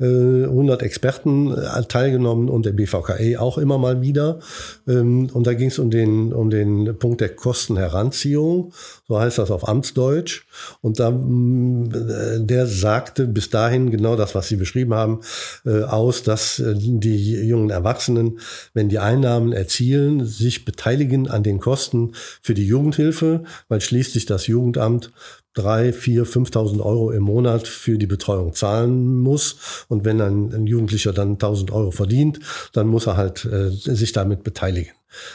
100 0.00 0.80
äh, 0.80 0.84
Experten 0.84 1.52
äh, 1.52 1.82
teilgenommen 1.84 2.48
und 2.48 2.64
der 2.64 2.72
BVKE 2.72 3.38
auch 3.38 3.58
immer 3.58 3.76
mal 3.76 4.00
wieder. 4.00 4.40
Ähm, 4.88 5.28
und 5.32 5.46
da 5.46 5.52
ging 5.52 5.68
es 5.68 5.78
um 5.78 5.90
den, 5.90 6.32
um 6.32 6.48
den 6.48 6.96
Punkt 6.98 7.20
der 7.20 7.28
Kostenheranziehung, 7.28 8.72
so 9.06 9.20
heißt 9.20 9.38
das 9.38 9.50
auf 9.50 9.68
Amtsdeutsch. 9.68 10.46
Und 10.80 11.00
da, 11.00 11.12
der 11.12 12.66
sagte 12.66 13.26
bis 13.26 13.50
dahin 13.50 13.90
genau 13.90 14.16
das, 14.16 14.34
was 14.34 14.48
Sie 14.48 14.56
beschrieben 14.56 14.94
haben, 14.94 15.20
äh, 15.66 15.82
aus, 15.82 16.22
dass 16.22 16.62
die 16.64 17.34
jungen 17.46 17.70
Erwachsenen, 17.70 18.38
wenn 18.72 18.88
die 18.88 18.98
Einnahmen 18.98 19.52
erzielen, 19.52 20.24
sich 20.24 20.64
beteiligen 20.64 21.28
an 21.28 21.42
den 21.42 21.60
Kosten 21.60 22.12
für 22.42 22.54
die 22.54 22.66
Jugendhilfe, 22.66 23.44
weil 23.68 23.82
schließlich 23.82 24.24
das 24.24 24.46
Jugendamt 24.46 25.12
drei, 25.54 25.92
vier, 25.92 26.26
5.000 26.26 26.80
Euro 26.80 27.10
im 27.10 27.24
Monat 27.24 27.66
für 27.66 27.98
die 27.98 28.06
Betreuung 28.06 28.54
zahlen 28.54 29.20
muss. 29.20 29.84
Und 29.88 30.04
wenn 30.04 30.20
ein, 30.20 30.52
ein 30.54 30.66
Jugendlicher 30.66 31.12
dann 31.12 31.38
1.000 31.38 31.72
Euro 31.72 31.90
verdient, 31.90 32.40
dann 32.72 32.86
muss 32.86 33.06
er 33.06 33.16
halt 33.16 33.44
äh, 33.44 33.70
sich 33.70 34.12
damit 34.12 34.44
beteiligen. 34.44 34.92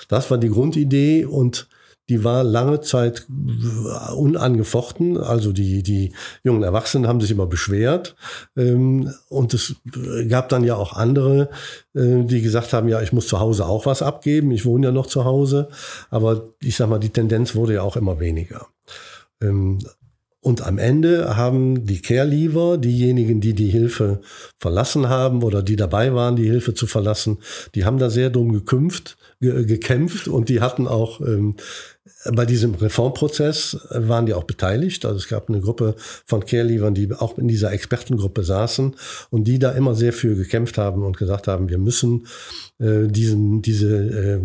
Das 0.07 0.32
war 0.32 0.38
die 0.38 0.49
Grundidee 0.49 1.26
und 1.26 1.68
die 2.07 2.24
war 2.24 2.43
lange 2.43 2.82
Zeit 2.82 3.26
unangefochten. 4.16 5.18
Also 5.18 5.51
die, 5.51 5.82
die 5.82 6.13
jungen 6.43 6.61
Erwachsenen 6.61 7.07
haben 7.07 7.20
sich 7.20 7.32
immer 7.32 7.47
beschwert. 7.47 8.16
Ähm, 8.55 9.11
und 9.30 9.53
es 9.55 9.76
gab 10.30 10.49
dann 10.49 10.63
ja 10.63 10.76
auch 10.76 10.93
andere, 10.93 11.49
äh, 11.95 12.24
die 12.24 12.41
gesagt 12.41 12.74
haben, 12.74 12.88
ja, 12.89 13.01
ich 13.01 13.11
muss 13.11 13.28
zu 13.28 13.39
Hause 13.39 13.66
auch 13.66 13.88
was 13.88 14.03
abgeben. 14.03 14.51
Ich 14.51 14.66
wohne 14.66 14.88
ja 14.88 14.91
noch 14.91 15.07
zu 15.07 15.26
Hause. 15.26 15.70
Aber 16.11 16.53
ich 16.61 16.76
sag 16.76 16.89
mal, 16.89 16.99
die 16.99 17.09
Tendenz 17.09 17.55
wurde 17.55 17.74
ja 17.74 17.82
auch 17.82 17.97
immer 17.97 18.20
weniger. 18.20 18.68
Und 20.46 20.62
am 20.62 20.78
Ende 20.78 21.36
haben 21.38 21.88
die 21.88 22.04
Care-Leaver, 22.04 22.78
diejenigen, 22.78 23.41
die 23.41 23.54
die 23.54 23.72
Hilfe 23.72 24.22
verlassen 24.60 25.10
haben 25.10 25.41
oder 25.41 25.64
die 25.64 25.76
dabei 25.76 26.14
waren, 26.14 26.36
die 26.36 26.48
Hilfe 26.48 26.76
zu 26.76 26.86
verlassen, 26.86 27.39
die 27.74 27.84
haben 27.84 27.98
da 27.98 28.12
sehr 28.12 28.30
drum 28.30 28.54
gekümpft, 28.54 29.18
ge 29.41 29.66
gekämpft 29.66 30.28
und 30.28 30.50
die 30.50 30.62
hatten 30.62 30.88
auch 30.88 31.20
ähm, 31.20 31.56
bei 32.32 32.46
diesem 32.46 32.76
Reformprozess 32.76 33.88
waren 33.89 34.28
die 34.28 34.36
auch 34.36 34.43
beteiligt. 34.43 35.04
Also 35.04 35.18
es 35.18 35.28
gab 35.28 35.50
eine 35.50 35.62
Gruppe 35.62 35.96
von 36.28 36.46
Care-Leavern, 36.46 36.93
die 36.93 37.12
auch 37.12 37.39
in 37.39 37.48
dieser 37.48 37.72
Expertengruppe 37.72 38.43
saßen 38.43 38.96
und 39.32 39.46
die 39.46 39.58
da 39.58 39.72
immer 39.72 39.96
sehr 39.96 40.14
für 40.14 40.36
gekämpft 40.36 40.78
haben 40.78 41.02
und 41.02 41.18
gesagt 41.18 41.48
haben, 41.48 41.70
wir 41.70 41.80
müssen 41.80 42.28
äh, 42.78 43.08
diesen, 43.08 43.64
diese, 43.64 43.96
äh, 43.96 44.39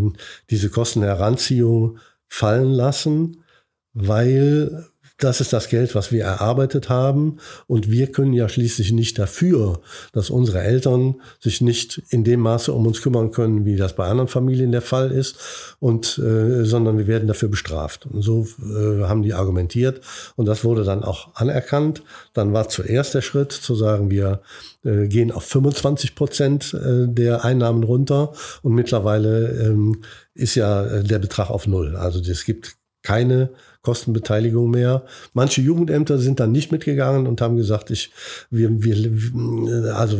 diese 0.48 0.70
Kostenheranziehung 0.70 1.98
fallen 2.26 2.70
lassen, 2.70 3.44
weil 3.92 4.86
das 5.20 5.40
ist 5.40 5.52
das 5.52 5.68
Geld, 5.68 5.94
was 5.94 6.12
wir 6.12 6.24
erarbeitet 6.24 6.88
haben. 6.88 7.38
Und 7.66 7.90
wir 7.90 8.10
können 8.10 8.32
ja 8.32 8.48
schließlich 8.48 8.92
nicht 8.92 9.18
dafür, 9.18 9.80
dass 10.12 10.30
unsere 10.30 10.60
Eltern 10.60 11.16
sich 11.38 11.60
nicht 11.60 12.02
in 12.10 12.24
dem 12.24 12.40
Maße 12.40 12.72
um 12.72 12.86
uns 12.86 13.02
kümmern 13.02 13.30
können, 13.30 13.64
wie 13.64 13.76
das 13.76 13.94
bei 13.94 14.06
anderen 14.06 14.28
Familien 14.28 14.72
der 14.72 14.82
Fall 14.82 15.10
ist, 15.10 15.36
und, 15.78 16.18
äh, 16.18 16.64
sondern 16.64 16.98
wir 16.98 17.06
werden 17.06 17.28
dafür 17.28 17.48
bestraft. 17.48 18.06
Und 18.06 18.22
so 18.22 18.46
äh, 18.60 19.04
haben 19.04 19.22
die 19.22 19.34
argumentiert. 19.34 20.00
Und 20.36 20.46
das 20.46 20.64
wurde 20.64 20.84
dann 20.84 21.04
auch 21.04 21.34
anerkannt. 21.34 22.02
Dann 22.32 22.52
war 22.52 22.68
zuerst 22.68 23.14
der 23.14 23.22
Schritt 23.22 23.52
zu 23.52 23.74
sagen, 23.74 24.10
wir 24.10 24.40
äh, 24.84 25.08
gehen 25.08 25.32
auf 25.32 25.44
25 25.44 26.14
Prozent 26.14 26.74
äh, 26.74 27.06
der 27.06 27.44
Einnahmen 27.44 27.82
runter. 27.82 28.32
Und 28.62 28.74
mittlerweile 28.74 29.50
ähm, 29.66 30.02
ist 30.34 30.54
ja 30.54 30.84
äh, 30.84 31.04
der 31.04 31.18
Betrag 31.18 31.50
auf 31.50 31.66
Null. 31.66 31.96
Also 31.96 32.20
es 32.20 32.44
gibt 32.44 32.79
keine 33.02 33.50
Kostenbeteiligung 33.82 34.70
mehr. 34.70 35.04
Manche 35.32 35.62
Jugendämter 35.62 36.18
sind 36.18 36.40
dann 36.40 36.52
nicht 36.52 36.70
mitgegangen 36.72 37.26
und 37.26 37.40
haben 37.40 37.56
gesagt, 37.56 37.90
ich, 37.90 38.12
wir, 38.50 38.82
wir, 38.82 39.94
also, 39.96 40.18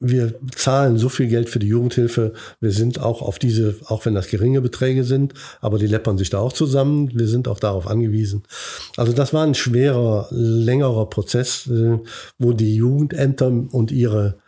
wir 0.00 0.34
zahlen 0.54 0.98
so 0.98 1.08
viel 1.08 1.28
Geld 1.28 1.48
für 1.48 1.58
die 1.58 1.68
Jugendhilfe. 1.68 2.32
Wir 2.60 2.72
sind 2.72 3.00
auch 3.00 3.22
auf 3.22 3.38
diese, 3.38 3.76
auch 3.86 4.04
wenn 4.04 4.14
das 4.14 4.28
geringe 4.28 4.60
Beträge 4.60 5.04
sind, 5.04 5.34
aber 5.60 5.78
die 5.78 5.86
läppern 5.86 6.18
sich 6.18 6.30
da 6.30 6.38
auch 6.38 6.52
zusammen. 6.52 7.10
Wir 7.14 7.28
sind 7.28 7.48
auch 7.48 7.60
darauf 7.60 7.86
angewiesen. 7.86 8.42
Also 8.96 9.12
das 9.12 9.32
war 9.32 9.46
ein 9.46 9.54
schwerer, 9.54 10.28
längerer 10.30 11.08
Prozess, 11.08 11.66
äh, 11.68 11.98
wo 12.38 12.52
die 12.52 12.74
Jugendämter 12.74 13.46
und 13.46 13.92
ihre 13.92 14.38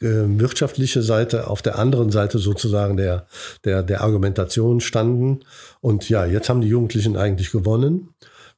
wirtschaftliche 0.00 1.02
Seite 1.02 1.48
auf 1.48 1.60
der 1.60 1.78
anderen 1.78 2.10
Seite 2.10 2.38
sozusagen 2.38 2.96
der, 2.96 3.26
der, 3.64 3.82
der 3.82 4.00
Argumentation 4.00 4.80
standen. 4.80 5.40
Und 5.80 6.08
ja, 6.08 6.24
jetzt 6.24 6.48
haben 6.48 6.62
die 6.62 6.68
Jugendlichen 6.68 7.16
eigentlich 7.16 7.50
gewonnen. 7.50 8.08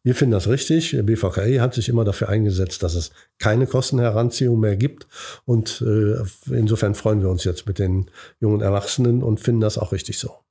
Wir 0.04 0.14
finden 0.14 0.32
das 0.32 0.46
richtig. 0.46 0.92
Der 0.92 1.02
BVKE 1.02 1.60
hat 1.60 1.74
sich 1.74 1.88
immer 1.88 2.04
dafür 2.04 2.28
eingesetzt, 2.28 2.84
dass 2.84 2.94
es 2.94 3.10
keine 3.38 3.66
Kostenheranziehung 3.66 4.60
mehr 4.60 4.76
gibt. 4.76 5.08
Und 5.44 5.82
äh, 5.84 6.22
insofern 6.54 6.94
freuen 6.94 7.22
wir 7.22 7.28
uns 7.28 7.42
jetzt 7.42 7.66
mit 7.66 7.80
den 7.80 8.08
jungen 8.38 8.60
Erwachsenen 8.60 9.24
und 9.24 9.40
finden 9.40 9.62
das 9.62 9.78
auch 9.78 9.90
richtig 9.90 10.18
so. 10.18 10.45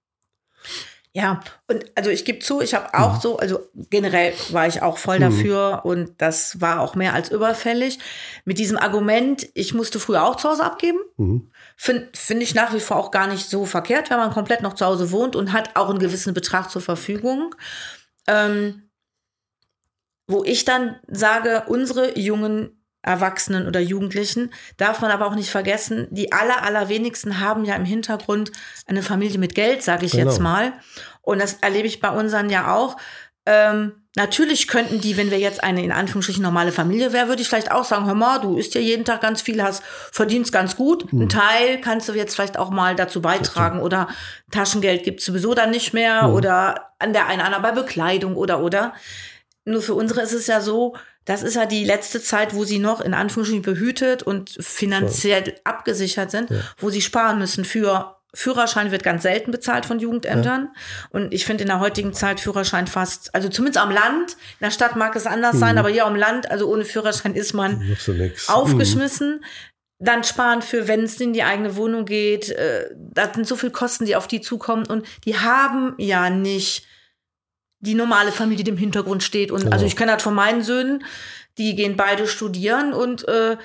Ja, 1.16 1.40
und 1.70 1.86
also 1.96 2.10
ich 2.10 2.26
gebe 2.26 2.40
zu, 2.40 2.60
ich 2.60 2.74
habe 2.74 2.94
auch 2.94 3.16
mhm. 3.16 3.22
so, 3.22 3.38
also 3.38 3.70
generell 3.90 4.34
war 4.50 4.68
ich 4.68 4.82
auch 4.82 4.98
voll 4.98 5.16
mhm. 5.20 5.22
dafür 5.22 5.78
mhm. 5.78 5.90
und 5.90 6.14
das 6.18 6.60
war 6.60 6.82
auch 6.82 6.96
mehr 6.96 7.14
als 7.14 7.32
überfällig. 7.32 8.00
Mit 8.44 8.60
diesem 8.60 8.78
Argument, 8.78 9.48
ich 9.54 9.74
musste 9.74 10.02
früher 10.02 10.26
auch 10.26 10.36
zu 10.36 10.50
Hause 10.50 10.66
abgeben, 10.66 11.00
mhm. 11.16 11.50
finde 11.78 12.10
find 12.14 12.44
ich 12.44 12.54
nach 12.54 12.74
wie 12.74 12.82
vor 12.82 12.98
auch 12.98 13.12
gar 13.12 13.28
nicht 13.28 13.50
so 13.50 13.66
verkehrt, 13.66 14.10
wenn 14.10 14.18
man 14.18 14.34
komplett 14.34 14.62
noch 14.62 14.74
zu 14.74 14.86
Hause 14.86 15.10
wohnt 15.12 15.38
und 15.38 15.54
hat 15.54 15.78
auch 15.78 15.90
einen 15.90 16.00
gewissen 16.00 16.34
Betrag 16.34 16.70
zur 16.70 16.82
Verfügung. 16.82 17.56
Ähm, 18.28 18.90
wo 20.28 20.44
ich 20.44 20.66
dann 20.66 20.98
sage, 21.08 21.64
unsere 21.68 22.20
jungen 22.20 22.85
Erwachsenen 23.06 23.68
oder 23.68 23.80
Jugendlichen, 23.80 24.52
darf 24.78 25.02
man 25.02 25.12
aber 25.12 25.28
auch 25.28 25.36
nicht 25.36 25.50
vergessen, 25.50 26.08
die 26.10 26.32
aller, 26.32 26.64
allerwenigsten 26.64 27.40
haben 27.40 27.64
ja 27.66 27.76
im 27.76 27.86
Hintergrund 27.86 28.52
eine 28.88 29.04
Familie 29.04 29.38
mit 29.38 29.56
Geld, 29.56 29.84
sage 29.84 30.06
ich 30.06 30.14
genau. 30.14 30.30
jetzt 30.30 30.40
mal. 30.40 30.74
Und 31.22 31.42
das 31.42 31.54
erlebe 31.62 31.88
ich 31.88 32.00
bei 32.00 32.10
unseren 32.10 32.50
ja 32.50 32.74
auch. 32.74 32.98
Ähm, 33.46 33.92
natürlich 34.16 34.68
könnten 34.68 35.02
die, 35.02 35.18
wenn 35.18 35.30
wir 35.30 35.38
jetzt 35.38 35.64
eine 35.64 35.84
in 35.84 35.92
Anführungsstrichen 35.92 36.42
normale 36.42 36.72
Familie 36.72 37.14
wäre, 37.14 37.28
würde 37.28 37.44
ich 37.44 37.48
vielleicht 37.48 37.72
auch 37.72 37.84
sagen, 37.84 38.08
hör 38.08 38.16
mal, 38.16 38.40
du 38.40 38.58
isst 38.58 38.74
ja 38.74 38.82
jeden 38.82 39.06
Tag 39.06 39.22
ganz 39.22 39.42
viel, 39.42 39.62
hast 39.62 39.84
verdienst 39.84 40.52
ganz 40.52 40.76
gut. 40.76 41.12
Mhm. 41.14 41.22
Ein 41.22 41.30
Teil 41.30 41.82
kannst 41.82 42.10
du 42.10 42.14
jetzt 42.14 42.34
vielleicht 42.34 42.58
auch 42.58 42.72
mal 42.72 42.96
dazu 42.96 43.22
beitragen 43.22 43.82
oder 43.82 44.08
Taschengeld 44.52 45.04
gibt 45.04 45.22
sowieso 45.22 45.54
dann 45.54 45.70
nicht 45.70 45.94
mehr 45.94 46.28
mhm. 46.28 46.34
oder 46.34 46.92
an 46.98 47.14
der 47.14 47.28
einen 47.28 47.42
anderen 47.42 47.62
bei 47.62 47.72
Bekleidung 47.72 48.36
oder 48.36 48.62
oder. 48.62 48.94
Nur 49.66 49.82
für 49.82 49.96
unsere 49.96 50.22
ist 50.22 50.34
es 50.34 50.48
ja 50.48 50.62
so, 50.62 50.96
das 51.26 51.42
ist 51.42 51.56
ja 51.56 51.66
die 51.66 51.84
letzte 51.84 52.22
Zeit, 52.22 52.54
wo 52.54 52.64
sie 52.66 52.78
noch 52.78 53.02
in 53.02 53.16
Anführungsstrichen 53.16 53.64
behütet 53.64 54.22
und 54.24 54.56
finanziell 54.60 55.46
so. 55.46 55.52
abgesichert 55.64 56.30
sind, 56.30 56.52
ja. 56.52 56.58
wo 56.78 56.92
sie 56.92 57.02
sparen 57.02 57.40
müssen 57.40 57.66
für 57.66 58.16
Führerschein 58.36 58.92
wird 58.92 59.04
ganz 59.04 59.24
selten 59.24 59.52
bezahlt 59.52 59.86
von 59.86 59.98
Jugendämtern. 59.98 60.70
Ja. 60.74 60.82
Und 61.10 61.34
ich 61.34 61.46
finde 61.46 61.64
in 61.64 61.70
der 61.70 61.80
heutigen 61.80 62.14
Zeit 62.14 62.40
Führerschein 62.40 62.86
fast, 62.86 63.34
also 63.34 63.50
zumindest 63.50 63.82
am 63.82 63.92
Land, 63.92 64.34
in 64.34 64.66
der 64.66 64.72
Stadt 64.72 64.96
mag 64.96 65.16
es 65.16 65.26
anders 65.26 65.56
mhm. 65.56 65.60
sein, 65.60 65.78
aber 65.78 65.90
hier 65.90 66.06
am 66.06 66.16
Land, 66.16 66.52
also 66.52 66.70
ohne 66.70 66.86
Führerschein 66.86 67.34
ist 67.34 67.54
man 67.54 67.96
aufgeschmissen. 68.48 69.38
Mhm. 69.38 69.44
Dann 70.00 70.26
sparen 70.26 70.62
für, 70.62 70.90
wenn 70.90 71.04
es 71.04 71.20
in 71.22 71.32
die 71.32 71.44
eigene 71.44 71.78
Wohnung 71.78 72.04
geht. 72.04 72.50
Äh, 72.50 72.90
das 72.98 73.34
sind 73.34 73.48
so 73.48 73.56
viele 73.56 73.72
Kosten, 73.72 74.06
die 74.06 74.18
auf 74.18 74.28
die 74.28 74.42
zukommen. 74.42 74.86
Und 74.86 75.08
die 75.24 75.40
haben 75.40 75.96
ja 75.98 76.30
nicht 76.30 76.86
die 77.86 77.96
normale 77.96 78.32
Familie, 78.32 78.64
die 78.64 78.72
im 78.72 78.78
Hintergrund 78.78 79.24
steht. 79.24 79.52
Und 79.52 79.62
genau. 79.62 79.74
also 79.74 79.86
ich 79.86 79.96
kenne 79.96 80.14
das 80.14 80.24
von 80.24 80.34
meinen 80.34 80.64
Söhnen, 80.64 81.06
die 81.58 81.76
gehen 81.76 81.96
beide 81.96 82.28
studieren 82.28 82.94
und 82.94 83.28
äh, 83.28 83.58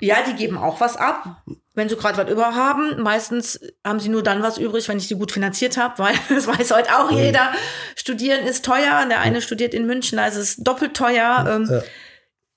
ja, 0.00 0.16
die 0.26 0.34
geben 0.34 0.58
auch 0.58 0.80
was 0.80 0.96
ab, 0.96 1.42
wenn 1.74 1.88
sie 1.88 1.96
gerade 1.96 2.18
was 2.18 2.30
über 2.30 2.54
haben. 2.54 3.00
Meistens 3.00 3.60
haben 3.86 4.00
sie 4.00 4.08
nur 4.08 4.22
dann 4.22 4.42
was 4.42 4.58
übrig, 4.58 4.88
wenn 4.88 4.98
ich 4.98 5.08
sie 5.08 5.14
gut 5.14 5.32
finanziert 5.32 5.76
habe, 5.76 5.98
weil 5.98 6.14
das 6.28 6.46
weiß 6.46 6.72
heute 6.72 6.98
auch 6.98 7.10
jeder. 7.10 7.52
Studieren 7.96 8.44
ist 8.46 8.64
teuer. 8.64 9.06
Der 9.08 9.20
eine 9.20 9.40
studiert 9.40 9.72
in 9.72 9.86
München, 9.86 10.18
also 10.18 10.40
ist 10.40 10.66
doppelt 10.66 10.94
teuer. 10.94 11.46
Ähm, 11.48 11.68
ja. 11.70 11.82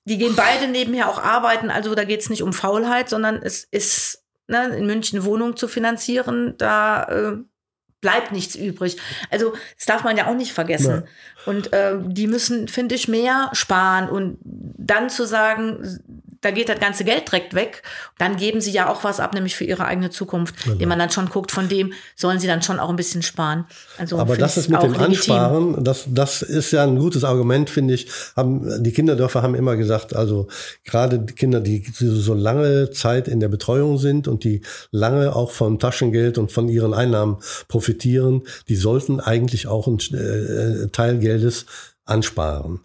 Die 0.04 0.18
gehen 0.18 0.34
beide 0.36 0.68
nebenher 0.68 1.08
auch 1.10 1.22
arbeiten, 1.22 1.70
also 1.70 1.94
da 1.94 2.04
geht 2.04 2.20
es 2.20 2.30
nicht 2.30 2.42
um 2.42 2.54
Faulheit, 2.54 3.10
sondern 3.10 3.42
es 3.42 3.64
ist 3.64 4.24
ne, 4.46 4.74
in 4.76 4.86
München 4.86 5.22
Wohnung 5.24 5.56
zu 5.56 5.68
finanzieren. 5.68 6.54
Da 6.56 7.04
äh, 7.04 7.36
bleibt 8.00 8.32
nichts 8.32 8.54
übrig. 8.54 8.96
Also 9.30 9.54
das 9.76 9.86
darf 9.86 10.04
man 10.04 10.16
ja 10.16 10.26
auch 10.28 10.34
nicht 10.34 10.52
vergessen. 10.52 11.04
Ja. 11.04 11.52
Und 11.52 11.72
äh, 11.72 11.96
die 12.00 12.26
müssen, 12.26 12.68
finde 12.68 12.94
ich, 12.94 13.08
mehr 13.08 13.50
sparen 13.52 14.08
und 14.08 14.38
dann 14.44 15.10
zu 15.10 15.26
sagen, 15.26 16.00
da 16.40 16.50
geht 16.50 16.68
das 16.68 16.78
ganze 16.78 17.04
Geld 17.04 17.28
direkt 17.28 17.54
weg. 17.54 17.82
Dann 18.18 18.36
geben 18.36 18.60
sie 18.60 18.70
ja 18.70 18.88
auch 18.88 19.04
was 19.04 19.20
ab, 19.20 19.34
nämlich 19.34 19.56
für 19.56 19.64
ihre 19.64 19.84
eigene 19.84 20.10
Zukunft, 20.10 20.62
genau. 20.62 20.74
indem 20.74 20.88
man 20.88 20.98
dann 20.98 21.10
schon 21.10 21.28
guckt, 21.28 21.50
von 21.50 21.68
dem 21.68 21.92
sollen 22.16 22.38
sie 22.38 22.46
dann 22.46 22.62
schon 22.62 22.78
auch 22.78 22.90
ein 22.90 22.96
bisschen 22.96 23.22
sparen. 23.22 23.66
Also 23.96 24.18
Aber 24.18 24.36
das 24.36 24.56
ist 24.56 24.68
mit 24.68 24.82
dem 24.82 24.92
legitim. 24.92 25.34
Ansparen, 25.34 25.84
das, 25.84 26.04
das 26.06 26.42
ist 26.42 26.70
ja 26.70 26.84
ein 26.84 26.98
gutes 26.98 27.24
Argument, 27.24 27.70
finde 27.70 27.94
ich. 27.94 28.08
Haben, 28.36 28.82
die 28.82 28.92
Kinderdörfer 28.92 29.42
haben 29.42 29.54
immer 29.54 29.76
gesagt, 29.76 30.14
also 30.14 30.48
gerade 30.84 31.18
die 31.18 31.34
Kinder, 31.34 31.60
die 31.60 31.84
so 31.92 32.34
lange 32.34 32.90
Zeit 32.90 33.28
in 33.28 33.40
der 33.40 33.48
Betreuung 33.48 33.98
sind 33.98 34.28
und 34.28 34.44
die 34.44 34.62
lange 34.90 35.34
auch 35.34 35.50
vom 35.50 35.78
Taschengeld 35.78 36.38
und 36.38 36.52
von 36.52 36.68
ihren 36.68 36.94
Einnahmen 36.94 37.38
profitieren, 37.68 38.42
die 38.68 38.76
sollten 38.76 39.20
eigentlich 39.20 39.66
auch 39.66 39.86
einen 39.86 39.98
äh, 39.98 40.88
Teil 40.88 41.18
Geldes 41.18 41.66
ansparen. 42.08 42.80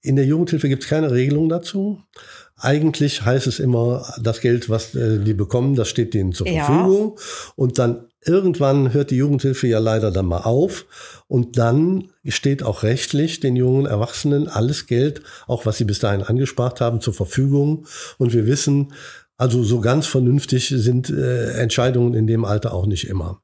In 0.00 0.16
der 0.16 0.24
Jugendhilfe 0.24 0.68
gibt 0.68 0.84
es 0.84 0.88
keine 0.88 1.10
Regelung 1.10 1.48
dazu. 1.48 2.00
Eigentlich 2.58 3.24
heißt 3.24 3.46
es 3.46 3.60
immer, 3.60 4.12
das 4.20 4.40
Geld, 4.40 4.68
was 4.68 4.94
äh, 4.94 5.20
die 5.20 5.34
bekommen, 5.34 5.74
das 5.74 5.88
steht 5.88 6.14
denen 6.14 6.32
zur 6.32 6.48
ja. 6.48 6.64
Verfügung. 6.64 7.18
Und 7.54 7.78
dann 7.78 8.06
irgendwann 8.24 8.92
hört 8.92 9.10
die 9.10 9.16
Jugendhilfe 9.16 9.68
ja 9.68 9.78
leider 9.78 10.10
dann 10.10 10.26
mal 10.26 10.42
auf. 10.42 10.86
Und 11.28 11.58
dann 11.58 12.10
steht 12.26 12.62
auch 12.62 12.82
rechtlich 12.82 13.40
den 13.40 13.56
jungen 13.56 13.86
Erwachsenen 13.86 14.48
alles 14.48 14.86
Geld, 14.86 15.22
auch 15.46 15.66
was 15.66 15.78
sie 15.78 15.84
bis 15.84 16.00
dahin 16.00 16.22
angespart 16.22 16.80
haben, 16.80 17.00
zur 17.00 17.14
Verfügung. 17.14 17.86
Und 18.18 18.32
wir 18.32 18.46
wissen, 18.46 18.92
also 19.36 19.62
so 19.62 19.80
ganz 19.80 20.06
vernünftig 20.06 20.68
sind 20.68 21.10
äh, 21.10 21.52
Entscheidungen 21.52 22.14
in 22.14 22.26
dem 22.26 22.44
Alter 22.44 22.74
auch 22.74 22.86
nicht 22.86 23.08
immer. 23.08 23.40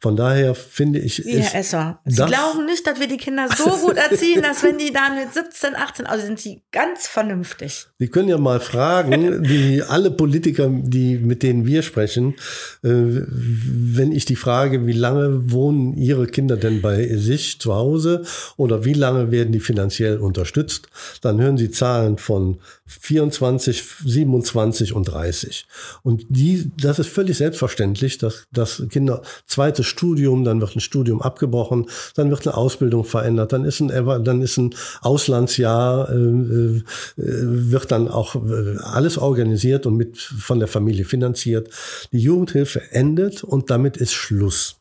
Von 0.00 0.16
daher 0.16 0.54
finde 0.54 0.98
ich. 0.98 1.24
Wie 1.24 1.38
Herr 1.38 1.60
Esser. 1.60 2.00
Sie 2.04 2.24
glauben 2.24 2.66
nicht, 2.66 2.86
dass 2.86 3.00
wir 3.00 3.08
die 3.08 3.16
Kinder 3.16 3.48
so 3.56 3.70
gut 3.70 3.96
erziehen, 3.96 4.42
dass 4.42 4.62
wenn 4.62 4.78
die 4.78 4.92
dann 4.92 5.16
mit 5.16 5.32
17, 5.32 5.74
18, 5.74 6.06
also 6.06 6.26
sind 6.26 6.40
sie 6.40 6.62
ganz 6.72 7.06
vernünftig. 7.06 7.86
Sie 7.98 8.08
können 8.08 8.28
ja 8.28 8.38
mal 8.38 8.60
fragen, 8.60 9.42
die 9.42 9.82
alle 9.82 10.10
Politiker, 10.10 10.68
die, 10.68 11.16
mit 11.16 11.42
denen 11.42 11.66
wir 11.66 11.82
sprechen, 11.82 12.34
äh, 12.82 12.88
wenn 12.90 14.12
ich 14.12 14.24
die 14.24 14.36
frage, 14.36 14.86
wie 14.86 14.92
lange 14.92 15.50
wohnen 15.50 15.96
ihre 15.96 16.26
Kinder 16.26 16.56
denn 16.56 16.82
bei 16.82 17.06
sich 17.16 17.60
zu 17.60 17.74
Hause 17.74 18.24
oder 18.56 18.84
wie 18.84 18.94
lange 18.94 19.30
werden 19.30 19.52
die 19.52 19.60
finanziell 19.60 20.18
unterstützt, 20.18 20.88
dann 21.22 21.40
hören 21.40 21.56
sie 21.56 21.70
Zahlen 21.70 22.18
von 22.18 22.58
24, 22.86 23.82
27 24.04 24.92
und 24.92 25.04
30. 25.04 25.66
Und 26.02 26.26
die, 26.28 26.70
das 26.76 26.98
ist 26.98 27.08
völlig 27.08 27.38
selbstverständlich, 27.38 28.18
dass, 28.18 28.46
dass 28.52 28.82
Kinder 28.90 29.22
zweites 29.46 29.86
Studium, 29.86 30.44
dann 30.44 30.60
wird 30.60 30.76
ein 30.76 30.80
Studium 30.80 31.22
abgebrochen, 31.22 31.86
dann 32.14 32.30
wird 32.30 32.46
eine 32.46 32.56
Ausbildung 32.56 33.04
verändert, 33.04 33.52
dann 33.52 33.64
ist 33.64 33.80
ein, 33.80 33.88
dann 33.88 34.42
ist 34.42 34.58
ein 34.58 34.74
Auslandsjahr, 35.00 36.10
äh, 36.10 36.14
äh, 36.14 36.82
wird 37.16 37.90
dann 37.90 38.08
auch 38.08 38.34
äh, 38.36 38.76
alles 38.82 39.16
organisiert 39.16 39.86
und 39.86 39.96
mit 39.96 40.18
von 40.18 40.58
der 40.58 40.68
Familie 40.68 41.06
finanziert. 41.06 41.70
Die 42.12 42.18
Jugendhilfe 42.18 42.82
endet 42.90 43.44
und 43.44 43.70
damit 43.70 43.96
ist 43.96 44.12
Schluss. 44.12 44.76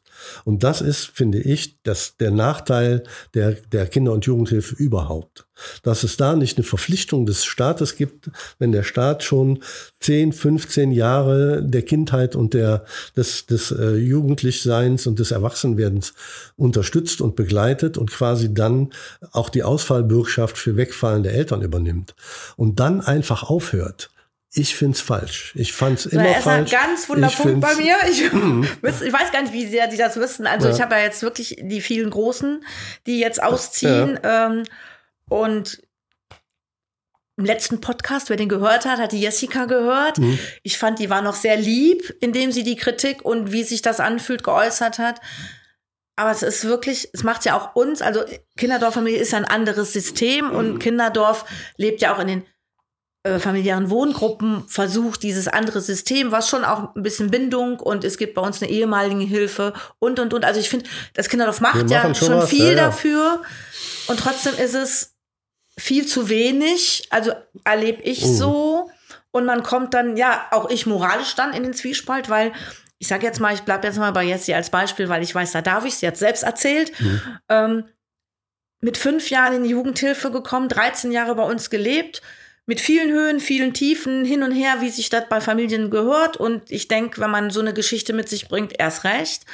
Und 0.45 0.63
das 0.63 0.81
ist, 0.81 1.05
finde 1.05 1.39
ich, 1.39 1.81
das, 1.83 2.17
der 2.17 2.31
Nachteil 2.31 3.03
der, 3.33 3.53
der 3.53 3.87
Kinder- 3.87 4.13
und 4.13 4.25
Jugendhilfe 4.25 4.75
überhaupt. 4.75 5.45
Dass 5.83 6.03
es 6.03 6.17
da 6.17 6.35
nicht 6.35 6.57
eine 6.57 6.65
Verpflichtung 6.65 7.25
des 7.25 7.45
Staates 7.45 7.95
gibt, 7.95 8.31
wenn 8.57 8.71
der 8.71 8.83
Staat 8.83 9.23
schon 9.23 9.59
10, 9.99 10.33
15 10.33 10.91
Jahre 10.91 11.63
der 11.63 11.83
Kindheit 11.83 12.35
und 12.35 12.53
der, 12.53 12.85
des, 13.15 13.45
des 13.45 13.71
äh, 13.71 13.95
Jugendlichseins 13.95 15.05
und 15.05 15.19
des 15.19 15.31
Erwachsenwerdens 15.31 16.13
unterstützt 16.55 17.21
und 17.21 17.35
begleitet 17.35 17.97
und 17.97 18.11
quasi 18.11 18.53
dann 18.53 18.89
auch 19.31 19.49
die 19.49 19.63
Ausfallbürgschaft 19.63 20.57
für 20.57 20.75
wegfallende 20.75 21.31
Eltern 21.31 21.61
übernimmt 21.61 22.15
und 22.57 22.79
dann 22.79 23.01
einfach 23.01 23.43
aufhört 23.43 24.09
ich 24.55 24.75
find's 24.75 25.01
falsch. 25.01 25.51
Ich 25.55 25.73
fand's 25.73 26.05
immer 26.05 26.23
Na, 26.23 26.33
falsch. 26.39 26.71
Ein 26.73 26.79
ganz 26.79 27.09
wunderpunkt 27.09 27.59
bei 27.59 27.75
mir. 27.75 27.95
Ich, 28.09 28.31
mhm. 28.31 28.67
ich, 28.83 29.13
weiß 29.13 29.31
gar 29.31 29.41
nicht, 29.41 29.53
wie 29.53 29.65
sehr 29.65 29.87
die 29.87 29.97
das 29.97 30.17
wissen. 30.17 30.45
Also 30.45 30.67
ja. 30.67 30.75
ich 30.75 30.81
habe 30.81 30.93
ja 30.95 31.01
jetzt 31.01 31.23
wirklich 31.23 31.57
die 31.59 31.81
vielen 31.81 32.11
Großen, 32.11 32.63
die 33.07 33.19
jetzt 33.19 33.41
ausziehen. 33.41 34.19
Ja. 34.23 34.47
Ähm, 34.47 34.63
und 35.27 35.81
im 37.35 37.45
letzten 37.45 37.81
Podcast, 37.81 38.29
wer 38.29 38.37
den 38.37 38.47
gehört 38.47 38.85
hat, 38.85 38.99
hat 38.99 39.11
die 39.11 39.21
Jessica 39.21 39.65
gehört. 39.65 40.19
Mhm. 40.19 40.37
Ich 40.61 40.77
fand, 40.77 40.99
die 40.99 41.09
war 41.09 41.23
noch 41.23 41.35
sehr 41.35 41.57
lieb, 41.57 42.15
indem 42.21 42.51
sie 42.51 42.63
die 42.63 42.75
Kritik 42.75 43.25
und 43.25 43.51
wie 43.51 43.63
sich 43.63 43.81
das 43.81 43.99
anfühlt 43.99 44.43
geäußert 44.43 44.99
hat. 44.99 45.19
Aber 46.15 46.29
es 46.29 46.43
ist 46.43 46.65
wirklich, 46.65 47.09
es 47.11 47.23
macht 47.23 47.43
ja 47.45 47.57
auch 47.57 47.75
uns, 47.75 48.03
also 48.03 48.23
Kinderdorffamilie 48.55 49.17
ist 49.17 49.33
ein 49.33 49.45
anderes 49.45 49.93
System 49.93 50.51
und 50.51 50.73
mhm. 50.73 50.79
Kinderdorf 50.79 51.45
lebt 51.75 52.01
ja 52.01 52.13
auch 52.13 52.19
in 52.19 52.27
den 52.27 52.43
äh, 53.23 53.39
familiären 53.39 53.89
Wohngruppen 53.89 54.67
versucht, 54.67 55.23
dieses 55.23 55.47
andere 55.47 55.79
System, 55.79 56.31
was 56.31 56.49
schon 56.49 56.65
auch 56.65 56.93
ein 56.93 57.03
bisschen 57.03 57.31
Bindung 57.31 57.79
und 57.79 58.03
es 58.03 58.17
gibt 58.17 58.33
bei 58.33 58.41
uns 58.41 58.61
eine 58.61 58.69
ehemalige 58.69 59.23
Hilfe 59.23 59.73
und, 59.99 60.19
und, 60.19 60.33
und. 60.33 60.43
Also 60.43 60.59
ich 60.59 60.69
finde, 60.69 60.89
das 61.13 61.29
Kinderdorf 61.29 61.61
macht 61.61 61.89
ja 61.89 62.13
schon, 62.13 62.15
schon 62.15 62.47
viel 62.47 62.65
ja, 62.65 62.71
ja. 62.71 62.75
dafür 62.75 63.41
und 64.07 64.19
trotzdem 64.19 64.55
ist 64.57 64.75
es 64.75 65.15
viel 65.77 66.05
zu 66.05 66.27
wenig. 66.27 67.07
Also 67.11 67.31
erlebe 67.63 68.01
ich 68.03 68.23
uh. 68.25 68.33
so 68.33 68.89
und 69.31 69.45
man 69.45 69.63
kommt 69.63 69.93
dann, 69.93 70.17
ja, 70.17 70.47
auch 70.51 70.69
ich 70.69 70.85
moralisch 70.85 71.35
dann 71.35 71.53
in 71.53 71.63
den 71.63 71.73
Zwiespalt, 71.73 72.29
weil 72.29 72.51
ich 72.99 73.07
sage 73.07 73.25
jetzt 73.25 73.39
mal, 73.39 73.53
ich 73.53 73.61
bleibe 73.61 73.87
jetzt 73.87 73.97
mal 73.97 74.11
bei 74.11 74.23
Jessie 74.23 74.53
als 74.53 74.69
Beispiel, 74.69 75.09
weil 75.09 75.23
ich 75.23 75.33
weiß, 75.33 75.53
da 75.53 75.61
darf 75.61 75.85
ich, 75.85 75.95
sie 75.95 76.07
hat 76.07 76.17
selbst 76.17 76.43
erzählt. 76.43 76.91
Mhm. 76.99 77.21
Ähm, 77.49 77.83
mit 78.81 78.97
fünf 78.97 79.29
Jahren 79.29 79.55
in 79.55 79.63
die 79.63 79.69
Jugendhilfe 79.69 80.29
gekommen, 80.29 80.67
13 80.67 81.13
Jahre 81.13 81.35
bei 81.35 81.43
uns 81.43 81.69
gelebt, 81.69 82.21
mit 82.65 82.79
vielen 82.79 83.11
Höhen, 83.11 83.39
vielen 83.39 83.73
Tiefen 83.73 84.23
hin 84.23 84.43
und 84.43 84.51
her, 84.51 84.77
wie 84.79 84.89
sich 84.89 85.09
das 85.09 85.27
bei 85.29 85.41
Familien 85.41 85.89
gehört. 85.89 86.37
Und 86.37 86.71
ich 86.71 86.87
denke, 86.87 87.19
wenn 87.19 87.31
man 87.31 87.49
so 87.49 87.59
eine 87.59 87.73
Geschichte 87.73 88.13
mit 88.13 88.29
sich 88.29 88.47
bringt, 88.47 88.73
erst 88.79 89.03
recht, 89.03 89.45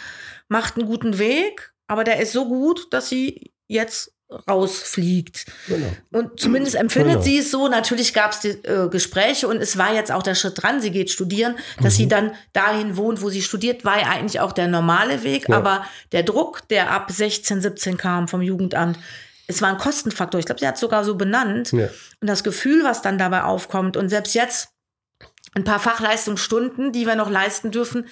macht 0.47 0.78
einen 0.78 0.88
guten 0.88 1.18
Weg, 1.18 1.74
aber 1.88 2.03
der 2.03 2.20
ist 2.20 2.34
so 2.34 2.47
gut, 2.47 2.93
dass 2.93 3.10
sie 3.10 3.51
jetzt 3.68 4.12
rausfliegt. 4.47 5.45
Genau. 5.68 5.88
Und 6.12 6.39
zumindest 6.39 6.76
empfindet 6.76 7.14
genau. 7.14 7.24
sie 7.24 7.39
es 7.39 7.49
so. 7.49 7.68
Natürlich 7.68 8.14
gab 8.14 8.32
es 8.32 8.45
äh, 8.45 8.88
Gespräche 8.91 9.47
und 9.47 9.57
es 9.57 9.78
war 9.78 9.93
jetzt 9.93 10.12
auch 10.12 10.22
der 10.22 10.36
Schritt 10.36 10.62
dran, 10.62 10.82
sie 10.82 10.91
geht 10.91 11.10
studieren, 11.10 11.55
dass 11.82 11.93
mhm. 11.95 11.97
sie 11.97 12.07
dann 12.07 12.32
dahin 12.53 12.95
wohnt, 12.95 13.24
wo 13.24 13.30
sie 13.30 13.41
studiert, 13.41 13.86
war 13.86 13.99
ja 13.99 14.07
eigentlich 14.07 14.39
auch 14.39 14.51
der 14.51 14.68
normale 14.68 15.24
Weg. 15.24 15.49
Ja. 15.49 15.57
Aber 15.57 15.86
der 16.12 16.24
Druck, 16.24 16.68
der 16.70 16.91
ab 16.91 17.10
16, 17.10 17.62
17 17.62 17.97
kam 17.97 18.28
vom 18.28 18.41
Jugendamt, 18.41 18.99
es 19.50 19.64
war 19.64 19.70
ein 19.70 19.80
Kostenfaktor. 19.80 20.39
Ich 20.39 20.45
glaube, 20.45 20.60
sie 20.60 20.68
hat 20.68 20.76
es 20.76 20.80
sogar 20.80 21.04
so 21.04 21.16
benannt. 21.16 21.72
Ja. 21.72 21.89
Und 22.22 22.28
das 22.28 22.43
Gefühl, 22.43 22.84
was 22.84 23.02
dann 23.02 23.18
dabei 23.18 23.43
aufkommt. 23.43 23.97
Und 23.97 24.08
selbst 24.10 24.36
jetzt 24.36 24.70
ein 25.56 25.64
paar 25.64 25.80
Fachleistungsstunden, 25.80 26.91
die 26.91 27.08
wir 27.08 27.16
noch 27.16 27.32
leisten 27.32 27.72
dürfen, 27.72 28.08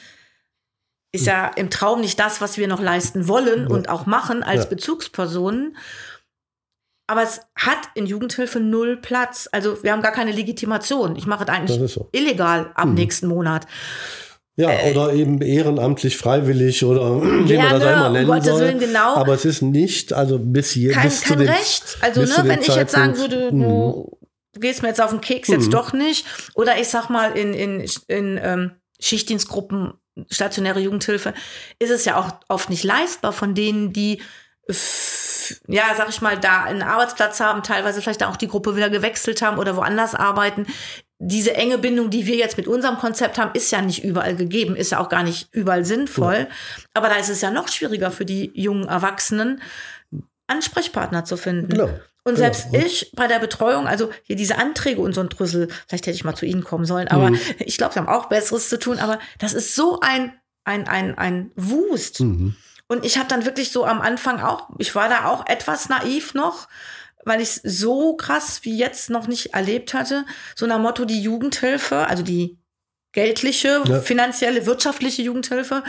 ist 1.12 1.28
ja 1.28 1.48
im 1.56 1.70
Traum 1.70 2.02
nicht 2.02 2.20
das, 2.20 2.42
was 2.42 2.58
wir 2.58 2.68
noch 2.68 2.82
leisten 2.82 3.28
wollen 3.28 3.62
ja. 3.62 3.68
und 3.68 3.88
auch 3.88 4.08
machen 4.08 4.42
als 4.42 4.64
ja. 4.64 4.70
Bezugspersonen. 4.70 5.78
Aber 7.06 7.22
es 7.22 7.42
hat 7.56 7.80
in 7.94 8.08
Jugendhilfe 8.08 8.60
null 8.60 8.98
Platz. 8.98 9.48
Also 9.52 9.82
wir 9.84 9.92
haben 9.92 10.02
gar 10.02 10.12
keine 10.12 10.32
Legitimation. 10.32 11.16
Ich 11.16 11.28
mache 11.28 11.44
es 11.44 11.50
eigentlich 11.50 11.94
so. 11.94 12.10
illegal 12.14 12.72
ab 12.74 12.88
mhm. 12.88 12.96
nächsten 12.96 13.28
Monat. 13.28 13.68
Ja, 14.60 14.72
äh, 14.72 14.92
oder 14.92 15.14
eben 15.14 15.40
ehrenamtlich, 15.42 16.18
freiwillig 16.18 16.84
oder 16.84 17.22
wie 17.22 17.58
man 17.58 17.80
das 17.80 17.84
einmal 17.84 18.12
nennen 18.12 18.30
um 18.30 18.42
soll. 18.42 18.62
Willen, 18.62 18.80
genau. 18.80 19.16
Aber 19.16 19.36
es 19.36 19.46
ist 19.46 19.62
nicht, 19.62 20.14
also 20.14 20.40
bis 20.40 20.72
hier 20.72 20.92
kein, 20.92 21.08
bis 21.08 21.22
kein 21.22 21.38
zu 21.38 21.44
den, 21.44 21.50
Recht. 21.54 21.98
Also 22.02 22.22
ne, 22.22 22.36
wenn 22.44 22.62
ich 22.62 22.76
jetzt 22.76 22.92
sagen 22.92 23.18
würde, 23.18 23.52
du 23.52 24.20
mhm. 24.56 24.60
gehst 24.60 24.82
mir 24.82 24.90
jetzt 24.90 25.00
auf 25.00 25.12
den 25.12 25.22
Keks, 25.22 25.48
jetzt 25.48 25.68
mhm. 25.68 25.72
doch 25.72 25.94
nicht. 25.94 26.26
Oder 26.56 26.80
ich 26.80 26.90
sag 26.90 27.10
mal 27.10 27.38
in 27.38 27.54
in 27.54 27.86
in 28.08 28.40
ähm, 28.42 28.72
Schichtdienstgruppen, 29.00 29.94
stationäre 30.32 30.80
Jugendhilfe, 30.80 31.36
ist 31.78 31.92
es 31.92 32.06
ja 32.06 32.20
auch 32.20 32.32
oft 32.50 32.72
nicht 32.72 32.84
leistbar 32.84 33.34
von 33.34 33.54
denen, 33.54 33.94
die 33.94 34.22
ja, 35.68 35.84
sag 35.96 36.10
ich 36.10 36.22
mal, 36.22 36.38
da 36.38 36.64
einen 36.64 36.82
Arbeitsplatz 36.82 37.40
haben, 37.40 37.64
teilweise 37.64 38.02
vielleicht 38.02 38.24
auch 38.24 38.36
die 38.36 38.48
Gruppe 38.48 38.76
wieder 38.76 38.90
gewechselt 38.90 39.42
haben 39.42 39.60
oder 39.60 39.78
woanders 39.78 40.16
arbeiten. 40.16 40.68
Diese 41.20 41.56
enge 41.56 41.80
Bindung, 41.80 42.10
die 42.12 42.28
wir 42.28 42.36
jetzt 42.36 42.58
mit 42.58 42.68
unserem 42.68 42.98
Konzept 42.98 43.40
haben, 43.40 43.52
ist 43.54 43.72
ja 43.72 43.82
nicht 43.82 44.04
überall 44.04 44.36
gegeben, 44.36 44.76
ist 44.76 44.92
ja 44.92 45.00
auch 45.00 45.10
gar 45.10 45.24
nicht 45.24 45.50
überall 45.52 45.84
sinnvoll. 45.84 46.48
Aber 46.94 47.10
da 47.10 47.16
ist 47.16 47.30
es 47.30 47.42
ja 47.42 47.50
noch 47.50 47.70
schwieriger 47.70 48.12
für 48.12 48.26
die 48.26 48.52
jungen 48.54 48.88
Erwachsenen, 48.88 49.62
Ansprechpartner 50.46 51.26
zu 51.26 51.36
finden. 51.36 51.70
Genau. 51.70 51.90
Und 52.24 52.36
selbst 52.36 52.72
genau. 52.72 52.86
ich 52.86 53.12
bei 53.16 53.28
der 53.28 53.40
Betreuung, 53.40 53.88
also 53.88 54.12
hier 54.24 54.36
diese 54.36 54.58
Anträge 54.58 55.00
und 55.00 55.14
so 55.14 55.22
ein 55.22 55.30
Drüssel, 55.30 55.70
vielleicht 55.88 56.08
hätte 56.08 56.16
ich 56.16 56.26
mal 56.26 56.36
zu 56.36 56.46
Ihnen 56.46 56.64
kommen 56.64 56.86
sollen, 56.86 57.08
aber 57.08 57.30
mhm. 57.32 57.40
ich 57.60 57.78
glaube, 57.78 57.94
Sie 57.94 58.00
haben 58.00 58.10
auch 58.10 58.26
Besseres 58.26 58.68
zu 58.68 58.78
tun, 58.78 59.00
aber 59.00 59.18
das 59.40 59.54
ist 59.54 59.76
so 59.76 60.02
ein, 60.02 60.34
ein, 60.66 60.88
ein, 60.90 61.18
ein 61.18 61.52
Wust. 61.56 62.20
Mhm. 62.20 62.56
Und 62.88 63.06
ich 63.06 63.18
habe 63.18 63.30
dann 63.30 63.46
wirklich 63.46 63.72
so 63.72 63.86
am 63.86 64.02
Anfang 64.02 64.42
auch, 64.42 64.70
ich 64.78 64.94
war 64.94 65.08
da 65.08 65.26
auch 65.26 65.48
etwas 65.48 65.88
naiv 65.88 66.34
noch, 66.34 66.68
weil 67.28 67.42
ich 67.42 67.50
es 67.50 67.80
so 67.80 68.16
krass 68.16 68.62
wie 68.64 68.78
jetzt 68.78 69.10
noch 69.10 69.28
nicht 69.28 69.54
erlebt 69.54 69.94
hatte. 69.94 70.26
So 70.56 70.66
nach 70.66 70.80
Motto 70.80 71.06
die 71.06 71.22
Jugendhilfe, 71.22 72.08
also 72.08 72.24
die 72.24 72.58
geldliche, 73.12 73.82
ja. 73.86 74.00
finanzielle, 74.00 74.66
wirtschaftliche 74.66 75.22
Jugendhilfe, 75.22 75.84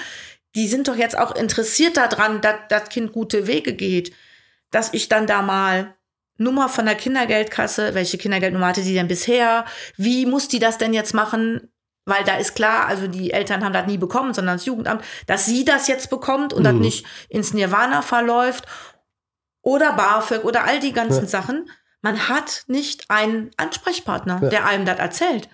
die 0.54 0.66
sind 0.66 0.88
doch 0.88 0.96
jetzt 0.96 1.16
auch 1.16 1.34
interessiert 1.36 1.96
daran, 1.96 2.40
dass 2.40 2.56
das 2.68 2.88
Kind 2.88 3.12
gute 3.12 3.46
Wege 3.46 3.74
geht. 3.74 4.12
Dass 4.70 4.92
ich 4.92 5.08
dann 5.08 5.26
da 5.26 5.42
mal 5.42 5.94
Nummer 6.38 6.68
von 6.68 6.86
der 6.86 6.94
Kindergeldkasse, 6.94 7.94
welche 7.94 8.18
Kindergeldnummer 8.18 8.68
hatte 8.68 8.82
sie 8.82 8.94
denn 8.94 9.08
bisher? 9.08 9.64
Wie 9.96 10.26
muss 10.26 10.48
die 10.48 10.58
das 10.58 10.78
denn 10.78 10.92
jetzt 10.92 11.14
machen? 11.14 11.70
Weil 12.04 12.24
da 12.24 12.36
ist 12.36 12.54
klar, 12.54 12.86
also 12.86 13.06
die 13.06 13.32
Eltern 13.32 13.64
haben 13.64 13.72
das 13.72 13.86
nie 13.86 13.98
bekommen, 13.98 14.34
sondern 14.34 14.56
das 14.56 14.64
Jugendamt, 14.64 15.04
dass 15.26 15.46
sie 15.46 15.64
das 15.64 15.88
jetzt 15.88 16.10
bekommt 16.10 16.52
und 16.52 16.62
mhm. 16.62 16.64
das 16.64 16.74
nicht 16.74 17.06
ins 17.28 17.52
Nirvana 17.52 18.02
verläuft. 18.02 18.64
Oder 19.62 19.92
BAföG 19.92 20.44
oder 20.44 20.64
all 20.64 20.80
die 20.80 20.92
ganzen 20.92 21.24
ja. 21.24 21.28
Sachen. 21.28 21.70
Man 22.00 22.28
hat 22.28 22.64
nicht 22.68 23.10
einen 23.10 23.50
Ansprechpartner, 23.56 24.40
ja. 24.42 24.48
der 24.48 24.66
einem 24.66 24.84
das 24.84 24.98
erzählt. 24.98 25.48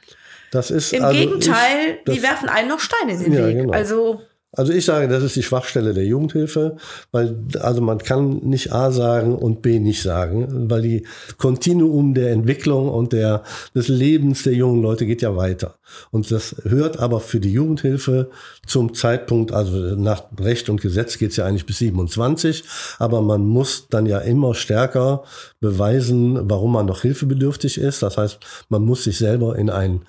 Das 0.51 0.71
ist 0.71 0.93
Im 0.93 1.03
also 1.03 1.19
Gegenteil, 1.19 2.01
ich, 2.05 2.15
die 2.15 2.23
werfen 2.23 2.49
einem 2.49 2.69
noch 2.69 2.81
Steine 2.81 3.13
in 3.13 3.19
den 3.19 3.33
ja, 3.33 3.47
Weg. 3.47 3.57
Genau. 3.57 3.73
Also 3.73 4.23
also 4.57 4.73
ich 4.73 4.85
sage, 4.85 5.09
das 5.09 5.23
ist 5.23 5.37
die 5.37 5.43
Schwachstelle 5.43 5.95
der 5.95 6.05
Jugendhilfe, 6.05 6.77
weil 7.13 7.37
also 7.61 7.81
man 7.81 7.99
kann 7.99 8.39
nicht 8.39 8.73
A 8.73 8.91
sagen 8.91 9.35
und 9.35 9.63
B 9.63 9.79
nicht 9.79 10.03
sagen, 10.03 10.71
weil 10.71 10.83
die 10.83 11.07
Kontinuum 11.39 12.15
der 12.15 12.31
Entwicklung 12.31 12.89
und 12.89 13.13
der 13.13 13.43
des 13.75 13.89
Lebens 13.89 14.43
der 14.45 14.55
jungen 14.55 14.83
Leute 14.83 15.07
geht 15.07 15.23
ja 15.23 15.37
weiter. 15.37 15.77
Und 16.11 16.31
das 16.31 16.57
hört 16.65 16.99
aber 16.99 17.21
für 17.21 17.41
die 17.41 17.53
Jugendhilfe 17.53 18.31
zum 18.67 18.95
Zeitpunkt, 18.95 19.53
also 19.53 19.77
nach 19.97 20.25
Recht 20.41 20.69
und 20.69 20.81
Gesetz 20.81 21.19
geht's 21.19 21.37
ja 21.37 21.47
eigentlich 21.47 21.67
bis 21.67 21.79
27, 21.79 22.65
aber 22.99 23.23
man 23.23 23.47
muss 23.47 23.89
dann 23.89 24.07
ja 24.07 24.19
immer 24.19 24.55
stärker 24.55 25.25
beweisen, 25.61 26.51
warum 26.51 26.73
man 26.73 26.87
noch 26.87 27.03
hilfebedürftig 27.03 27.79
ist. 27.79 28.03
Das 28.03 28.17
heißt, 28.17 28.39
man 28.69 28.83
muss 28.83 29.05
sich 29.05 29.19
selber 29.19 29.57
in 29.57 29.71
ein 29.71 30.03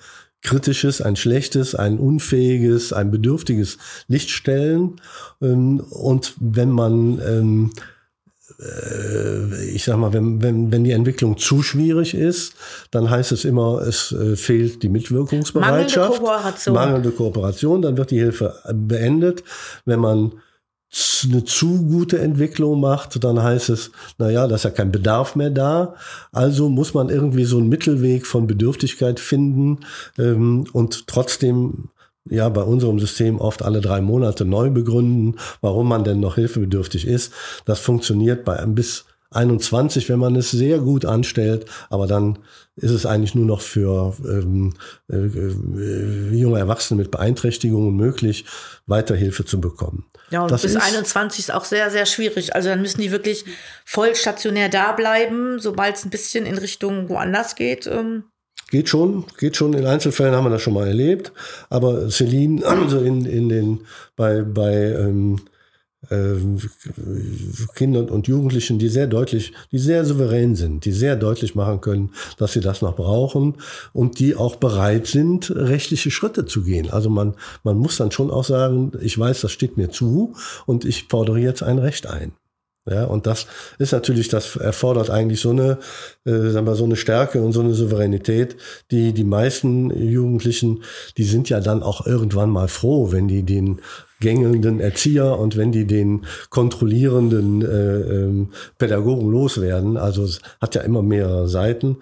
kritisches, 0.46 1.02
ein 1.02 1.16
schlechtes, 1.16 1.74
ein 1.74 1.98
unfähiges, 1.98 2.92
ein 2.92 3.10
bedürftiges 3.10 3.76
Licht 4.08 4.30
stellen. 4.30 5.00
Ähm, 5.42 5.80
und 5.90 6.34
wenn 6.40 6.70
man 6.70 7.20
ähm, 7.20 7.70
äh, 8.58 9.64
ich 9.70 9.84
sag 9.84 9.98
mal, 9.98 10.12
wenn, 10.12 10.42
wenn, 10.42 10.72
wenn 10.72 10.84
die 10.84 10.92
Entwicklung 10.92 11.36
zu 11.36 11.62
schwierig 11.62 12.14
ist, 12.14 12.54
dann 12.90 13.10
heißt 13.10 13.32
es 13.32 13.44
immer, 13.44 13.82
es 13.82 14.12
äh, 14.12 14.36
fehlt 14.36 14.82
die 14.82 14.88
Mitwirkungsbereitschaft. 14.88 16.22
Mangelnde 16.22 16.30
Kooperation. 16.30 16.74
Mangelnde 16.74 17.10
Kooperation, 17.10 17.82
dann 17.82 17.96
wird 17.96 18.10
die 18.10 18.18
Hilfe 18.18 18.54
beendet. 18.72 19.42
Wenn 19.84 20.00
man 20.00 20.32
eine 21.24 21.44
zu 21.44 21.86
gute 21.86 22.18
Entwicklung 22.18 22.80
macht, 22.80 23.22
dann 23.22 23.42
heißt 23.42 23.70
es, 23.70 23.90
na 24.18 24.30
ja, 24.30 24.46
da 24.46 24.54
ist 24.54 24.64
ja 24.64 24.70
kein 24.70 24.92
Bedarf 24.92 25.34
mehr 25.34 25.50
da. 25.50 25.94
Also 26.32 26.68
muss 26.68 26.94
man 26.94 27.08
irgendwie 27.08 27.44
so 27.44 27.58
einen 27.58 27.68
Mittelweg 27.68 28.26
von 28.26 28.46
Bedürftigkeit 28.46 29.20
finden 29.20 29.80
ähm, 30.18 30.64
und 30.72 31.06
trotzdem 31.06 31.88
ja 32.28 32.48
bei 32.48 32.62
unserem 32.62 32.98
System 32.98 33.40
oft 33.40 33.62
alle 33.62 33.80
drei 33.80 34.00
Monate 34.00 34.44
neu 34.44 34.70
begründen, 34.70 35.36
warum 35.60 35.88
man 35.88 36.04
denn 36.04 36.20
noch 36.20 36.36
hilfebedürftig 36.36 37.06
ist. 37.06 37.32
Das 37.64 37.78
funktioniert 37.78 38.44
bei 38.44 38.64
bis 38.66 39.04
21, 39.30 40.08
wenn 40.08 40.18
man 40.18 40.36
es 40.36 40.50
sehr 40.50 40.78
gut 40.78 41.04
anstellt, 41.04 41.66
aber 41.90 42.06
dann 42.06 42.38
ist 42.76 42.90
es 42.90 43.06
eigentlich 43.06 43.34
nur 43.34 43.46
noch 43.46 43.60
für 43.60 44.14
ähm, 44.24 44.74
äh, 45.10 45.16
äh, 45.16 46.34
junge 46.34 46.58
Erwachsene 46.58 47.00
mit 47.00 47.10
Beeinträchtigungen 47.10 47.96
möglich, 47.96 48.44
Weiterhilfe 48.86 49.44
zu 49.44 49.60
bekommen. 49.60 50.04
Ja, 50.30 50.42
und 50.42 50.50
das 50.50 50.62
bis 50.62 50.74
ist, 50.74 50.82
21 50.82 51.40
ist 51.40 51.50
auch 51.52 51.64
sehr, 51.64 51.90
sehr 51.90 52.04
schwierig. 52.06 52.54
Also 52.54 52.68
dann 52.68 52.82
müssen 52.82 53.00
die 53.00 53.12
wirklich 53.12 53.44
voll 53.84 54.14
stationär 54.14 54.68
da 54.68 54.92
bleiben, 54.92 55.58
sobald 55.58 55.96
es 55.96 56.04
ein 56.04 56.10
bisschen 56.10 56.44
in 56.46 56.58
Richtung 56.58 57.08
woanders 57.08 57.54
geht. 57.54 57.86
Ähm. 57.86 58.24
Geht 58.70 58.88
schon, 58.88 59.24
geht 59.38 59.56
schon. 59.56 59.72
In 59.72 59.86
Einzelfällen 59.86 60.34
haben 60.34 60.44
wir 60.44 60.50
das 60.50 60.62
schon 60.62 60.74
mal 60.74 60.86
erlebt. 60.86 61.32
Aber 61.70 62.10
Celine, 62.10 62.66
also 62.66 62.98
in, 62.98 63.24
in 63.24 63.48
den, 63.48 63.86
bei, 64.16 64.42
bei 64.42 64.74
ähm, 64.74 65.36
äh, 65.36 65.55
Kindern 67.74 68.08
und 68.08 68.28
Jugendlichen, 68.28 68.78
die 68.78 68.88
sehr 68.88 69.06
deutlich, 69.06 69.52
die 69.72 69.78
sehr 69.78 70.04
souverän 70.04 70.56
sind, 70.56 70.84
die 70.84 70.92
sehr 70.92 71.16
deutlich 71.16 71.54
machen 71.54 71.80
können, 71.80 72.10
dass 72.38 72.52
sie 72.52 72.60
das 72.60 72.82
noch 72.82 72.96
brauchen 72.96 73.56
und 73.92 74.18
die 74.18 74.36
auch 74.36 74.56
bereit 74.56 75.06
sind, 75.06 75.50
rechtliche 75.50 76.10
Schritte 76.10 76.44
zu 76.46 76.62
gehen. 76.62 76.90
Also 76.90 77.10
man, 77.10 77.34
man 77.64 77.76
muss 77.76 77.96
dann 77.96 78.10
schon 78.10 78.30
auch 78.30 78.44
sagen, 78.44 78.92
ich 79.00 79.18
weiß, 79.18 79.40
das 79.40 79.52
steht 79.52 79.76
mir 79.76 79.90
zu 79.90 80.34
und 80.66 80.84
ich 80.84 81.06
fordere 81.08 81.38
jetzt 81.38 81.62
ein 81.62 81.78
Recht 81.78 82.06
ein. 82.06 82.32
Ja, 82.88 83.04
und 83.04 83.26
das 83.26 83.48
ist 83.80 83.90
natürlich, 83.90 84.28
das 84.28 84.54
erfordert 84.54 85.10
eigentlich 85.10 85.40
so 85.40 85.50
eine, 85.50 85.78
äh, 86.24 86.50
sagen 86.50 86.66
wir, 86.66 86.76
so 86.76 86.84
eine 86.84 86.94
Stärke 86.94 87.42
und 87.42 87.52
so 87.52 87.60
eine 87.60 87.74
Souveränität, 87.74 88.56
die 88.92 89.12
die 89.12 89.24
meisten 89.24 89.90
Jugendlichen, 89.90 90.84
die 91.16 91.24
sind 91.24 91.48
ja 91.48 91.58
dann 91.58 91.82
auch 91.82 92.06
irgendwann 92.06 92.48
mal 92.48 92.68
froh, 92.68 93.10
wenn 93.10 93.26
die 93.26 93.42
den 93.42 93.80
gängelnden 94.26 94.80
Erzieher 94.80 95.38
und 95.38 95.56
wenn 95.56 95.70
die 95.70 95.86
den 95.86 96.26
kontrollierenden 96.50 97.62
äh, 97.62 97.66
ähm, 97.66 98.52
Pädagogen 98.76 99.30
loswerden. 99.30 99.96
Also 99.96 100.24
es 100.24 100.40
hat 100.60 100.74
ja 100.74 100.80
immer 100.80 101.00
mehrere 101.00 101.46
Seiten, 101.46 101.98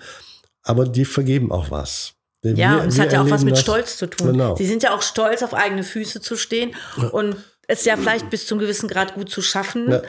aber 0.62 0.86
die 0.86 1.04
vergeben 1.04 1.52
auch 1.52 1.70
was. 1.70 2.14
Wir, 2.40 2.54
ja, 2.54 2.78
und 2.78 2.88
es 2.88 2.98
hat 2.98 3.12
ja 3.12 3.20
auch 3.20 3.28
was 3.28 3.44
mit 3.44 3.52
das, 3.52 3.60
Stolz 3.60 3.98
zu 3.98 4.06
tun. 4.06 4.32
Genau. 4.32 4.56
Sie 4.56 4.64
sind 4.64 4.82
ja 4.82 4.94
auch 4.94 5.02
stolz, 5.02 5.42
auf 5.42 5.52
eigene 5.52 5.82
Füße 5.82 6.22
zu 6.22 6.36
stehen 6.36 6.74
und 7.12 7.36
es 7.66 7.84
ja 7.84 7.98
vielleicht 7.98 8.30
bis 8.30 8.46
zum 8.46 8.58
gewissen 8.58 8.88
Grad 8.88 9.14
gut 9.14 9.28
zu 9.28 9.42
schaffen. 9.42 9.90
Ja. 9.90 10.02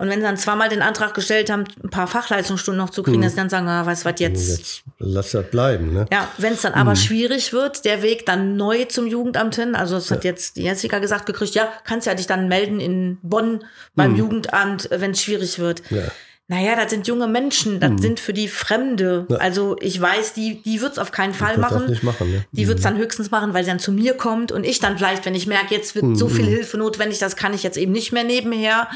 Und 0.00 0.08
wenn 0.08 0.20
sie 0.20 0.24
dann 0.24 0.38
zweimal 0.38 0.70
den 0.70 0.80
Antrag 0.80 1.12
gestellt 1.12 1.50
haben, 1.50 1.64
ein 1.84 1.90
paar 1.90 2.06
Fachleistungsstunden 2.06 2.82
noch 2.82 2.88
zu 2.88 3.02
kriegen, 3.02 3.18
mhm. 3.18 3.22
dass 3.22 3.32
sie 3.32 3.36
dann 3.36 3.50
sagen, 3.50 3.68
ah, 3.68 3.84
weißt 3.84 4.06
du 4.06 4.08
was 4.08 4.18
jetzt? 4.18 4.48
Jetzt 4.48 4.82
lass 4.98 5.32
das 5.32 5.50
bleiben, 5.50 5.92
ne? 5.92 6.06
Ja, 6.10 6.26
wenn 6.38 6.54
es 6.54 6.62
dann 6.62 6.72
aber 6.72 6.92
mhm. 6.92 6.96
schwierig 6.96 7.52
wird, 7.52 7.84
der 7.84 8.00
Weg 8.00 8.24
dann 8.24 8.56
neu 8.56 8.86
zum 8.86 9.06
Jugendamt 9.06 9.56
hin, 9.56 9.74
also 9.74 9.96
das 9.96 10.10
hat 10.10 10.24
jetzt 10.24 10.56
die 10.56 10.62
Jessica 10.62 11.00
gesagt 11.00 11.26
gekriegt, 11.26 11.54
ja, 11.54 11.68
kannst 11.84 12.06
ja 12.06 12.14
dich 12.14 12.26
dann 12.26 12.48
melden 12.48 12.80
in 12.80 13.18
Bonn 13.20 13.62
beim 13.94 14.12
mhm. 14.12 14.16
Jugendamt, 14.16 14.88
wenn 14.90 15.10
es 15.10 15.20
schwierig 15.20 15.58
wird. 15.58 15.82
Ja. 15.90 16.04
Naja, 16.48 16.76
das 16.76 16.90
sind 16.90 17.06
junge 17.06 17.28
Menschen, 17.28 17.78
das 17.78 17.90
mhm. 17.90 17.98
sind 17.98 18.20
für 18.20 18.32
die 18.32 18.48
Fremde. 18.48 19.26
Ja. 19.28 19.36
Also 19.36 19.76
ich 19.80 20.00
weiß, 20.00 20.32
die, 20.32 20.62
die 20.62 20.80
wird's 20.80 20.98
auf 20.98 21.12
keinen 21.12 21.34
Fall 21.34 21.58
machen. 21.58 21.96
machen 22.00 22.32
ne? 22.32 22.46
Die 22.52 22.66
wird's 22.68 22.80
mhm. 22.80 22.84
dann 22.84 22.96
höchstens 22.96 23.30
machen, 23.30 23.52
weil 23.52 23.64
sie 23.64 23.70
dann 23.70 23.78
zu 23.78 23.92
mir 23.92 24.14
kommt 24.14 24.50
und 24.50 24.64
ich 24.64 24.80
dann 24.80 24.96
vielleicht, 24.96 25.26
wenn 25.26 25.34
ich 25.34 25.46
merke, 25.46 25.74
jetzt 25.74 25.94
wird 25.94 26.06
mhm. 26.06 26.16
so 26.16 26.28
viel 26.28 26.46
Hilfe 26.46 26.78
notwendig, 26.78 27.18
das 27.18 27.36
kann 27.36 27.52
ich 27.52 27.62
jetzt 27.62 27.76
eben 27.76 27.92
nicht 27.92 28.12
mehr 28.12 28.24
nebenher. 28.24 28.88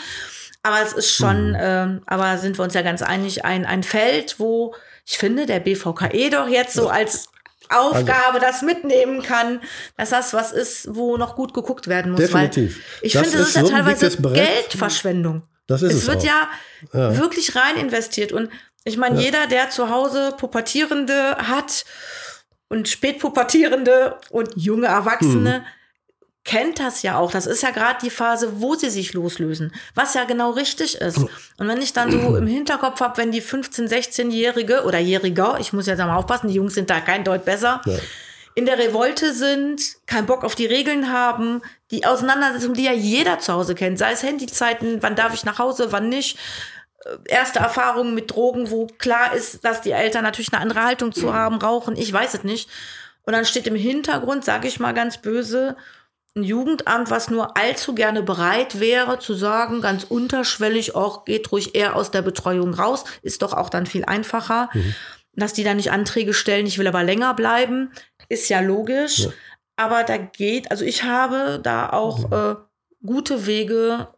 Aber 0.64 0.80
es 0.82 0.94
ist 0.94 1.14
schon, 1.14 1.50
mhm. 1.50 1.54
äh, 1.56 2.00
aber 2.06 2.38
sind 2.38 2.58
wir 2.58 2.64
uns 2.64 2.72
ja 2.72 2.80
ganz 2.80 3.02
einig, 3.02 3.44
ein, 3.44 3.66
ein 3.66 3.82
Feld, 3.82 4.36
wo 4.38 4.74
ich 5.06 5.18
finde, 5.18 5.44
der 5.44 5.60
BVKE 5.60 6.30
doch 6.30 6.48
jetzt 6.48 6.72
so 6.72 6.88
als 6.88 7.28
Aufgabe 7.68 8.34
also, 8.34 8.40
das 8.40 8.62
mitnehmen 8.62 9.22
kann, 9.22 9.60
dass 9.98 10.08
das 10.08 10.32
was 10.32 10.52
ist, 10.52 10.94
wo 10.94 11.18
noch 11.18 11.36
gut 11.36 11.52
geguckt 11.52 11.86
werden 11.86 12.12
muss. 12.12 12.20
Definitiv. 12.22 12.82
ich 13.02 13.12
das 13.12 13.22
finde, 13.22 13.38
das 13.38 13.48
ist 13.48 13.56
ja 13.56 13.60
so 13.62 13.68
teilweise 13.68 14.16
Geldverschwendung. 14.16 15.42
Das 15.66 15.82
ist 15.82 15.92
es. 15.92 16.02
Es 16.02 16.08
wird 16.08 16.24
ja, 16.24 16.48
ja, 16.94 17.16
wirklich 17.18 17.54
rein 17.54 17.76
investiert. 17.76 18.32
Und 18.32 18.48
ich 18.84 18.96
meine, 18.96 19.16
ja. 19.16 19.22
jeder, 19.26 19.46
der 19.46 19.68
zu 19.68 19.90
Hause 19.90 20.32
Pubertierende 20.38 21.36
hat 21.36 21.84
und 22.68 22.88
Spätpubertierende 22.88 24.16
und 24.30 24.50
junge 24.56 24.86
Erwachsene, 24.86 25.56
hm 25.56 25.64
kennt 26.44 26.78
das 26.78 27.02
ja 27.02 27.18
auch. 27.18 27.32
Das 27.32 27.46
ist 27.46 27.62
ja 27.62 27.70
gerade 27.70 27.98
die 28.02 28.10
Phase, 28.10 28.60
wo 28.60 28.74
sie 28.74 28.90
sich 28.90 29.14
loslösen, 29.14 29.74
was 29.94 30.14
ja 30.14 30.24
genau 30.24 30.50
richtig 30.50 30.96
ist. 30.96 31.18
Und 31.18 31.68
wenn 31.68 31.80
ich 31.80 31.92
dann 31.92 32.10
so 32.10 32.36
im 32.36 32.46
Hinterkopf 32.46 33.00
habe, 33.00 33.16
wenn 33.16 33.32
die 33.32 33.42
15-, 33.42 33.88
16-Jährige 33.88 34.84
oder 34.84 34.98
Jähriger, 34.98 35.58
ich 35.58 35.72
muss 35.72 35.86
jetzt 35.86 35.98
mal 35.98 36.14
aufpassen, 36.14 36.48
die 36.48 36.54
Jungs 36.54 36.74
sind 36.74 36.90
da 36.90 37.00
kein 37.00 37.24
Deut 37.24 37.44
besser, 37.46 37.80
ja. 37.86 37.96
in 38.54 38.66
der 38.66 38.78
Revolte 38.78 39.32
sind, 39.32 39.80
keinen 40.06 40.26
Bock 40.26 40.44
auf 40.44 40.54
die 40.54 40.66
Regeln 40.66 41.10
haben, 41.10 41.62
die 41.90 42.04
Auseinandersetzung, 42.04 42.74
die 42.74 42.84
ja 42.84 42.92
jeder 42.92 43.38
zu 43.38 43.54
Hause 43.54 43.74
kennt, 43.74 43.98
sei 43.98 44.12
es 44.12 44.22
Handyzeiten, 44.22 45.02
wann 45.02 45.16
darf 45.16 45.32
ich 45.32 45.44
nach 45.46 45.58
Hause, 45.58 45.92
wann 45.92 46.10
nicht, 46.10 46.38
äh, 47.06 47.16
erste 47.24 47.60
Erfahrungen 47.60 48.14
mit 48.14 48.30
Drogen, 48.30 48.70
wo 48.70 48.86
klar 48.98 49.34
ist, 49.34 49.64
dass 49.64 49.80
die 49.80 49.92
Eltern 49.92 50.24
natürlich 50.24 50.52
eine 50.52 50.60
andere 50.60 50.82
Haltung 50.82 51.12
zu 51.12 51.32
haben, 51.32 51.56
rauchen, 51.56 51.96
ich 51.96 52.12
weiß 52.12 52.34
es 52.34 52.44
nicht. 52.44 52.68
Und 53.26 53.32
dann 53.32 53.46
steht 53.46 53.66
im 53.66 53.74
Hintergrund, 53.74 54.44
sage 54.44 54.68
ich 54.68 54.78
mal 54.78 54.92
ganz 54.92 55.16
böse, 55.16 55.76
ein 56.36 56.42
Jugendamt, 56.42 57.10
was 57.10 57.30
nur 57.30 57.56
allzu 57.56 57.94
gerne 57.94 58.22
bereit 58.22 58.80
wäre 58.80 59.18
zu 59.20 59.34
sagen, 59.34 59.80
ganz 59.80 60.04
unterschwellig, 60.04 60.94
auch 60.94 61.24
geht 61.24 61.52
ruhig 61.52 61.74
eher 61.74 61.94
aus 61.94 62.10
der 62.10 62.22
Betreuung 62.22 62.74
raus, 62.74 63.04
ist 63.22 63.42
doch 63.42 63.52
auch 63.52 63.70
dann 63.70 63.86
viel 63.86 64.04
einfacher. 64.04 64.68
Mhm. 64.72 64.94
Dass 65.36 65.52
die 65.52 65.64
dann 65.64 65.76
nicht 65.76 65.90
Anträge 65.90 66.34
stellen, 66.34 66.66
ich 66.66 66.78
will 66.78 66.86
aber 66.86 67.02
länger 67.02 67.34
bleiben, 67.34 67.92
ist 68.28 68.48
ja 68.48 68.60
logisch. 68.60 69.20
Ja. 69.20 69.30
Aber 69.76 70.04
da 70.04 70.16
geht, 70.16 70.70
also 70.70 70.84
ich 70.84 71.02
habe 71.04 71.60
da 71.62 71.90
auch 71.90 72.28
mhm. 72.28 72.32
äh, 72.32 72.54
gute 73.04 73.46
Wege 73.46 74.08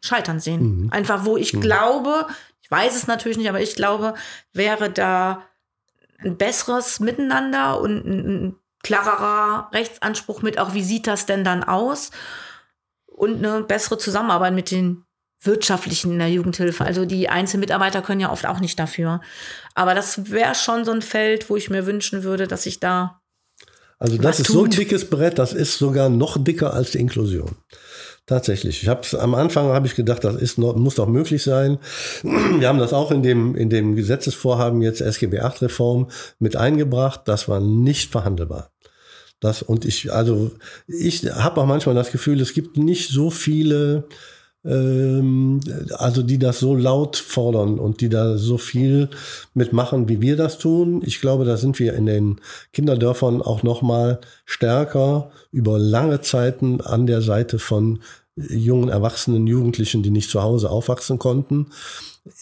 scheitern 0.00 0.40
sehen. 0.40 0.84
Mhm. 0.84 0.92
Einfach, 0.92 1.24
wo 1.24 1.36
ich 1.36 1.52
mhm. 1.52 1.60
glaube, 1.60 2.26
ich 2.62 2.70
weiß 2.70 2.94
es 2.96 3.06
natürlich 3.06 3.38
nicht, 3.38 3.48
aber 3.48 3.60
ich 3.60 3.74
glaube, 3.74 4.14
wäre 4.52 4.90
da 4.90 5.42
ein 6.18 6.36
besseres 6.36 7.00
Miteinander 7.00 7.80
und 7.80 8.04
ein, 8.04 8.28
ein 8.28 8.56
klarerer 8.82 9.70
Rechtsanspruch 9.72 10.42
mit, 10.42 10.58
auch 10.58 10.74
wie 10.74 10.82
sieht 10.82 11.06
das 11.06 11.26
denn 11.26 11.44
dann 11.44 11.64
aus? 11.64 12.10
Und 13.06 13.44
eine 13.44 13.62
bessere 13.62 13.98
Zusammenarbeit 13.98 14.54
mit 14.54 14.70
den 14.70 15.04
wirtschaftlichen 15.40 16.12
in 16.12 16.18
der 16.18 16.30
Jugendhilfe. 16.30 16.84
Also 16.84 17.04
die 17.04 17.28
Einzelmitarbeiter 17.28 18.02
können 18.02 18.20
ja 18.20 18.32
oft 18.32 18.46
auch 18.46 18.60
nicht 18.60 18.78
dafür. 18.78 19.20
Aber 19.74 19.94
das 19.94 20.30
wäre 20.30 20.54
schon 20.54 20.84
so 20.84 20.92
ein 20.92 21.02
Feld, 21.02 21.48
wo 21.48 21.56
ich 21.56 21.70
mir 21.70 21.86
wünschen 21.86 22.22
würde, 22.22 22.48
dass 22.48 22.66
ich 22.66 22.80
da. 22.80 23.20
Also 23.98 24.16
das 24.16 24.40
ist 24.40 24.46
tut. 24.46 24.54
so 24.54 24.64
ein 24.64 24.70
dickes 24.70 25.08
Brett, 25.10 25.38
das 25.38 25.52
ist 25.52 25.78
sogar 25.78 26.08
noch 26.08 26.42
dicker 26.42 26.72
als 26.72 26.92
die 26.92 26.98
Inklusion. 26.98 27.56
Tatsächlich. 28.28 28.82
Ich 28.82 28.88
habe 28.90 29.06
am 29.18 29.34
Anfang 29.34 29.68
habe 29.68 29.86
ich 29.86 29.94
gedacht, 29.94 30.22
das 30.22 30.36
ist 30.36 30.58
noch, 30.58 30.76
muss 30.76 30.96
doch 30.96 31.08
möglich 31.08 31.42
sein. 31.42 31.78
Wir 32.22 32.68
haben 32.68 32.78
das 32.78 32.92
auch 32.92 33.10
in 33.10 33.22
dem 33.22 33.56
in 33.56 33.70
dem 33.70 33.96
Gesetzesvorhaben 33.96 34.82
jetzt 34.82 35.00
SGB 35.00 35.40
8 35.40 35.62
Reform 35.62 36.08
mit 36.38 36.54
eingebracht. 36.54 37.22
Das 37.24 37.48
war 37.48 37.58
nicht 37.58 38.10
verhandelbar. 38.10 38.70
Das 39.40 39.62
und 39.62 39.86
ich 39.86 40.12
also 40.12 40.50
ich 40.86 41.24
habe 41.24 41.62
auch 41.62 41.66
manchmal 41.66 41.94
das 41.94 42.12
Gefühl, 42.12 42.42
es 42.42 42.52
gibt 42.52 42.76
nicht 42.76 43.08
so 43.08 43.30
viele 43.30 44.04
ähm, 44.64 45.60
also 45.92 46.22
die 46.22 46.38
das 46.38 46.58
so 46.58 46.74
laut 46.74 47.16
fordern 47.16 47.78
und 47.78 48.00
die 48.00 48.08
da 48.08 48.36
so 48.36 48.58
viel 48.58 49.08
mitmachen, 49.54 50.08
wie 50.08 50.20
wir 50.20 50.36
das 50.36 50.58
tun. 50.58 51.02
Ich 51.04 51.20
glaube, 51.20 51.44
da 51.44 51.56
sind 51.56 51.78
wir 51.78 51.94
in 51.94 52.06
den 52.06 52.40
Kinderdörfern 52.72 53.40
auch 53.40 53.62
noch 53.62 53.82
mal 53.82 54.20
stärker 54.44 55.30
über 55.52 55.78
lange 55.78 56.20
Zeiten 56.20 56.80
an 56.80 57.06
der 57.06 57.22
Seite 57.22 57.58
von 57.58 58.00
jungen 58.50 58.88
Erwachsenen, 58.88 59.46
Jugendlichen, 59.46 60.02
die 60.02 60.10
nicht 60.10 60.30
zu 60.30 60.42
Hause 60.42 60.70
aufwachsen 60.70 61.18
konnten. 61.18 61.66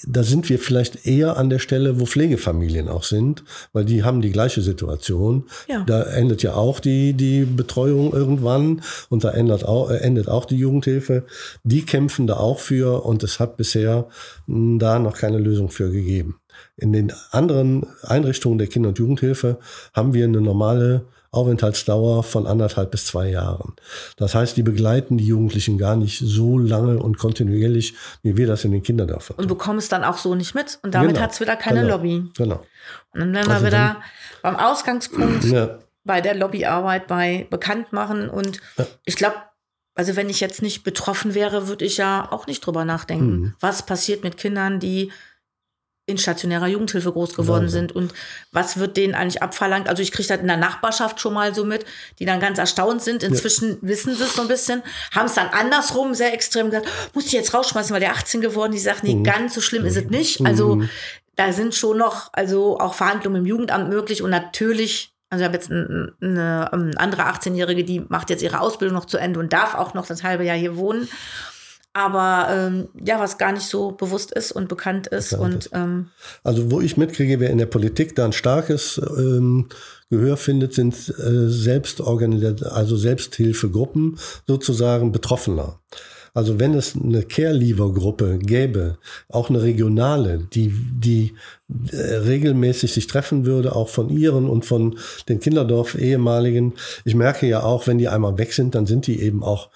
Da 0.07 0.24
sind 0.24 0.49
wir 0.49 0.59
vielleicht 0.59 1.07
eher 1.07 1.36
an 1.36 1.49
der 1.49 1.61
Stelle, 1.61 2.01
wo 2.01 2.07
Pflegefamilien 2.07 2.88
auch 2.88 3.05
sind, 3.05 3.44
weil 3.72 3.84
die 3.84 4.03
haben 4.03 4.20
die 4.20 4.32
gleiche 4.32 4.61
Situation. 4.61 5.44
Ja. 5.68 5.84
Da 5.84 6.03
endet 6.03 6.42
ja 6.42 6.55
auch 6.55 6.80
die, 6.80 7.12
die 7.12 7.44
Betreuung 7.44 8.12
irgendwann 8.12 8.82
und 9.11 9.22
da 9.22 9.30
endet 9.30 9.64
auch, 9.64 9.90
äh, 9.90 9.99
endet 9.99 10.28
auch 10.28 10.44
die 10.44 10.57
Jugendhilfe. 10.57 11.24
Die 11.62 11.82
kämpfen 11.82 12.26
da 12.26 12.36
auch 12.36 12.59
für 12.59 13.05
und 13.05 13.22
es 13.22 13.38
hat 13.38 13.57
bisher 13.57 14.09
hm, 14.47 14.78
da 14.78 14.99
noch 14.99 15.16
keine 15.16 15.38
Lösung 15.38 15.70
für 15.70 15.90
gegeben. 15.90 16.40
In 16.76 16.92
den 16.92 17.12
anderen 17.30 17.86
Einrichtungen 18.03 18.59
der 18.59 18.66
Kinder- 18.66 18.90
und 18.90 18.99
Jugendhilfe 18.99 19.59
haben 19.94 20.14
wir 20.14 20.24
eine 20.24 20.40
normale 20.40 21.05
Aufenthaltsdauer 21.37 22.22
von 22.22 22.47
anderthalb 22.47 22.91
bis 22.91 23.07
zwei 23.07 23.28
Jahren. 23.28 23.74
Das 24.16 24.34
heißt, 24.34 24.57
die 24.57 24.62
begleiten 24.62 25.18
die 25.18 25.26
Jugendlichen 25.26 25.78
gar 25.78 25.97
nicht 25.97 26.18
so 26.18 26.59
lange 26.59 26.99
und 26.99 27.18
kontinuierlich, 27.18 27.95
wie 28.22 28.37
wir 28.37 28.47
das 28.47 28.64
in 28.64 28.72
den 28.72 28.82
Kinderdörfern. 28.82 29.37
Und 29.37 29.49
bekommen 29.49 29.78
es 29.78 29.89
dann 29.89 30.05
auch 30.05 30.18
so 30.18 30.34
nicht 30.34 30.55
mit. 30.55 30.78
Und 30.82 30.95
damit 30.95 31.11
genau. 31.11 31.20
hat 31.20 31.32
es 31.32 31.41
wieder 31.41 31.57
keine 31.57 31.82
genau. 31.82 31.97
Lobby. 31.97 32.24
Genau. 32.37 32.64
Und 33.12 33.20
dann 33.20 33.34
werden 33.34 33.47
wir 33.49 33.55
also 33.55 33.66
wieder 33.66 33.97
beim 34.43 34.57
Ausgangspunkt 34.57 35.45
ja. 35.45 35.78
bei 36.05 36.20
der 36.20 36.34
Lobbyarbeit, 36.34 37.07
bei 37.07 37.47
Bekanntmachen. 37.51 38.28
Und 38.28 38.61
ja. 38.78 38.87
ich 39.05 39.16
glaube, 39.16 39.37
also 39.95 40.14
wenn 40.14 40.28
ich 40.28 40.41
jetzt 40.41 40.62
nicht 40.62 40.84
betroffen 40.84 41.34
wäre, 41.34 41.68
würde 41.68 41.84
ich 41.84 41.97
ja 41.97 42.30
auch 42.30 42.47
nicht 42.47 42.64
drüber 42.64 42.84
nachdenken. 42.84 43.30
Mhm. 43.30 43.55
Was 43.61 43.84
passiert 43.84 44.24
mit 44.24 44.37
Kindern, 44.37 44.78
die 44.78 45.11
in 46.07 46.18
stationärer 46.18 46.68
Jugendhilfe 46.68 47.12
groß 47.12 47.34
geworden 47.34 47.64
Wahnsinn. 47.64 47.88
sind 47.88 47.92
und 47.92 48.14
was 48.52 48.76
wird 48.76 48.96
denen 48.96 49.14
eigentlich 49.16 49.42
abverlangt. 49.42 49.88
Also 49.88 50.02
ich 50.02 50.12
kriege 50.12 50.28
das 50.28 50.38
in 50.38 50.46
der 50.46 50.57
Nachbarschaft 50.57 51.20
schon 51.20 51.34
mal 51.34 51.52
so 51.52 51.64
mit, 51.64 51.84
die 52.20 52.24
dann 52.24 52.38
ganz 52.38 52.59
erstaunt 52.59 53.02
sind. 53.02 53.24
Inzwischen 53.24 53.70
ja. 53.70 53.76
wissen 53.82 54.14
sie 54.14 54.22
es 54.22 54.36
so 54.36 54.42
ein 54.42 54.48
bisschen, 54.48 54.82
haben 55.12 55.26
es 55.26 55.34
dann 55.34 55.48
andersrum 55.48 56.14
sehr 56.14 56.32
extrem 56.32 56.70
gesagt, 56.70 56.88
muss 57.12 57.26
ich 57.26 57.32
jetzt 57.32 57.52
rausschmeißen, 57.52 57.92
weil 57.92 58.00
der 58.00 58.12
18 58.12 58.40
geworden, 58.40 58.70
die 58.70 58.78
sagt, 58.78 59.02
nee, 59.02 59.16
mhm. 59.16 59.24
ganz 59.24 59.54
so 59.54 59.61
schlimm 59.61 59.84
ist 59.84 59.96
es 59.96 60.04
nicht. 60.04 60.38
Mhm. 60.40 60.46
Also 60.46 60.82
da 61.34 61.52
sind 61.52 61.74
schon 61.74 61.98
noch, 61.98 62.30
also 62.32 62.78
auch 62.78 62.94
Verhandlungen 62.94 63.40
im 63.40 63.46
Jugendamt 63.46 63.88
möglich 63.88 64.22
und 64.22 64.30
natürlich 64.30 65.12
also 65.28 65.42
ich 65.42 65.48
habe 65.48 65.57
jetzt 65.57 65.72
eine, 65.72 66.12
eine 66.20 66.70
andere 66.98 67.22
18-Jährige, 67.22 67.82
die 67.82 67.98
macht 67.98 68.30
jetzt 68.30 68.44
ihre 68.44 68.61
Ausbildung 68.61 68.96
noch 68.96 69.07
zu 69.07 69.18
Ende 69.18 69.40
und 69.40 69.52
darf 69.52 69.74
auch 69.74 69.92
noch 69.92 70.07
das 70.07 70.22
halbe 70.22 70.44
Jahr 70.44 70.57
hier 70.57 70.76
wohnen 70.76 71.09
aber 71.97 72.49
ähm, 72.51 72.88
ja, 73.03 73.18
was 73.18 73.38
gar 73.38 73.53
nicht 73.53 73.66
so 73.66 73.92
bewusst 73.92 74.30
ist 74.30 74.53
und 74.53 74.68
bekannt 74.68 75.07
ist. 75.07 75.30
Bekannt 75.30 75.68
und, 75.68 75.70
Ähm, 75.72 76.11
also 76.44 76.70
wo 76.70 76.82
ich 76.82 76.99
mitkriege, 76.99 77.40
wer 77.40 77.49
in 77.49 77.57
der 77.57 77.64
Politik 77.64 78.14
da 78.14 78.26
ein 78.26 78.34
starkes 78.34 79.01
ähm, 79.16 79.68
Gehör 80.11 80.36
findet, 80.36 80.74
sind 80.74 80.94
äh, 80.94 81.49
Selbstorganisierte, 81.49 82.70
also 82.70 82.99
Selbsthilfegruppen 82.99 84.18
sozusagen 84.47 85.11
Betroffener. 85.11 85.80
Also 86.34 86.61
wenn 86.61 86.74
es 86.74 86.94
eine 86.94 87.22
Care-Lever-Gruppe 87.22 88.40
gäbe, 88.40 88.99
auch 89.30 89.49
eine 89.49 89.62
regionale, 89.62 90.47
die, 90.53 90.70
die 90.70 91.32
äh, 91.92 91.97
regelmäßig 91.97 92.92
sich 92.92 93.07
treffen 93.07 93.47
würde, 93.47 93.74
auch 93.74 93.88
von 93.88 94.11
ihren 94.11 94.51
und 94.51 94.66
von 94.66 94.99
den 95.30 95.40
Kinderdorf-Ehemaligen. 95.40 96.74
Ich 97.07 97.14
merke 97.14 97.47
ja 97.47 97.62
auch, 97.62 97.86
wenn 97.86 97.97
die 97.97 98.09
einmal 98.09 98.36
weg 98.36 98.53
sind, 98.53 98.74
dann 98.74 98.84
sind 98.84 99.07
die 99.07 99.22
eben 99.22 99.42
auch 99.42 99.70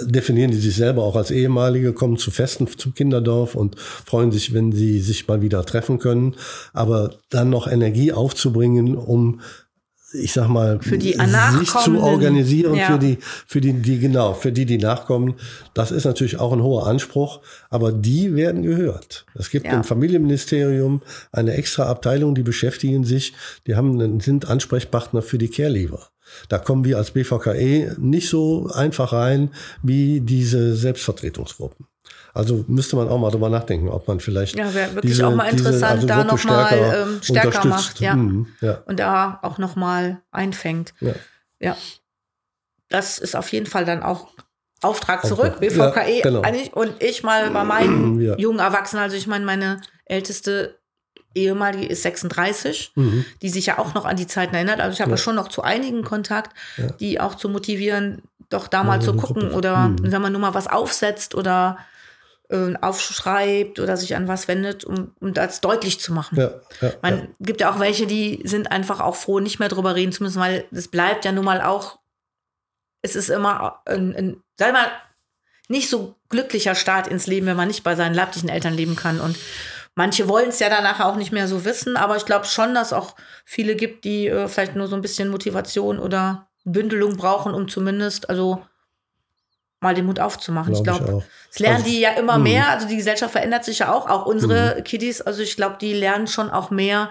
definieren 0.00 0.50
die 0.50 0.58
sich 0.58 0.76
selber 0.76 1.02
auch 1.02 1.16
als 1.16 1.30
ehemalige, 1.30 1.92
kommen 1.92 2.16
zu 2.16 2.30
Festen 2.30 2.66
zum 2.66 2.94
Kinderdorf 2.94 3.54
und 3.54 3.78
freuen 3.78 4.32
sich, 4.32 4.54
wenn 4.54 4.72
sie 4.72 5.00
sich 5.00 5.28
mal 5.28 5.42
wieder 5.42 5.64
treffen 5.64 5.98
können. 5.98 6.36
Aber 6.72 7.14
dann 7.30 7.50
noch 7.50 7.66
Energie 7.66 8.12
aufzubringen, 8.12 8.96
um 8.96 9.40
ich 10.14 10.32
sag 10.32 10.48
mal, 10.48 10.78
für 10.82 10.98
die 10.98 11.16
sich 11.58 11.70
zu 11.70 11.98
organisieren 11.98 12.74
ja. 12.74 12.86
für 12.86 12.98
die, 12.98 13.18
für 13.46 13.60
die, 13.60 13.72
die, 13.72 13.98
genau, 13.98 14.34
für 14.34 14.52
die, 14.52 14.66
die 14.66 14.78
nachkommen. 14.78 15.34
Das 15.74 15.90
ist 15.90 16.04
natürlich 16.04 16.38
auch 16.38 16.52
ein 16.52 16.62
hoher 16.62 16.86
Anspruch, 16.86 17.40
aber 17.70 17.92
die 17.92 18.34
werden 18.34 18.62
gehört. 18.62 19.24
Es 19.34 19.50
gibt 19.50 19.66
ja. 19.66 19.72
im 19.72 19.84
Familienministerium 19.84 21.02
eine 21.30 21.54
extra 21.54 21.84
Abteilung, 21.84 22.34
die 22.34 22.42
beschäftigen 22.42 23.04
sich, 23.04 23.32
die 23.66 23.74
haben, 23.74 24.20
sind 24.20 24.48
Ansprechpartner 24.48 25.22
für 25.22 25.38
die 25.38 25.48
Care-Leaver. 25.48 26.10
Da 26.48 26.58
kommen 26.58 26.84
wir 26.84 26.98
als 26.98 27.12
BVKE 27.12 27.96
nicht 27.98 28.28
so 28.28 28.68
einfach 28.72 29.12
rein 29.12 29.50
wie 29.82 30.20
diese 30.20 30.74
Selbstvertretungsgruppen. 30.74 31.86
Also 32.34 32.64
müsste 32.66 32.96
man 32.96 33.08
auch 33.08 33.18
mal 33.18 33.30
drüber 33.30 33.50
nachdenken, 33.50 33.88
ob 33.88 34.08
man 34.08 34.18
vielleicht. 34.18 34.56
Ja, 34.56 34.72
wäre 34.72 34.94
wirklich 34.94 35.12
diese, 35.12 35.26
auch 35.26 35.34
mal 35.34 35.50
interessant, 35.50 35.74
diese, 35.74 35.86
also 35.86 36.06
da 36.06 36.24
nochmal 36.24 36.66
stärker, 36.66 37.02
ähm, 37.02 37.20
stärker 37.22 37.66
macht, 37.66 38.00
ja. 38.00 38.16
Mhm, 38.16 38.46
ja. 38.60 38.82
Und 38.86 39.00
da 39.00 39.38
auch 39.42 39.58
nochmal 39.58 40.22
einfängt. 40.30 40.94
Ja. 41.00 41.14
ja. 41.60 41.76
Das 42.88 43.18
ist 43.18 43.36
auf 43.36 43.52
jeden 43.52 43.66
Fall 43.66 43.84
dann 43.84 44.02
auch 44.02 44.28
Auftrag 44.82 45.24
zurück, 45.24 45.60
BVKE. 45.60 46.18
Ja, 46.18 46.22
genau. 46.22 46.42
Und 46.72 47.02
ich 47.02 47.22
mal 47.22 47.50
bei 47.50 47.64
meinen 47.64 48.38
jungen 48.38 48.58
Erwachsenen, 48.58 49.02
also 49.02 49.16
ich 49.16 49.26
meine, 49.26 49.44
meine 49.44 49.80
älteste 50.06 50.78
ehemalige 51.34 51.86
ist 51.86 52.02
36, 52.02 52.92
mhm. 52.94 53.24
die 53.42 53.48
sich 53.48 53.66
ja 53.66 53.78
auch 53.78 53.94
noch 53.94 54.04
an 54.04 54.16
die 54.16 54.26
Zeiten 54.26 54.54
erinnert. 54.54 54.80
Also 54.80 54.94
ich 54.94 55.00
habe 55.00 55.12
ja. 55.12 55.16
schon 55.16 55.36
noch 55.36 55.48
zu 55.48 55.62
einigen 55.62 56.04
Kontakt, 56.04 56.56
ja. 56.76 56.88
die 56.92 57.20
auch 57.20 57.34
zu 57.34 57.48
motivieren, 57.48 58.22
doch 58.48 58.68
da 58.68 58.84
mal 58.84 59.00
zu 59.00 59.14
gucken 59.14 59.52
oder 59.52 59.88
mhm. 59.88 60.12
wenn 60.12 60.22
man 60.22 60.32
nur 60.32 60.40
mal 60.40 60.54
was 60.54 60.66
aufsetzt 60.66 61.34
oder 61.34 61.78
äh, 62.50 62.74
aufschreibt 62.80 63.80
oder 63.80 63.96
sich 63.96 64.14
an 64.14 64.28
was 64.28 64.46
wendet, 64.46 64.84
um, 64.84 65.12
um 65.20 65.32
das 65.32 65.60
deutlich 65.60 66.00
zu 66.00 66.12
machen. 66.12 66.38
Ja, 66.38 66.60
man 67.00 67.28
gibt 67.40 67.60
ja 67.60 67.72
auch 67.72 67.80
welche, 67.80 68.06
die 68.06 68.42
sind 68.44 68.70
einfach 68.70 69.00
auch 69.00 69.16
froh, 69.16 69.40
nicht 69.40 69.58
mehr 69.58 69.68
drüber 69.68 69.94
reden 69.94 70.12
zu 70.12 70.22
müssen, 70.22 70.40
weil 70.40 70.66
es 70.70 70.88
bleibt 70.88 71.24
ja 71.24 71.32
nun 71.32 71.44
mal 71.44 71.62
auch, 71.62 71.98
es 73.00 73.16
ist 73.16 73.30
immer 73.30 73.80
ein, 73.86 74.14
ein 74.14 74.42
sag 74.58 74.72
mal, 74.72 74.90
nicht 75.68 75.88
so 75.88 76.16
glücklicher 76.28 76.74
Start 76.74 77.08
ins 77.08 77.26
Leben, 77.26 77.46
wenn 77.46 77.56
man 77.56 77.68
nicht 77.68 77.82
bei 77.82 77.96
seinen 77.96 78.14
leiblichen 78.14 78.48
Eltern 78.48 78.74
leben 78.74 78.96
kann 78.96 79.20
und 79.20 79.36
Manche 79.94 80.26
wollen 80.26 80.48
es 80.48 80.58
ja 80.58 80.70
danach 80.70 81.00
auch 81.00 81.16
nicht 81.16 81.32
mehr 81.32 81.46
so 81.46 81.64
wissen, 81.64 81.96
aber 81.96 82.16
ich 82.16 82.24
glaube 82.24 82.46
schon, 82.46 82.74
dass 82.74 82.92
auch 82.92 83.14
viele 83.44 83.76
gibt, 83.76 84.04
die 84.04 84.26
äh, 84.26 84.48
vielleicht 84.48 84.74
nur 84.74 84.88
so 84.88 84.96
ein 84.96 85.02
bisschen 85.02 85.28
Motivation 85.28 85.98
oder 85.98 86.48
Bündelung 86.64 87.16
brauchen, 87.16 87.52
um 87.52 87.68
zumindest, 87.68 88.30
also 88.30 88.64
mal 89.82 89.94
den 89.94 90.06
Mut 90.06 90.20
aufzumachen. 90.20 90.72
Glaub 90.82 91.00
ich 91.00 91.04
glaube, 91.04 91.24
das 91.48 91.58
lernen 91.58 91.76
also, 91.76 91.88
die 91.88 92.00
ja 92.00 92.10
immer 92.12 92.38
mh. 92.38 92.42
mehr. 92.42 92.68
Also 92.70 92.88
die 92.88 92.96
Gesellschaft 92.96 93.32
verändert 93.32 93.64
sich 93.64 93.80
ja 93.80 93.92
auch, 93.92 94.08
auch 94.08 94.26
unsere 94.26 94.76
mh. 94.76 94.82
Kiddies. 94.82 95.20
Also 95.20 95.42
ich 95.42 95.56
glaube, 95.56 95.76
die 95.80 95.92
lernen 95.92 96.26
schon 96.26 96.50
auch 96.50 96.70
mehr, 96.70 97.10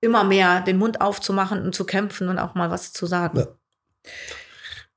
immer 0.00 0.24
mehr 0.24 0.60
den 0.62 0.78
Mund 0.78 1.00
aufzumachen 1.00 1.62
und 1.62 1.74
zu 1.74 1.84
kämpfen 1.84 2.28
und 2.28 2.38
auch 2.38 2.54
mal 2.54 2.70
was 2.70 2.92
zu 2.92 3.06
sagen. 3.06 3.38
Ja. 3.38 3.46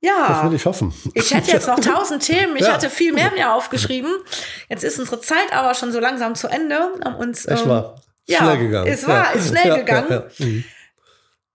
Ja. 0.02 0.26
Das 0.28 0.44
will 0.44 0.56
ich 0.56 0.66
hoffen. 0.66 0.92
Ich 1.14 1.32
hätte 1.32 1.52
jetzt 1.52 1.68
noch 1.68 1.78
tausend 1.80 2.24
Themen. 2.24 2.56
Ich 2.56 2.66
ja. 2.66 2.72
hatte 2.72 2.90
viel 2.90 3.12
mehr 3.12 3.30
mir 3.30 3.52
aufgeschrieben. 3.52 4.12
Jetzt 4.68 4.82
ist 4.82 4.98
unsere 4.98 5.20
Zeit 5.20 5.52
aber 5.52 5.74
schon 5.74 5.92
so 5.92 6.00
langsam 6.00 6.34
zu 6.34 6.48
Ende. 6.48 6.76
Haben 7.04 7.16
uns, 7.16 7.44
es 7.44 7.62
ähm, 7.62 7.68
war 7.68 8.02
ja, 8.26 8.38
schnell 8.38 8.58
gegangen. 8.58 8.92
Es 8.92 9.06
war, 9.06 9.26
ja. 9.26 9.30
ist 9.30 9.48
schnell 9.48 9.76
gegangen. 9.78 10.24
Mhm. 10.38 10.64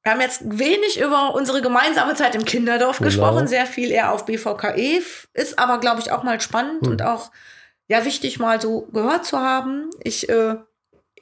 wir 0.03 0.11
haben 0.11 0.21
jetzt 0.21 0.41
wenig 0.45 0.99
über 0.99 1.35
unsere 1.35 1.61
gemeinsame 1.61 2.15
Zeit 2.15 2.35
im 2.35 2.45
Kinderdorf 2.45 2.99
genau. 2.99 3.09
gesprochen, 3.09 3.47
sehr 3.47 3.65
viel 3.65 3.91
eher 3.91 4.13
auf 4.13 4.25
BVKE, 4.25 5.01
ist 5.33 5.59
aber, 5.59 5.79
glaube 5.79 5.99
ich, 5.99 6.13
auch 6.13 6.23
mal 6.23 6.39
spannend 6.39 6.83
hm. 6.83 6.91
und 6.91 7.01
auch 7.01 7.31
ja 7.89 8.05
wichtig, 8.05 8.39
mal 8.39 8.61
so 8.61 8.87
gehört 8.93 9.25
zu 9.25 9.39
haben. 9.39 9.89
Ich 10.01 10.29
äh, 10.29 10.55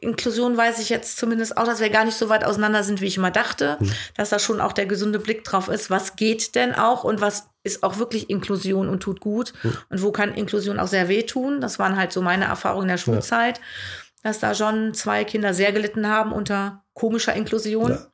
Inklusion 0.05 0.55
weiß 0.55 0.79
ich 0.79 0.89
jetzt 0.89 1.17
zumindest 1.17 1.57
auch, 1.57 1.65
dass 1.65 1.79
wir 1.79 1.89
gar 1.89 2.05
nicht 2.05 2.17
so 2.17 2.29
weit 2.29 2.43
auseinander 2.43 2.83
sind, 2.83 3.01
wie 3.01 3.07
ich 3.07 3.17
immer 3.17 3.31
dachte, 3.31 3.77
hm. 3.79 3.91
dass 4.15 4.29
da 4.29 4.39
schon 4.39 4.61
auch 4.61 4.71
der 4.71 4.85
gesunde 4.85 5.19
Blick 5.19 5.43
drauf 5.43 5.67
ist, 5.67 5.89
was 5.89 6.15
geht 6.15 6.55
denn 6.55 6.73
auch 6.73 7.03
und 7.03 7.21
was 7.21 7.49
ist 7.63 7.83
auch 7.83 7.97
wirklich 7.97 8.29
Inklusion 8.29 8.87
und 8.87 9.01
tut 9.01 9.19
gut 9.19 9.53
hm. 9.61 9.77
und 9.89 10.01
wo 10.01 10.11
kann 10.11 10.33
Inklusion 10.33 10.79
auch 10.79 10.87
sehr 10.87 11.09
wehtun. 11.09 11.61
Das 11.61 11.79
waren 11.79 11.97
halt 11.97 12.13
so 12.13 12.21
meine 12.21 12.45
Erfahrungen 12.45 12.83
in 12.83 12.89
der 12.89 12.97
Schulzeit, 12.97 13.57
ja. 13.57 13.63
dass 14.23 14.39
da 14.39 14.53
schon 14.53 14.93
zwei 14.93 15.23
Kinder 15.23 15.53
sehr 15.53 15.71
gelitten 15.71 16.07
haben 16.07 16.31
unter 16.31 16.83
komischer 16.93 17.33
Inklusion. 17.33 17.91
Ja. 17.91 18.07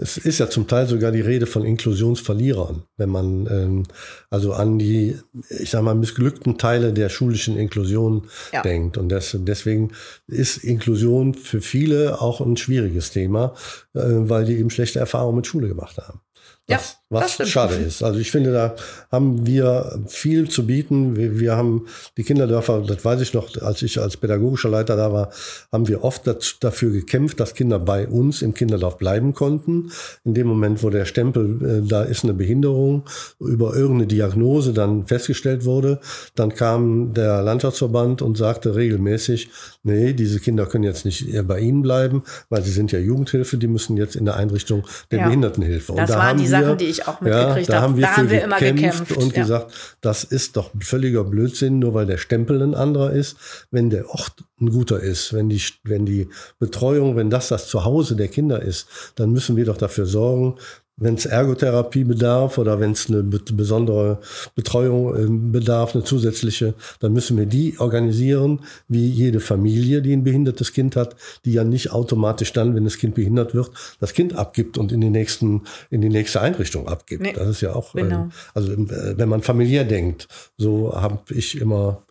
Es 0.00 0.16
ist 0.16 0.38
ja 0.38 0.48
zum 0.48 0.68
Teil 0.68 0.86
sogar 0.86 1.10
die 1.10 1.20
Rede 1.20 1.46
von 1.46 1.64
Inklusionsverlierern, 1.64 2.84
wenn 2.96 3.08
man 3.08 3.46
ähm, 3.50 3.82
also 4.30 4.52
an 4.52 4.78
die, 4.78 5.18
ich 5.50 5.70
sag 5.70 5.82
mal, 5.82 5.96
missglückten 5.96 6.56
Teile 6.56 6.92
der 6.92 7.08
schulischen 7.08 7.56
Inklusion 7.56 8.28
ja. 8.52 8.62
denkt. 8.62 8.96
Und 8.96 9.08
das, 9.08 9.36
deswegen 9.40 9.90
ist 10.28 10.58
Inklusion 10.58 11.34
für 11.34 11.60
viele 11.60 12.20
auch 12.20 12.40
ein 12.40 12.56
schwieriges 12.56 13.10
Thema, 13.10 13.54
äh, 13.94 14.00
weil 14.02 14.44
die 14.44 14.56
eben 14.56 14.70
schlechte 14.70 15.00
Erfahrungen 15.00 15.36
mit 15.36 15.48
Schule 15.48 15.66
gemacht 15.66 15.98
haben. 15.98 16.20
Was, 16.68 16.98
ja, 17.07 17.07
was 17.10 17.36
schade 17.48 17.74
ist. 17.74 18.02
Also 18.02 18.20
ich 18.20 18.30
finde, 18.30 18.52
da 18.52 18.76
haben 19.10 19.46
wir 19.46 20.02
viel 20.08 20.50
zu 20.50 20.66
bieten. 20.66 21.16
Wir, 21.16 21.40
wir, 21.40 21.56
haben 21.56 21.86
die 22.18 22.22
Kinderdörfer, 22.22 22.82
das 22.86 23.02
weiß 23.02 23.22
ich 23.22 23.32
noch, 23.32 23.56
als 23.62 23.80
ich 23.80 23.98
als 23.98 24.18
pädagogischer 24.18 24.68
Leiter 24.68 24.94
da 24.94 25.10
war, 25.10 25.30
haben 25.72 25.88
wir 25.88 26.04
oft 26.04 26.26
dazu, 26.26 26.56
dafür 26.60 26.90
gekämpft, 26.90 27.40
dass 27.40 27.54
Kinder 27.54 27.78
bei 27.78 28.06
uns 28.06 28.42
im 28.42 28.52
Kinderdorf 28.52 28.98
bleiben 28.98 29.32
konnten. 29.32 29.90
In 30.24 30.34
dem 30.34 30.46
Moment, 30.48 30.82
wo 30.82 30.90
der 30.90 31.06
Stempel, 31.06 31.82
äh, 31.82 31.88
da 31.88 32.02
ist 32.02 32.24
eine 32.24 32.34
Behinderung, 32.34 33.04
über 33.40 33.74
irgendeine 33.74 34.06
Diagnose 34.06 34.74
dann 34.74 35.06
festgestellt 35.06 35.64
wurde, 35.64 36.00
dann 36.34 36.54
kam 36.54 37.14
der 37.14 37.40
Landschaftsverband 37.40 38.20
und 38.20 38.36
sagte 38.36 38.74
regelmäßig, 38.74 39.48
nee, 39.82 40.12
diese 40.12 40.40
Kinder 40.40 40.66
können 40.66 40.84
jetzt 40.84 41.06
nicht 41.06 41.26
bei 41.46 41.60
Ihnen 41.60 41.80
bleiben, 41.80 42.22
weil 42.50 42.62
sie 42.62 42.72
sind 42.72 42.92
ja 42.92 42.98
Jugendhilfe, 42.98 43.56
die 43.56 43.66
müssen 43.66 43.96
jetzt 43.96 44.14
in 44.14 44.26
der 44.26 44.36
Einrichtung 44.36 44.86
der 45.10 45.20
ja. 45.20 45.24
Behindertenhilfe. 45.26 45.92
Und 45.92 45.98
das 46.00 46.10
da 46.10 46.18
waren 46.18 46.36
die 46.36 46.46
Sachen, 46.46 46.76
die 46.76 46.84
ich 46.84 46.97
auch 47.06 47.20
mitgekriegt 47.20 47.68
ja, 47.68 47.74
da 47.74 47.80
habe. 47.82 47.92
Haben 47.92 47.96
wir 47.96 48.02
da 48.02 48.16
haben 48.16 48.30
wir 48.30 48.42
immer 48.42 48.58
gekämpft 48.58 49.16
und 49.16 49.36
ja. 49.36 49.42
gesagt, 49.42 49.72
das 50.00 50.24
ist 50.24 50.56
doch 50.56 50.70
völliger 50.80 51.24
Blödsinn, 51.24 51.78
nur 51.78 51.94
weil 51.94 52.06
der 52.06 52.18
Stempel 52.18 52.62
ein 52.62 52.74
anderer 52.74 53.12
ist. 53.12 53.36
Wenn 53.70 53.90
der 53.90 54.08
Ort 54.08 54.44
ein 54.60 54.70
guter 54.70 55.00
ist, 55.00 55.32
wenn 55.32 55.48
die, 55.48 55.62
wenn 55.84 56.06
die 56.06 56.28
Betreuung, 56.58 57.16
wenn 57.16 57.30
das 57.30 57.48
das 57.48 57.68
Zuhause 57.68 58.16
der 58.16 58.28
Kinder 58.28 58.62
ist, 58.62 58.88
dann 59.14 59.30
müssen 59.30 59.56
wir 59.56 59.64
doch 59.64 59.76
dafür 59.76 60.06
sorgen, 60.06 60.56
wenn 60.98 61.14
es 61.14 61.26
Ergotherapie 61.26 62.04
bedarf 62.04 62.58
oder 62.58 62.80
wenn 62.80 62.92
es 62.92 63.08
eine 63.08 63.22
besondere 63.22 64.18
Betreuung 64.54 65.16
ähm, 65.16 65.52
bedarf, 65.52 65.94
eine 65.94 66.04
zusätzliche, 66.04 66.74
dann 67.00 67.12
müssen 67.12 67.36
wir 67.38 67.46
die 67.46 67.78
organisieren, 67.78 68.60
wie 68.88 69.06
jede 69.06 69.40
Familie, 69.40 70.02
die 70.02 70.12
ein 70.12 70.24
behindertes 70.24 70.72
Kind 70.72 70.96
hat, 70.96 71.16
die 71.44 71.52
ja 71.52 71.64
nicht 71.64 71.92
automatisch 71.92 72.52
dann, 72.52 72.74
wenn 72.74 72.84
das 72.84 72.98
Kind 72.98 73.14
behindert 73.14 73.54
wird, 73.54 73.70
das 74.00 74.12
Kind 74.12 74.34
abgibt 74.34 74.78
und 74.78 74.92
in 74.92 75.00
die 75.00 75.10
nächsten, 75.10 75.62
in 75.90 76.00
die 76.00 76.08
nächste 76.08 76.40
Einrichtung 76.40 76.88
abgibt. 76.88 77.22
Nee, 77.22 77.32
das 77.32 77.48
ist 77.48 77.60
ja 77.60 77.74
auch, 77.74 77.94
genau. 77.94 78.22
ähm, 78.22 78.32
also 78.54 78.72
äh, 78.72 79.16
wenn 79.16 79.28
man 79.28 79.42
familiär 79.42 79.84
denkt, 79.84 80.28
so 80.56 80.94
habe 80.94 81.20
ich 81.30 81.60
immer 81.60 82.02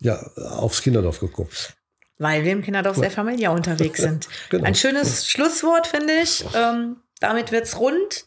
ja 0.00 0.18
aufs 0.36 0.82
Kinderdorf 0.82 1.20
geguckt. 1.20 1.74
Weil 2.18 2.44
wir 2.44 2.52
im 2.52 2.62
Kinderdorf 2.62 2.96
sehr 2.96 3.10
familiär 3.10 3.50
unterwegs 3.50 4.00
sind. 4.00 4.28
genau. 4.50 4.64
Ein 4.64 4.76
schönes 4.76 5.28
Schlusswort, 5.28 5.88
finde 5.88 6.12
ich. 6.22 6.44
Ähm, 6.54 6.96
damit 7.24 7.52
wird's 7.52 7.78
rund. 7.80 8.26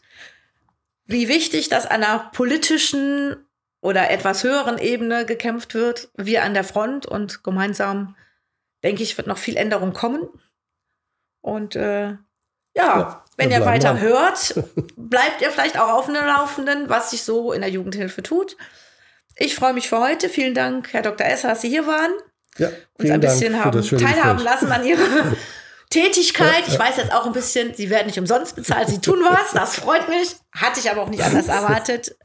Wie 1.06 1.28
wichtig, 1.28 1.68
dass 1.68 1.86
an 1.86 2.02
einer 2.02 2.30
politischen 2.32 3.46
oder 3.80 4.10
etwas 4.10 4.44
höheren 4.44 4.78
Ebene 4.78 5.24
gekämpft 5.24 5.74
wird, 5.74 6.10
wir 6.16 6.42
an 6.42 6.52
der 6.52 6.64
Front 6.64 7.06
und 7.06 7.44
gemeinsam, 7.44 8.16
denke 8.82 9.02
ich, 9.02 9.16
wird 9.16 9.28
noch 9.28 9.38
viel 9.38 9.56
Änderung 9.56 9.92
kommen. 9.92 10.28
Und 11.40 11.76
äh, 11.76 12.08
ja, 12.08 12.18
ja, 12.74 13.24
wenn 13.36 13.50
ihr 13.50 13.64
weiter 13.64 13.92
dran. 13.92 14.00
hört, 14.00 14.54
bleibt 14.96 15.40
ihr 15.40 15.50
vielleicht 15.50 15.78
auch 15.78 15.90
auf 15.90 16.06
dem 16.06 16.14
Laufenden, 16.14 16.88
was 16.88 17.10
sich 17.10 17.22
so 17.22 17.52
in 17.52 17.60
der 17.60 17.70
Jugendhilfe 17.70 18.22
tut. 18.22 18.56
Ich 19.36 19.54
freue 19.54 19.72
mich 19.72 19.88
für 19.88 20.00
heute. 20.00 20.28
Vielen 20.28 20.54
Dank, 20.54 20.92
Herr 20.92 21.02
Dr. 21.02 21.26
Esser, 21.26 21.48
dass 21.48 21.60
Sie 21.60 21.68
hier 21.68 21.86
waren. 21.86 22.10
Ja, 22.58 22.70
uns 22.94 23.10
ein 23.10 23.20
bisschen 23.20 23.64
haben 23.64 23.80
teilhaben 23.80 24.42
lassen 24.42 24.72
an 24.72 24.84
Ihrer 24.84 25.36
Tätigkeit. 25.90 26.64
Ich 26.68 26.78
weiß 26.78 26.96
jetzt 26.98 27.12
auch 27.12 27.26
ein 27.26 27.32
bisschen, 27.32 27.74
sie 27.74 27.90
werden 27.90 28.06
nicht 28.06 28.18
umsonst 28.18 28.56
bezahlt, 28.56 28.88
sie 28.88 29.00
tun 29.00 29.18
was, 29.22 29.52
das 29.52 29.76
freut 29.76 30.08
mich. 30.08 30.36
Hatte 30.52 30.80
ich 30.80 30.90
aber 30.90 31.02
auch 31.02 31.08
nicht 31.08 31.22
anders 31.22 31.48
erwartet. 31.48 32.16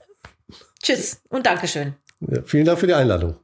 Tschüss 0.82 1.22
und 1.30 1.45
Dankeschön. 1.45 1.95
Ja, 2.20 2.41
vielen 2.45 2.66
Dank 2.66 2.80
für 2.80 2.88
die 2.88 2.93
Einladung. 2.93 3.38